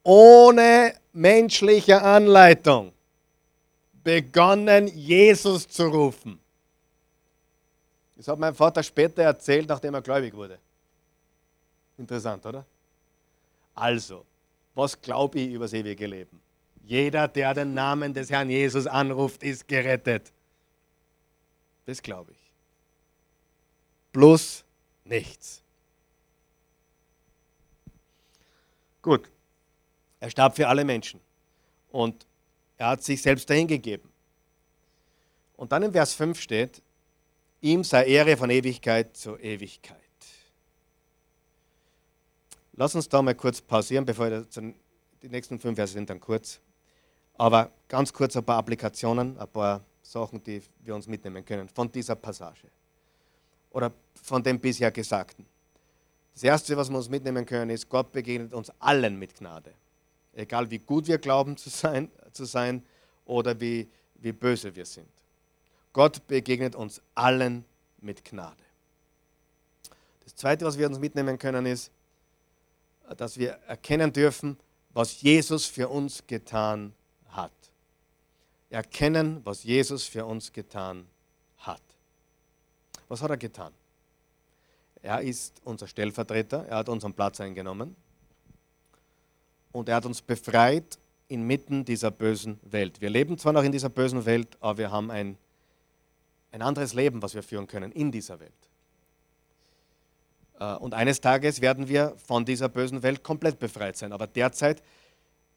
ohne 0.04 0.96
menschliche 1.14 2.02
Anleitung 2.02 2.95
begonnen, 4.06 4.88
Jesus 4.88 5.68
zu 5.68 5.88
rufen. 5.88 6.40
Das 8.16 8.28
hat 8.28 8.40
mein 8.40 8.54
Vater 8.54 8.84
später 8.84 9.24
erzählt, 9.24 9.68
nachdem 9.68 9.96
er 9.96 10.02
gläubig 10.02 10.34
wurde. 10.34 10.60
Interessant, 11.98 12.46
oder? 12.46 12.66
Also, 13.74 14.24
was 14.76 15.02
glaube 15.02 15.40
ich 15.40 15.52
über 15.52 15.66
das 15.66 15.74
ewige 15.74 16.06
Leben? 16.06 16.40
Jeder, 16.84 17.28
der 17.28 17.56
den 17.56 17.74
Namen 17.74 18.14
des 18.14 18.30
Herrn 18.30 18.50
Jesus 18.50 18.86
anruft, 18.86 19.42
ist 19.42 19.68
gerettet. 19.68 20.32
Das 21.88 22.02
glaube 22.02 22.32
ich. 22.32 22.52
Plus 24.14 24.64
nichts. 25.04 25.64
Gut. 29.02 29.30
Er 30.20 30.30
starb 30.30 30.56
für 30.56 30.68
alle 30.68 30.86
Menschen. 30.86 31.20
Und 31.90 32.28
er 32.78 32.88
hat 32.88 33.04
sich 33.04 33.22
selbst 33.22 33.50
dahingegeben. 33.50 34.10
Und 35.56 35.72
dann 35.72 35.84
im 35.84 35.92
Vers 35.92 36.14
5 36.14 36.40
steht, 36.40 36.82
ihm 37.62 37.84
sei 37.84 38.06
Ehre 38.06 38.36
von 38.38 38.50
Ewigkeit 38.50 39.16
zu 39.16 39.38
Ewigkeit. 39.38 40.00
Lass 42.74 42.94
uns 42.94 43.08
da 43.08 43.22
mal 43.22 43.36
kurz 43.36 43.62
pausieren, 43.62 44.06
bevor 44.06 44.30
wir 44.30 44.46
die 45.22 45.30
nächsten 45.30 45.60
fünf 45.60 45.76
Verse 45.76 45.94
sind 45.94 46.10
dann 46.10 46.20
kurz. 46.20 46.60
Aber 47.36 47.72
ganz 47.88 48.12
kurz 48.12 48.36
ein 48.36 48.44
paar 48.44 48.58
Applikationen, 48.58 49.38
ein 49.38 49.48
paar 49.48 49.84
Sachen, 50.02 50.44
die 50.44 50.62
wir 50.80 50.94
uns 50.94 51.08
mitnehmen 51.08 51.44
können 51.44 51.70
von 51.70 51.92
dieser 51.92 52.16
Passage 52.16 52.68
oder 53.72 53.92
von 54.22 54.44
dem 54.44 54.60
bisher 54.60 54.92
Gesagten. 54.92 55.46
Das 56.34 56.44
Erste, 56.44 56.76
was 56.76 56.90
wir 56.90 56.98
uns 56.98 57.10
mitnehmen 57.10 57.46
können, 57.46 57.72
ist, 57.72 57.90
Gott 57.90 58.12
begegnet 58.12 58.54
uns 58.54 58.72
allen 58.80 59.18
mit 59.18 59.36
Gnade. 59.36 59.74
Egal 60.34 60.70
wie 60.70 60.80
gut 60.80 61.08
wir 61.08 61.18
glauben 61.18 61.56
zu 61.56 61.70
sein, 61.70 62.12
zu 62.36 62.46
sein 62.46 62.84
oder 63.26 63.60
wie, 63.60 63.88
wie 64.16 64.32
böse 64.32 64.76
wir 64.76 64.86
sind. 64.86 65.08
Gott 65.94 66.28
begegnet 66.28 66.76
uns 66.76 67.02
allen 67.16 67.66
mit 68.02 68.24
Gnade. 68.26 68.64
Das 70.24 70.36
Zweite, 70.36 70.66
was 70.66 70.78
wir 70.78 70.88
uns 70.88 71.00
mitnehmen 71.00 71.38
können, 71.40 71.66
ist, 71.66 71.92
dass 73.18 73.38
wir 73.38 73.52
erkennen 73.68 74.12
dürfen, 74.12 74.58
was 74.94 75.22
Jesus 75.22 75.66
für 75.66 75.88
uns 75.90 76.26
getan 76.28 76.94
hat. 77.30 77.52
Erkennen, 78.70 79.42
was 79.46 79.64
Jesus 79.64 80.06
für 80.06 80.26
uns 80.26 80.52
getan 80.52 81.08
hat. 81.60 81.82
Was 83.08 83.22
hat 83.22 83.30
er 83.30 83.38
getan? 83.38 83.72
Er 85.02 85.22
ist 85.22 85.62
unser 85.64 85.88
Stellvertreter, 85.88 86.66
er 86.66 86.78
hat 86.78 86.90
unseren 86.90 87.14
Platz 87.14 87.40
eingenommen 87.40 87.96
und 89.72 89.88
er 89.88 89.98
hat 89.98 90.06
uns 90.06 90.22
befreit 90.22 90.98
inmitten 91.28 91.86
dieser 91.86 92.12
bösen 92.12 92.60
Welt. 92.64 93.02
Wir 93.02 93.10
leben 93.10 93.38
zwar 93.38 93.54
noch 93.54 93.64
in 93.64 93.72
dieser 93.72 93.90
bösen 93.90 94.26
Welt, 94.26 94.58
aber 94.60 94.78
wir 94.78 94.92
haben 94.92 95.12
ein, 95.12 95.38
ein 96.52 96.62
anderes 96.62 96.94
Leben, 96.94 97.22
was 97.22 97.34
wir 97.34 97.44
führen 97.44 97.68
können 97.68 97.92
in 97.92 98.12
dieser 98.12 98.40
Welt. 98.40 98.54
Äh, 100.60 100.76
und 100.76 100.94
eines 100.94 101.22
Tages 101.22 101.62
werden 101.62 101.88
wir 101.88 102.16
von 102.18 102.46
dieser 102.46 102.70
bösen 102.70 103.04
Welt 103.04 103.24
komplett 103.24 103.60
befreit 103.60 103.98
sein. 103.98 104.12
Aber 104.12 104.28
derzeit, 104.28 104.82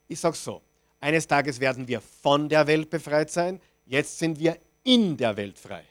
ich 0.08 0.18
sage 0.18 0.36
so, 0.36 0.62
eines 1.00 1.26
Tages 1.26 1.60
werden 1.60 1.86
wir 1.86 2.00
von 2.00 2.48
der 2.48 2.66
Welt 2.66 2.90
befreit 2.90 3.30
sein. 3.30 3.60
Jetzt 3.86 4.18
sind 4.18 4.38
wir 4.38 4.58
in 4.82 5.16
der 5.16 5.36
Welt 5.36 5.58
frei. 5.58 5.84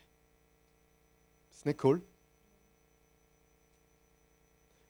Ist 1.52 1.66
nicht 1.66 1.84
cool? 1.84 2.02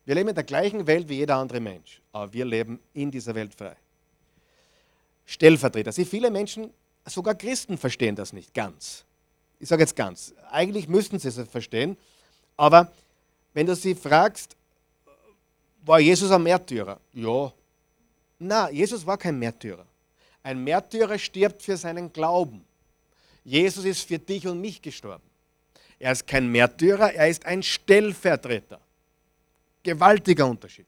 Wir 0.06 0.16
leben 0.16 0.30
in 0.30 0.36
der 0.36 0.46
gleichen 0.46 0.88
Welt 0.88 1.10
wie 1.10 1.16
jeder 1.16 1.36
andere 1.36 1.60
Mensch, 1.60 2.02
aber 2.14 2.32
wir 2.32 2.46
leben 2.46 2.80
in 2.94 3.12
dieser 3.12 3.36
Welt 3.36 3.54
frei. 3.54 3.76
Stellvertreter. 5.28 5.92
Sie 5.92 6.06
viele 6.06 6.32
Menschen, 6.32 6.72
sogar 7.06 7.36
Christen, 7.36 7.78
verstehen 7.78 8.16
das 8.16 8.34
nicht 8.34 8.54
ganz. 8.54 9.04
Ich 9.60 9.68
sage 9.68 9.84
jetzt 9.84 9.96
ganz. 9.96 10.34
Eigentlich 10.50 10.88
müssten 10.88 11.20
sie 11.20 11.28
es 11.28 11.40
verstehen, 11.50 11.98
aber 12.56 12.92
wenn 13.54 13.68
du 13.68 13.76
sie 13.76 13.94
fragst, 13.94 14.56
war 15.82 16.00
Jesus 16.00 16.32
ein 16.32 16.44
Märtyrer? 16.44 17.00
Ja. 17.14 17.54
Na, 18.40 18.70
Jesus 18.70 19.06
war 19.06 19.18
kein 19.18 19.38
Märtyrer. 19.38 19.86
Ein 20.44 20.64
Märtyrer 20.64 21.20
stirbt 21.20 21.62
für 21.62 21.76
seinen 21.76 22.12
Glauben. 22.12 22.64
Jesus 23.44 23.84
ist 23.84 24.08
für 24.08 24.20
dich 24.20 24.48
und 24.48 24.62
mich 24.62 24.82
gestorben. 24.82 25.24
Er 26.00 26.12
ist 26.12 26.26
kein 26.26 26.48
Märtyrer, 26.50 27.14
er 27.14 27.28
ist 27.28 27.46
ein 27.46 27.64
Stellvertreter. 27.64 28.80
Gewaltiger 29.84 30.46
Unterschied. 30.46 30.86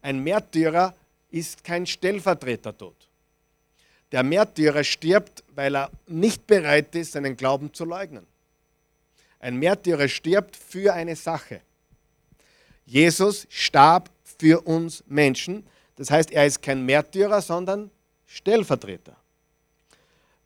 Ein 0.00 0.22
Märtyrer 0.22 0.94
ist 1.30 1.62
kein 1.64 1.86
Stellvertretertod. 1.86 2.94
Der 4.12 4.22
Märtyrer 4.22 4.82
stirbt, 4.82 5.44
weil 5.54 5.76
er 5.76 5.90
nicht 6.06 6.46
bereit 6.46 6.94
ist, 6.94 7.12
seinen 7.12 7.36
Glauben 7.36 7.72
zu 7.72 7.84
leugnen. 7.84 8.26
Ein 9.38 9.56
Märtyrer 9.56 10.08
stirbt 10.08 10.56
für 10.56 10.92
eine 10.92 11.16
Sache. 11.16 11.62
Jesus 12.84 13.46
starb 13.48 14.10
für 14.38 14.60
uns 14.66 15.04
Menschen. 15.06 15.64
Das 15.96 16.10
heißt, 16.10 16.30
er 16.32 16.46
ist 16.46 16.60
kein 16.60 16.84
Märtyrer, 16.84 17.40
sondern 17.40 17.90
Stellvertreter. 18.26 19.16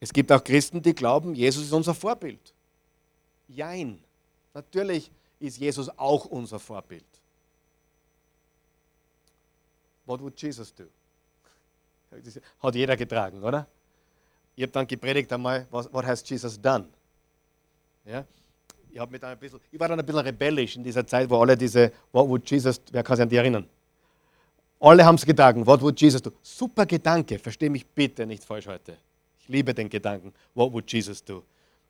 Es 0.00 0.12
gibt 0.12 0.30
auch 0.30 0.44
Christen, 0.44 0.82
die 0.82 0.94
glauben, 0.94 1.34
Jesus 1.34 1.64
ist 1.64 1.72
unser 1.72 1.94
Vorbild. 1.94 2.52
Jein. 3.48 4.02
Natürlich 4.52 5.10
ist 5.40 5.58
Jesus 5.58 5.88
auch 5.98 6.26
unser 6.26 6.58
Vorbild. 6.58 7.04
What 10.04 10.20
would 10.20 10.40
Jesus 10.40 10.74
do? 10.74 10.84
Hat 12.60 12.74
jeder 12.74 12.96
getragen, 12.96 13.42
oder? 13.42 13.66
Ich 14.56 14.62
habe 14.62 14.72
dann 14.72 14.86
gepredigt 14.86 15.32
einmal, 15.32 15.66
was 15.70 15.92
what 15.92 16.04
has 16.04 16.22
Jesus 16.28 16.60
done? 16.60 16.86
Ja? 18.04 18.24
ich, 18.94 19.10
mit 19.10 19.24
ein 19.24 19.38
bisschen, 19.38 19.60
ich 19.70 19.80
war 19.80 19.88
dann 19.88 19.98
ein 19.98 20.06
bisschen 20.06 20.20
rebellisch 20.20 20.76
in 20.76 20.84
dieser 20.84 21.06
Zeit, 21.06 21.28
wo 21.28 21.40
alle 21.40 21.56
diese, 21.56 21.92
what 22.12 22.28
would 22.28 22.48
Jesus, 22.48 22.80
wer 22.92 23.02
kann 23.02 23.16
sich 23.16 23.22
an 23.22 23.28
die 23.28 23.36
erinnern? 23.36 23.66
Alle 24.80 25.04
haben 25.04 25.16
es 25.16 25.26
getragen, 25.26 25.66
what 25.66 25.80
would 25.80 26.00
Jesus 26.00 26.22
do? 26.22 26.32
Super 26.42 26.86
Gedanke, 26.86 27.38
verstehe 27.38 27.70
mich 27.70 27.86
bitte 27.86 28.26
nicht 28.26 28.44
falsch 28.44 28.66
heute. 28.66 28.96
Ich 29.40 29.48
liebe 29.48 29.74
den 29.74 29.88
Gedanken, 29.88 30.32
what 30.54 30.72
would 30.72 30.90
Jesus 30.90 31.24
do? 31.24 31.42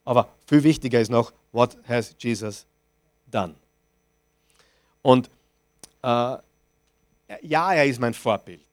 Aber 0.03 0.29
viel 0.45 0.63
wichtiger 0.63 0.99
ist 0.99 1.11
noch, 1.11 1.31
what 1.51 1.77
has 1.87 2.15
Jesus 2.17 2.65
done? 3.29 3.55
Und 5.01 5.29
äh, 6.01 6.37
ja, 7.41 7.73
er 7.73 7.85
ist 7.85 7.99
mein 7.99 8.13
Vorbild. 8.13 8.64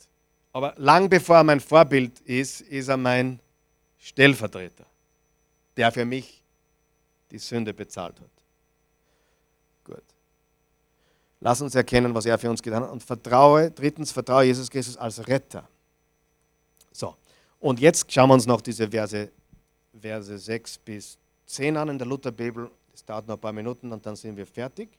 Aber 0.53 0.75
lang 0.77 1.09
bevor 1.09 1.37
er 1.37 1.45
mein 1.45 1.61
Vorbild 1.61 2.21
ist, 2.21 2.61
ist 2.63 2.89
er 2.89 2.97
mein 2.97 3.41
Stellvertreter, 3.99 4.85
der 5.77 5.91
für 5.91 6.05
mich 6.05 6.43
die 7.31 7.39
Sünde 7.39 7.73
bezahlt 7.73 8.21
hat. 8.21 8.31
Gut. 9.85 10.03
Lass 11.41 11.63
uns 11.63 11.75
erkennen, 11.75 12.15
was 12.15 12.27
er 12.27 12.39
für 12.39 12.51
uns 12.51 12.63
getan 12.63 12.83
hat 12.83 12.91
und 12.91 13.03
vertraue, 13.03 13.71
drittens, 13.71 14.13
vertraue 14.13 14.45
Jesus 14.45 14.71
Christus 14.71 14.97
als 14.97 15.27
Retter. 15.27 15.67
So, 16.93 17.17
und 17.59 17.81
jetzt 17.81 18.13
schauen 18.13 18.29
wir 18.29 18.35
uns 18.35 18.47
noch 18.47 18.61
diese 18.61 18.91
Verse, 18.91 19.31
Verse 19.99 20.39
6 20.39 20.79
bis 20.79 21.17
10 21.47 21.77
an 21.77 21.89
in 21.89 21.99
der 21.99 22.07
Lutherbibel. 22.07 22.71
Das 22.91 23.05
dauert 23.05 23.27
noch 23.27 23.37
ein 23.37 23.41
paar 23.41 23.53
Minuten 23.53 23.91
und 23.91 24.05
dann 24.05 24.17
sind 24.17 24.37
wir 24.37 24.47
fertig. 24.47 24.91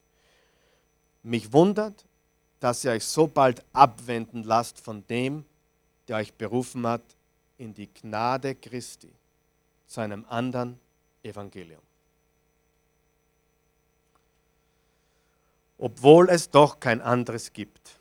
Mich 1.22 1.52
wundert, 1.54 2.04
dass 2.64 2.84
ihr 2.86 2.92
euch 2.92 3.06
so 3.06 3.28
bald 3.28 3.64
abwenden 3.74 4.44
lasst 4.44 4.80
von 4.80 5.06
dem, 5.08 5.44
der 6.08 6.18
euch 6.18 6.34
berufen 6.34 6.88
hat 6.88 7.04
in 7.58 7.74
die 7.74 7.88
Gnade 7.94 8.56
Christi 8.56 9.12
zu 9.88 10.02
einem 10.02 10.26
anderen 10.30 10.80
Evangelium. 11.24 11.82
obwohl 15.84 16.30
es 16.30 16.50
doch 16.50 16.80
kein 16.80 17.02
anderes 17.02 17.52
gibt. 17.52 18.00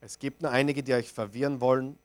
Es 0.00 0.18
gibt 0.18 0.40
nur 0.40 0.50
einige, 0.50 0.82
die 0.82 0.94
euch 0.94 1.12
verwirren 1.12 1.60
wollen, 1.60 1.98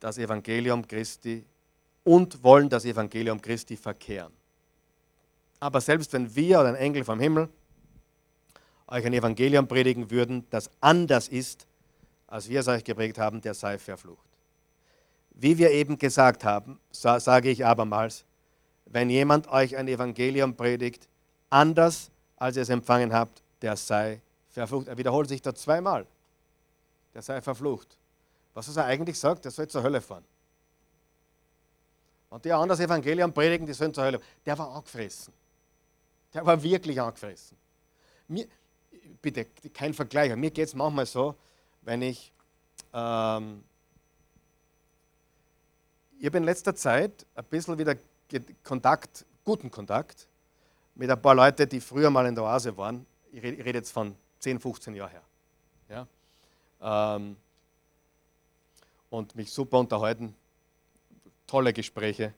das 0.00 0.18
Evangelium 0.18 0.88
Christi 0.88 1.44
und 2.02 2.42
wollen 2.42 2.68
das 2.68 2.84
Evangelium 2.86 3.40
Christi 3.40 3.76
verkehren. 3.76 4.32
Aber 5.60 5.80
selbst 5.80 6.12
wenn 6.12 6.34
wir 6.34 6.58
oder 6.58 6.70
ein 6.70 6.74
Engel 6.74 7.04
vom 7.04 7.20
Himmel 7.20 7.48
euch 8.92 9.06
ein 9.06 9.14
Evangelium 9.14 9.66
predigen 9.66 10.10
würden, 10.10 10.46
das 10.50 10.70
anders 10.80 11.28
ist, 11.28 11.66
als 12.26 12.48
wir 12.48 12.60
es 12.60 12.68
euch 12.68 12.84
geprägt 12.84 13.18
haben, 13.18 13.40
der 13.40 13.54
sei 13.54 13.78
verflucht. 13.78 14.28
Wie 15.30 15.56
wir 15.56 15.70
eben 15.70 15.98
gesagt 15.98 16.44
haben, 16.44 16.78
sage 16.90 17.50
ich 17.50 17.64
abermals, 17.64 18.24
wenn 18.86 19.08
jemand 19.08 19.48
euch 19.48 19.76
ein 19.76 19.88
Evangelium 19.88 20.54
predigt, 20.54 21.08
anders 21.48 22.10
als 22.36 22.56
ihr 22.56 22.62
es 22.62 22.68
empfangen 22.68 23.12
habt, 23.12 23.42
der 23.62 23.76
sei 23.76 24.20
verflucht. 24.50 24.88
Er 24.88 24.98
wiederholt 24.98 25.28
sich 25.28 25.40
da 25.40 25.54
zweimal. 25.54 26.06
Der 27.14 27.22
sei 27.22 27.40
verflucht. 27.40 27.96
Was 28.52 28.74
er 28.76 28.84
eigentlich 28.84 29.18
sagt, 29.18 29.44
der 29.44 29.52
soll 29.52 29.68
zur 29.68 29.82
Hölle 29.82 30.02
fahren. 30.02 30.24
Und 32.28 32.44
die 32.44 32.52
anderen 32.52 32.80
Evangelium 32.80 33.32
predigen, 33.32 33.66
die 33.66 33.72
sollen 33.72 33.94
zur 33.94 34.04
Hölle. 34.04 34.20
Der 34.44 34.58
war 34.58 34.74
angefressen. 34.74 35.32
Der 36.34 36.44
war 36.44 36.62
wirklich 36.62 37.00
angefressen. 37.00 37.56
Mir, 38.28 38.46
bitte, 39.20 39.46
kein 39.74 39.94
Vergleich. 39.94 40.34
Mir 40.36 40.50
geht 40.50 40.68
es 40.68 40.74
manchmal 40.74 41.06
so, 41.06 41.34
wenn 41.82 42.02
ich. 42.02 42.32
Ähm, 42.92 43.64
ich 46.18 46.26
habe 46.26 46.38
in 46.38 46.44
letzter 46.44 46.74
Zeit 46.74 47.26
ein 47.34 47.44
bisschen 47.46 47.76
wieder 47.78 47.96
Kontakt, 48.62 49.26
guten 49.44 49.70
Kontakt 49.70 50.28
mit 50.94 51.10
ein 51.10 51.20
paar 51.20 51.34
Leuten, 51.34 51.68
die 51.68 51.80
früher 51.80 52.10
mal 52.10 52.26
in 52.26 52.34
der 52.34 52.44
Oase 52.44 52.76
waren. 52.76 53.04
Ich 53.32 53.42
rede, 53.42 53.64
rede 53.64 53.78
jetzt 53.78 53.90
von 53.90 54.14
10, 54.38 54.60
15 54.60 54.94
Jahren 54.94 55.10
her. 55.10 55.22
Ja? 56.80 57.16
Ähm, 57.16 57.36
und 59.10 59.34
mich 59.34 59.50
super 59.50 59.78
unterhalten. 59.78 60.34
Tolle 61.46 61.72
Gespräche. 61.72 62.32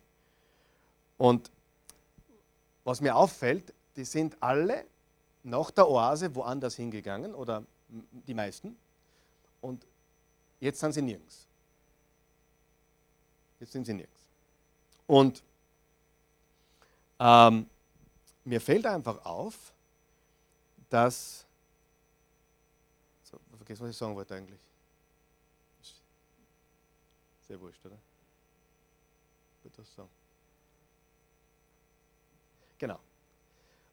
Und 1.18 1.50
was 2.84 3.00
mir 3.00 3.14
auffällt, 3.14 3.72
die 3.96 4.04
sind 4.04 4.36
alle 4.42 4.84
nach 5.44 5.70
der 5.70 5.88
Oase 5.88 6.34
woanders 6.34 6.74
hingegangen 6.74 7.34
oder 7.34 7.64
die 7.88 8.34
meisten. 8.34 8.76
Und 9.60 9.86
jetzt 10.58 10.80
sind 10.80 10.92
sie 10.92 11.02
nirgends. 11.02 11.46
Jetzt 13.60 13.72
sind 13.72 13.84
sie 13.84 13.94
nirgends. 13.94 14.20
Und 15.06 15.42
ähm, 17.20 17.68
mir 18.44 18.60
fällt 18.60 18.86
einfach 18.86 19.24
auf, 19.24 19.72
dass. 20.88 21.46
So, 23.22 23.38
vergiss, 23.56 23.80
was 23.80 23.90
ich 23.90 23.96
sagen 23.96 24.14
wollte 24.14 24.34
eigentlich. 24.34 24.60
Sehr 27.46 27.60
wurscht, 27.60 27.84
oder? 27.84 27.98
Wird 29.62 29.78
das 29.78 29.94
sagen? 29.94 30.08
Genau. 32.78 32.98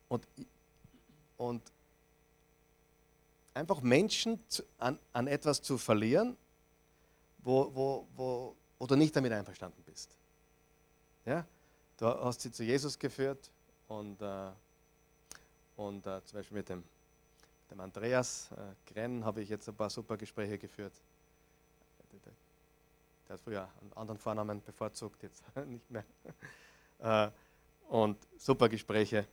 Und, 0.09 0.25
und 1.41 1.73
einfach 3.55 3.81
Menschen 3.81 4.39
an, 4.77 4.99
an 5.11 5.25
etwas 5.25 5.59
zu 5.61 5.79
verlieren, 5.79 6.37
wo, 7.39 7.73
wo, 7.73 8.07
wo, 8.15 8.55
wo 8.77 8.85
du 8.85 8.95
nicht 8.95 9.15
damit 9.15 9.31
einverstanden 9.31 9.81
bist. 9.83 10.15
Ja? 11.25 11.45
Du 11.97 12.05
hast 12.05 12.41
sie 12.41 12.51
zu 12.51 12.63
Jesus 12.63 12.97
geführt 12.97 13.49
und, 13.87 14.21
äh, 14.21 14.51
und 15.77 16.05
äh, 16.05 16.23
zum 16.25 16.37
Beispiel 16.37 16.57
mit 16.57 16.69
dem, 16.69 16.83
dem 17.71 17.79
Andreas 17.79 18.51
äh, 18.51 18.93
Grenn 18.93 19.25
habe 19.25 19.41
ich 19.41 19.49
jetzt 19.49 19.67
ein 19.67 19.75
paar 19.75 19.89
super 19.89 20.17
Gespräche 20.17 20.59
geführt. 20.59 20.93
Der 23.27 23.33
hat 23.33 23.41
früher 23.41 23.67
einen 23.81 23.93
anderen 23.93 24.19
Vornamen 24.19 24.61
bevorzugt, 24.61 25.23
jetzt 25.23 25.43
nicht 25.65 25.89
mehr. 25.89 26.05
Äh, 26.99 27.31
und 27.87 28.17
super 28.37 28.69
Gespräche. 28.69 29.25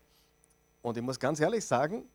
Und 0.88 0.96
ich 0.96 1.02
muss 1.02 1.18
ganz 1.18 1.38
ehrlich 1.38 1.64
sagen, 1.64 2.08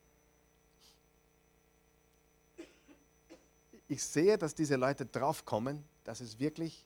ich 3.88 4.03
sehe, 4.03 4.38
dass 4.38 4.55
diese 4.55 4.76
Leute 4.76 5.05
draufkommen, 5.05 5.84
dass 6.03 6.19
es 6.19 6.39
wirklich 6.39 6.84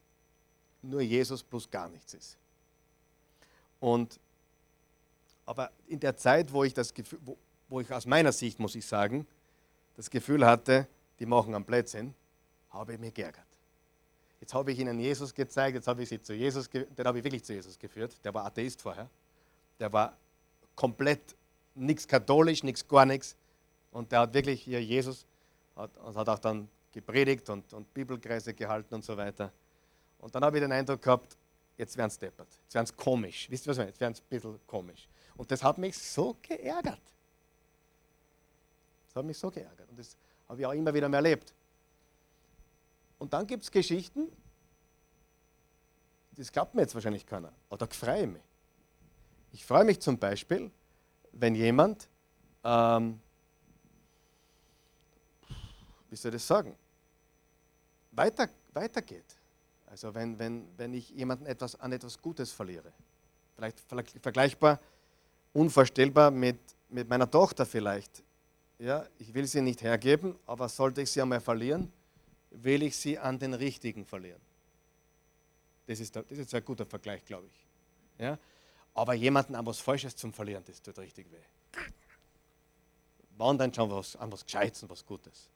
nur 0.82 1.02
Jesus 1.02 1.44
plus 1.44 1.70
gar 1.70 1.88
nichts 1.88 2.14
ist. 2.14 2.38
Und 3.80 4.20
aber 5.46 5.72
in 5.88 6.00
der 6.02 6.18
Zeit, 6.18 6.52
wo 6.52 6.66
ich 6.66 6.74
das 6.74 6.94
Gefühl, 6.94 7.20
wo, 7.24 7.38
wo 7.70 7.80
ich 7.80 7.92
aus 7.94 8.06
meiner 8.06 8.34
Sicht, 8.34 8.60
muss 8.60 8.76
ich 8.76 8.86
sagen, 8.86 9.26
das 9.96 10.10
Gefühl 10.10 10.46
hatte, 10.46 10.88
die 11.20 11.26
machen 11.26 11.56
am 11.56 11.64
Blödsinn, 11.64 12.14
habe 12.70 12.94
ich 12.94 13.00
mich 13.00 13.14
geärgert. 13.14 13.46
Jetzt 14.42 14.54
habe 14.54 14.74
ich 14.74 14.80
ihnen 14.80 15.00
Jesus 15.00 15.34
gezeigt, 15.34 15.76
jetzt 15.76 15.88
habe 15.88 16.04
ich 16.04 16.10
sie 16.10 16.22
zu 16.22 16.34
Jesus, 16.34 16.70
den 16.70 17.06
habe 17.06 17.20
ich 17.20 17.24
wirklich 17.24 17.46
zu 17.46 17.54
Jesus 17.54 17.80
geführt. 17.80 18.14
Der 18.26 18.34
war 18.34 18.46
Atheist 18.46 18.82
vorher. 18.82 19.10
Der 19.80 19.92
war 19.94 20.18
komplett 20.76 21.36
nichts 21.78 22.08
katholisch, 22.08 22.64
nichts 22.64 22.88
gar 22.88 23.06
nichts. 23.06 23.36
Und 23.92 24.12
der 24.12 24.22
hat 24.22 24.34
wirklich 24.34 24.64
hier 24.64 24.84
Jesus, 24.84 25.26
hat, 25.76 25.92
hat 26.16 26.30
auch 26.30 26.40
dann 26.40 26.68
gepredigt 26.92 27.50
und, 27.50 27.74
und 27.74 27.94
Bibelkreise 27.94 28.54
gehalten 28.54 28.96
und 28.96 29.06
so 29.06 29.16
weiter. 29.16 29.52
Und 30.20 30.34
dann 30.34 30.44
habe 30.44 30.58
ich 30.58 30.64
den 30.64 30.72
Eindruck 30.72 31.02
gehabt, 31.02 31.38
jetzt 31.78 31.96
werden 31.96 32.10
sie 32.10 32.20
deppert, 32.20 32.48
jetzt 32.64 32.74
werden 32.74 32.88
sie 32.88 32.94
komisch. 32.94 33.48
Wisst 33.50 33.66
ihr, 33.66 33.70
was 33.70 33.78
ich 33.78 33.80
meine? 33.80 33.90
Jetzt 33.90 34.00
werden 34.00 34.14
sie 34.16 34.22
ein 34.22 34.30
bisschen 34.30 34.60
komisch. 34.66 35.08
Und 35.36 35.52
das 35.52 35.64
hat 35.64 35.78
mich 35.78 35.98
so 35.98 36.36
geärgert. 36.42 37.02
Das 39.08 39.16
hat 39.16 39.26
mich 39.26 39.38
so 39.38 39.52
geärgert. 39.52 39.90
Und 39.90 40.00
das 40.00 40.18
habe 40.50 40.60
ich 40.60 40.66
auch 40.66 40.74
immer 40.74 40.94
wieder 40.94 41.08
mehr 41.08 41.20
erlebt. 41.20 41.54
Und 43.20 43.34
dann 43.34 43.46
gibt 43.46 43.64
es 43.64 43.72
Geschichten, 43.72 44.32
das 46.32 46.52
glaubt 46.52 46.76
mir 46.76 46.82
jetzt 46.82 46.94
wahrscheinlich 46.94 47.26
keiner, 47.26 47.52
aber 47.68 47.78
da 47.78 47.88
freue 47.88 48.22
ich 48.22 48.28
mich. 48.28 48.42
Ich 49.54 49.66
freue 49.66 49.84
mich 49.84 50.00
zum 50.00 50.20
Beispiel, 50.20 50.70
wenn 51.40 51.56
jemand, 51.56 52.08
ähm, 52.64 53.20
wie 56.10 56.16
soll 56.16 56.30
ich 56.30 56.42
das 56.42 56.48
sagen, 56.48 56.76
weiter, 58.12 58.50
weitergeht. 58.74 59.36
Also 59.86 60.14
wenn, 60.14 60.38
wenn, 60.38 60.68
wenn 60.78 60.94
ich 60.94 61.10
jemanden 61.12 61.46
etwas, 61.46 61.80
an 61.80 61.92
etwas 61.92 62.22
Gutes 62.22 62.52
verliere. 62.52 62.92
Vielleicht 63.56 63.80
vergleichbar, 64.22 64.80
unvorstellbar 65.54 66.30
mit, 66.32 66.60
mit 66.90 67.08
meiner 67.10 67.30
Tochter 67.30 67.66
vielleicht. 67.66 68.24
Ja, 68.80 69.08
ich 69.18 69.34
will 69.34 69.48
sie 69.48 69.62
nicht 69.62 69.82
hergeben, 69.82 70.36
aber 70.46 70.70
sollte 70.70 71.02
ich 71.02 71.12
sie 71.12 71.22
einmal 71.22 71.42
verlieren, 71.42 71.92
will 72.52 72.84
ich 72.84 72.96
sie 72.96 73.18
an 73.18 73.40
den 73.40 73.54
Richtigen 73.54 74.06
verlieren. 74.06 74.42
Das 75.88 76.00
ist, 76.00 76.16
das 76.16 76.26
ist 76.30 76.54
ein 76.54 76.64
guter 76.64 76.86
Vergleich, 76.86 77.24
glaube 77.26 77.48
ich. 77.48 77.66
Ja? 78.20 78.38
Aber 78.98 79.14
jemanden 79.14 79.56
an 79.56 79.66
was 79.66 79.80
Falsches 79.80 80.16
zum 80.16 80.34
Verlieren, 80.34 80.64
das 80.66 80.82
tut 80.82 80.98
richtig 80.98 81.28
weh. 81.32 81.82
Wann 83.38 83.58
dann 83.58 83.74
schon 83.74 83.92
was, 83.92 84.16
an 84.16 84.32
was 84.32 84.44
Gescheites 84.44 84.82
und 84.84 84.90
was 84.90 85.06
Gutes. 85.06 85.50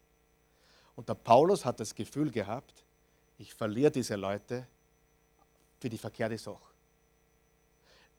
Und 0.96 1.10
der 1.10 1.16
Paulus 1.16 1.66
hat 1.66 1.80
das 1.80 1.96
Gefühl 1.96 2.30
gehabt, 2.30 2.86
ich 3.40 3.54
verliere 3.54 3.90
diese 3.90 4.16
Leute 4.16 4.68
für 5.80 5.90
die 5.90 5.98
verkehrte 5.98 6.38
Sache. 6.38 6.72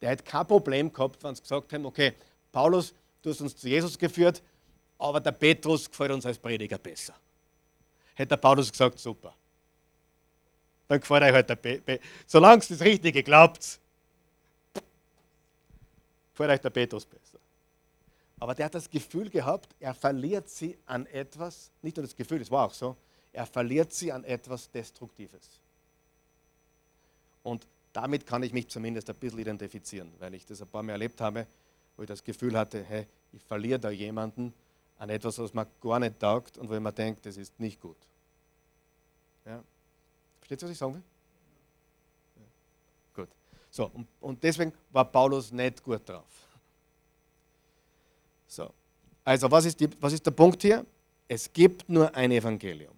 Der 0.01 0.11
hat 0.11 0.25
kein 0.25 0.47
Problem 0.47 0.93
gehabt, 0.93 1.23
wenn 1.23 1.35
sie 1.37 1.43
gesagt 1.43 1.73
haben, 1.73 1.87
okay, 1.87 2.15
Paulus, 2.51 2.93
du 3.23 3.31
hast 3.31 3.41
uns 3.41 3.57
zu 3.57 3.69
Jesus 3.69 3.97
geführt, 3.97 4.43
aber 4.99 5.21
der 5.21 5.33
Petrus 5.33 5.89
gefällt 5.89 6.11
uns 6.11 6.27
als 6.27 6.39
Prediger 6.39 6.79
besser 6.79 7.15
hätte 8.15 8.31
der 8.31 8.37
Paulus 8.37 8.71
gesagt, 8.71 8.99
super. 8.99 9.35
Dann 10.89 11.01
gefällt 11.01 11.23
euch 11.23 11.33
halt 11.33 11.49
der 11.49 11.57
Petrus. 11.57 11.99
Solange 12.27 12.59
es 12.61 12.69
das 12.69 12.81
Richtige 12.81 13.23
glaubt, 13.23 13.79
gefällt 16.43 16.59
euch 16.59 16.63
der 16.63 16.71
Petrus 16.71 17.07
besser. 17.07 17.39
Aber 18.41 18.55
der 18.55 18.67
hat 18.67 18.75
das 18.75 18.91
Gefühl 18.91 19.31
gehabt, 19.31 19.69
er 19.79 19.95
verliert 19.95 20.49
sie 20.49 20.77
an 20.87 21.07
etwas, 21.07 21.71
nicht 21.81 21.97
nur 21.97 22.05
das 22.05 22.17
Gefühl, 22.17 22.41
das 22.41 22.51
war 22.51 22.67
auch 22.67 22.75
so, 22.75 22.97
er 23.33 23.47
verliert 23.47 23.93
sie 23.93 24.11
an 24.11 24.25
etwas 24.25 24.71
Destruktives. 24.71 25.61
Und 27.43 27.67
damit 27.93 28.27
kann 28.27 28.43
ich 28.43 28.53
mich 28.53 28.69
zumindest 28.69 29.09
ein 29.11 29.17
bisschen 29.17 29.39
identifizieren, 29.39 30.13
weil 30.19 30.35
ich 30.35 30.45
das 30.45 30.61
ein 30.61 30.69
paar 30.69 30.83
Mal 30.83 30.93
erlebt 30.93 31.21
habe, 31.21 31.47
wo 31.97 32.03
ich 32.03 32.09
das 32.09 32.25
Gefühl 32.25 32.59
hatte, 32.59 32.83
hey, 32.83 33.07
ich 33.33 33.43
verliere 33.45 33.79
da 33.79 33.91
jemanden, 33.91 34.53
an 34.99 35.11
etwas, 35.11 35.39
was 35.39 35.53
man 35.53 35.67
gar 35.81 35.99
nicht 35.99 36.19
taugt 36.19 36.59
und 36.59 36.71
wo 36.71 36.79
man 36.79 36.95
denkt, 36.95 37.27
das 37.27 37.37
ist 37.37 37.59
nicht 37.59 37.81
gut. 37.81 37.97
Ja. 39.45 39.63
Versteht 40.39 40.63
ihr, 40.63 40.67
was 40.67 40.73
ich 40.73 40.79
sagen 40.79 40.95
will? 40.95 41.03
So, 43.73 43.87
und, 43.87 44.07
und 44.21 44.43
deswegen 44.43 44.71
war 44.91 45.07
Paulus 45.07 45.51
nicht 45.51 45.83
gut 45.83 46.07
drauf. 46.07 46.27
So, 48.47 48.71
also 49.25 49.51
was 49.51 49.65
ist, 49.65 49.81
die, 49.81 49.89
was 49.99 50.13
ist 50.13 50.27
der 50.27 50.31
Punkt 50.31 50.61
hier? 50.61 50.85
Es 51.27 51.51
gibt 51.51 51.89
nur 51.89 52.15
ein 52.15 52.31
Evangelium. 52.31 52.93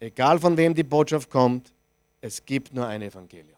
Egal 0.00 0.40
von 0.40 0.56
wem 0.56 0.74
die 0.74 0.82
Botschaft 0.82 1.30
kommt, 1.30 1.72
es 2.20 2.44
gibt 2.44 2.74
nur 2.74 2.88
ein 2.88 3.02
Evangelium. 3.02 3.56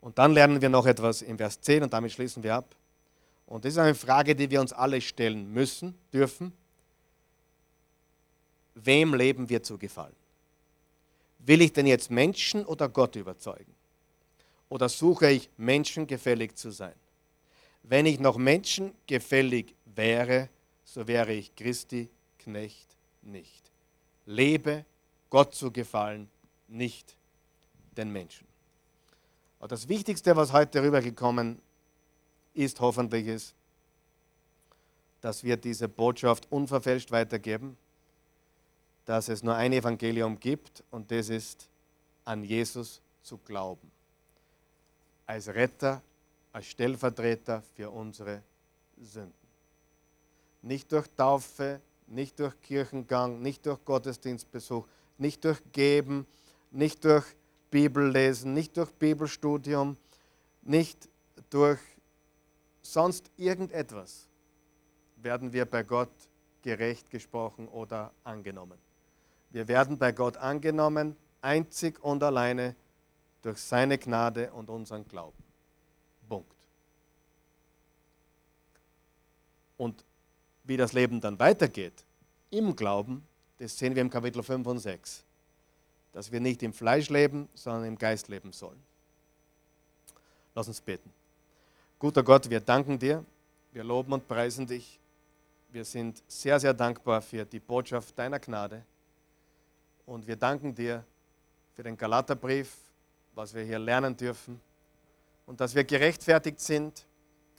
Und 0.00 0.16
dann 0.18 0.32
lernen 0.32 0.62
wir 0.62 0.68
noch 0.68 0.86
etwas 0.86 1.22
in 1.22 1.36
Vers 1.36 1.60
10 1.60 1.82
und 1.82 1.92
damit 1.92 2.12
schließen 2.12 2.40
wir 2.40 2.54
ab. 2.54 2.76
Und 3.46 3.64
das 3.64 3.72
ist 3.72 3.78
eine 3.78 3.96
Frage, 3.96 4.36
die 4.36 4.48
wir 4.48 4.60
uns 4.60 4.72
alle 4.72 5.00
stellen 5.00 5.52
müssen, 5.52 5.98
dürfen. 6.12 6.52
Wem 8.76 9.14
leben 9.14 9.48
wir 9.48 9.64
zu 9.64 9.78
gefallen? 9.78 10.14
Will 11.40 11.60
ich 11.60 11.72
denn 11.72 11.88
jetzt 11.88 12.08
Menschen 12.08 12.64
oder 12.64 12.88
Gott 12.88 13.16
überzeugen? 13.16 13.74
Oder 14.74 14.88
suche 14.88 15.30
ich 15.30 15.48
menschengefällig 15.56 16.56
zu 16.56 16.72
sein? 16.72 16.96
Wenn 17.84 18.06
ich 18.06 18.18
noch 18.18 18.36
menschengefällig 18.36 19.72
wäre, 19.84 20.48
so 20.82 21.06
wäre 21.06 21.32
ich 21.32 21.54
Christi 21.54 22.10
Knecht 22.38 22.96
nicht. 23.22 23.70
Lebe 24.26 24.84
Gott 25.30 25.54
zu 25.54 25.70
gefallen, 25.70 26.28
nicht 26.66 27.16
den 27.96 28.10
Menschen. 28.10 28.48
Aber 29.60 29.68
das 29.68 29.88
Wichtigste, 29.88 30.34
was 30.34 30.52
heute 30.52 30.82
rübergekommen 30.82 31.62
ist 32.52 32.80
hoffentlich 32.80 33.28
ist, 33.28 33.54
dass 35.20 35.44
wir 35.44 35.56
diese 35.56 35.88
Botschaft 35.88 36.50
unverfälscht 36.50 37.12
weitergeben, 37.12 37.76
dass 39.04 39.28
es 39.28 39.44
nur 39.44 39.54
ein 39.54 39.72
Evangelium 39.72 40.40
gibt 40.40 40.82
und 40.90 41.12
das 41.12 41.28
ist 41.28 41.68
an 42.24 42.42
Jesus 42.42 43.00
zu 43.22 43.38
glauben. 43.38 43.93
Als 45.26 45.48
Retter, 45.48 46.02
als 46.52 46.66
Stellvertreter 46.66 47.62
für 47.74 47.90
unsere 47.90 48.42
Sünden. 48.96 49.32
Nicht 50.62 50.92
durch 50.92 51.08
Taufe, 51.16 51.80
nicht 52.06 52.38
durch 52.38 52.60
Kirchengang, 52.60 53.42
nicht 53.42 53.66
durch 53.66 53.84
Gottesdienstbesuch, 53.84 54.86
nicht 55.18 55.44
durch 55.44 55.60
Geben, 55.72 56.26
nicht 56.70 57.04
durch 57.04 57.24
Bibellesen, 57.70 58.54
nicht 58.54 58.76
durch 58.76 58.92
Bibelstudium, 58.92 59.96
nicht 60.62 61.08
durch 61.50 61.80
sonst 62.82 63.30
irgendetwas 63.36 64.28
werden 65.16 65.52
wir 65.52 65.64
bei 65.64 65.82
Gott 65.82 66.12
gerecht 66.62 67.10
gesprochen 67.10 67.68
oder 67.68 68.12
angenommen. 68.24 68.78
Wir 69.50 69.68
werden 69.68 69.98
bei 69.98 70.12
Gott 70.12 70.36
angenommen, 70.36 71.16
einzig 71.40 72.02
und 72.02 72.22
alleine 72.22 72.74
durch 73.44 73.58
seine 73.58 73.98
Gnade 73.98 74.50
und 74.52 74.70
unseren 74.70 75.06
Glauben. 75.06 75.42
Punkt. 76.28 76.50
Und 79.76 80.02
wie 80.64 80.78
das 80.78 80.94
Leben 80.94 81.20
dann 81.20 81.38
weitergeht, 81.38 82.04
im 82.50 82.74
Glauben, 82.74 83.22
das 83.58 83.76
sehen 83.76 83.94
wir 83.94 84.00
im 84.00 84.08
Kapitel 84.08 84.42
5 84.42 84.66
und 84.66 84.78
6. 84.78 85.24
Dass 86.12 86.32
wir 86.32 86.40
nicht 86.40 86.62
im 86.62 86.72
Fleisch 86.72 87.10
leben, 87.10 87.48
sondern 87.54 87.84
im 87.84 87.98
Geist 87.98 88.28
leben 88.28 88.52
sollen. 88.52 88.80
Lass 90.54 90.68
uns 90.68 90.80
beten. 90.80 91.12
Guter 91.98 92.22
Gott, 92.22 92.48
wir 92.48 92.60
danken 92.60 92.98
dir, 92.98 93.24
wir 93.72 93.84
loben 93.84 94.12
und 94.14 94.26
preisen 94.26 94.66
dich. 94.66 94.98
Wir 95.70 95.84
sind 95.84 96.22
sehr, 96.28 96.58
sehr 96.60 96.72
dankbar 96.72 97.20
für 97.20 97.44
die 97.44 97.58
Botschaft 97.58 98.18
deiner 98.18 98.38
Gnade. 98.38 98.84
Und 100.06 100.26
wir 100.26 100.36
danken 100.36 100.74
dir 100.74 101.04
für 101.74 101.82
den 101.82 101.96
Galaterbrief, 101.96 102.83
was 103.34 103.54
wir 103.54 103.62
hier 103.62 103.78
lernen 103.78 104.16
dürfen. 104.16 104.60
Und 105.46 105.60
dass 105.60 105.74
wir 105.74 105.84
gerechtfertigt 105.84 106.60
sind, 106.60 107.06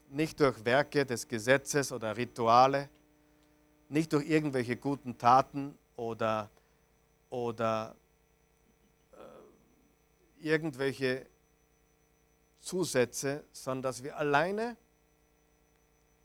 nicht 0.10 0.40
durch 0.40 0.64
Werke 0.66 1.06
des 1.06 1.28
Gesetzes 1.28 1.92
oder 1.92 2.16
Rituale, 2.16 2.90
nicht 3.90 4.14
durch 4.14 4.28
irgendwelche 4.28 4.78
guten 4.78 5.18
Taten 5.18 5.78
oder, 5.96 6.50
oder 7.30 7.96
irgendwelche 10.40 11.26
Zusätze, 12.60 13.44
sondern 13.52 13.84
dass 13.84 14.04
wir 14.04 14.18
alleine 14.18 14.76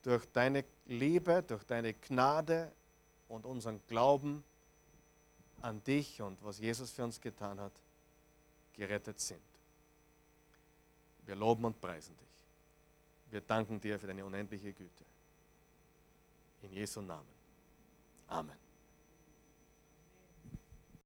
durch 0.02 0.24
deine 0.32 0.64
Liebe, 0.86 1.42
durch 1.42 1.64
deine 1.64 1.94
Gnade 1.94 2.72
und 3.28 3.44
unseren 3.44 3.80
Glauben 3.86 4.42
an 5.60 5.82
dich 5.84 6.22
und 6.22 6.42
was 6.42 6.58
Jesus 6.58 6.90
für 6.90 7.04
uns 7.04 7.20
getan 7.20 7.60
hat, 7.60 7.72
gerettet 8.74 9.20
sind. 9.20 9.42
Wir 11.26 11.34
loben 11.34 11.64
und 11.64 11.80
preisen 11.80 12.16
dich. 12.16 12.28
Wir 13.30 13.40
danken 13.40 13.80
dir 13.80 13.98
für 13.98 14.06
deine 14.06 14.24
unendliche 14.24 14.72
Güte. 14.72 15.04
In 16.62 16.72
Jesu 16.72 17.00
Namen. 17.00 17.28
Amen. 18.26 18.69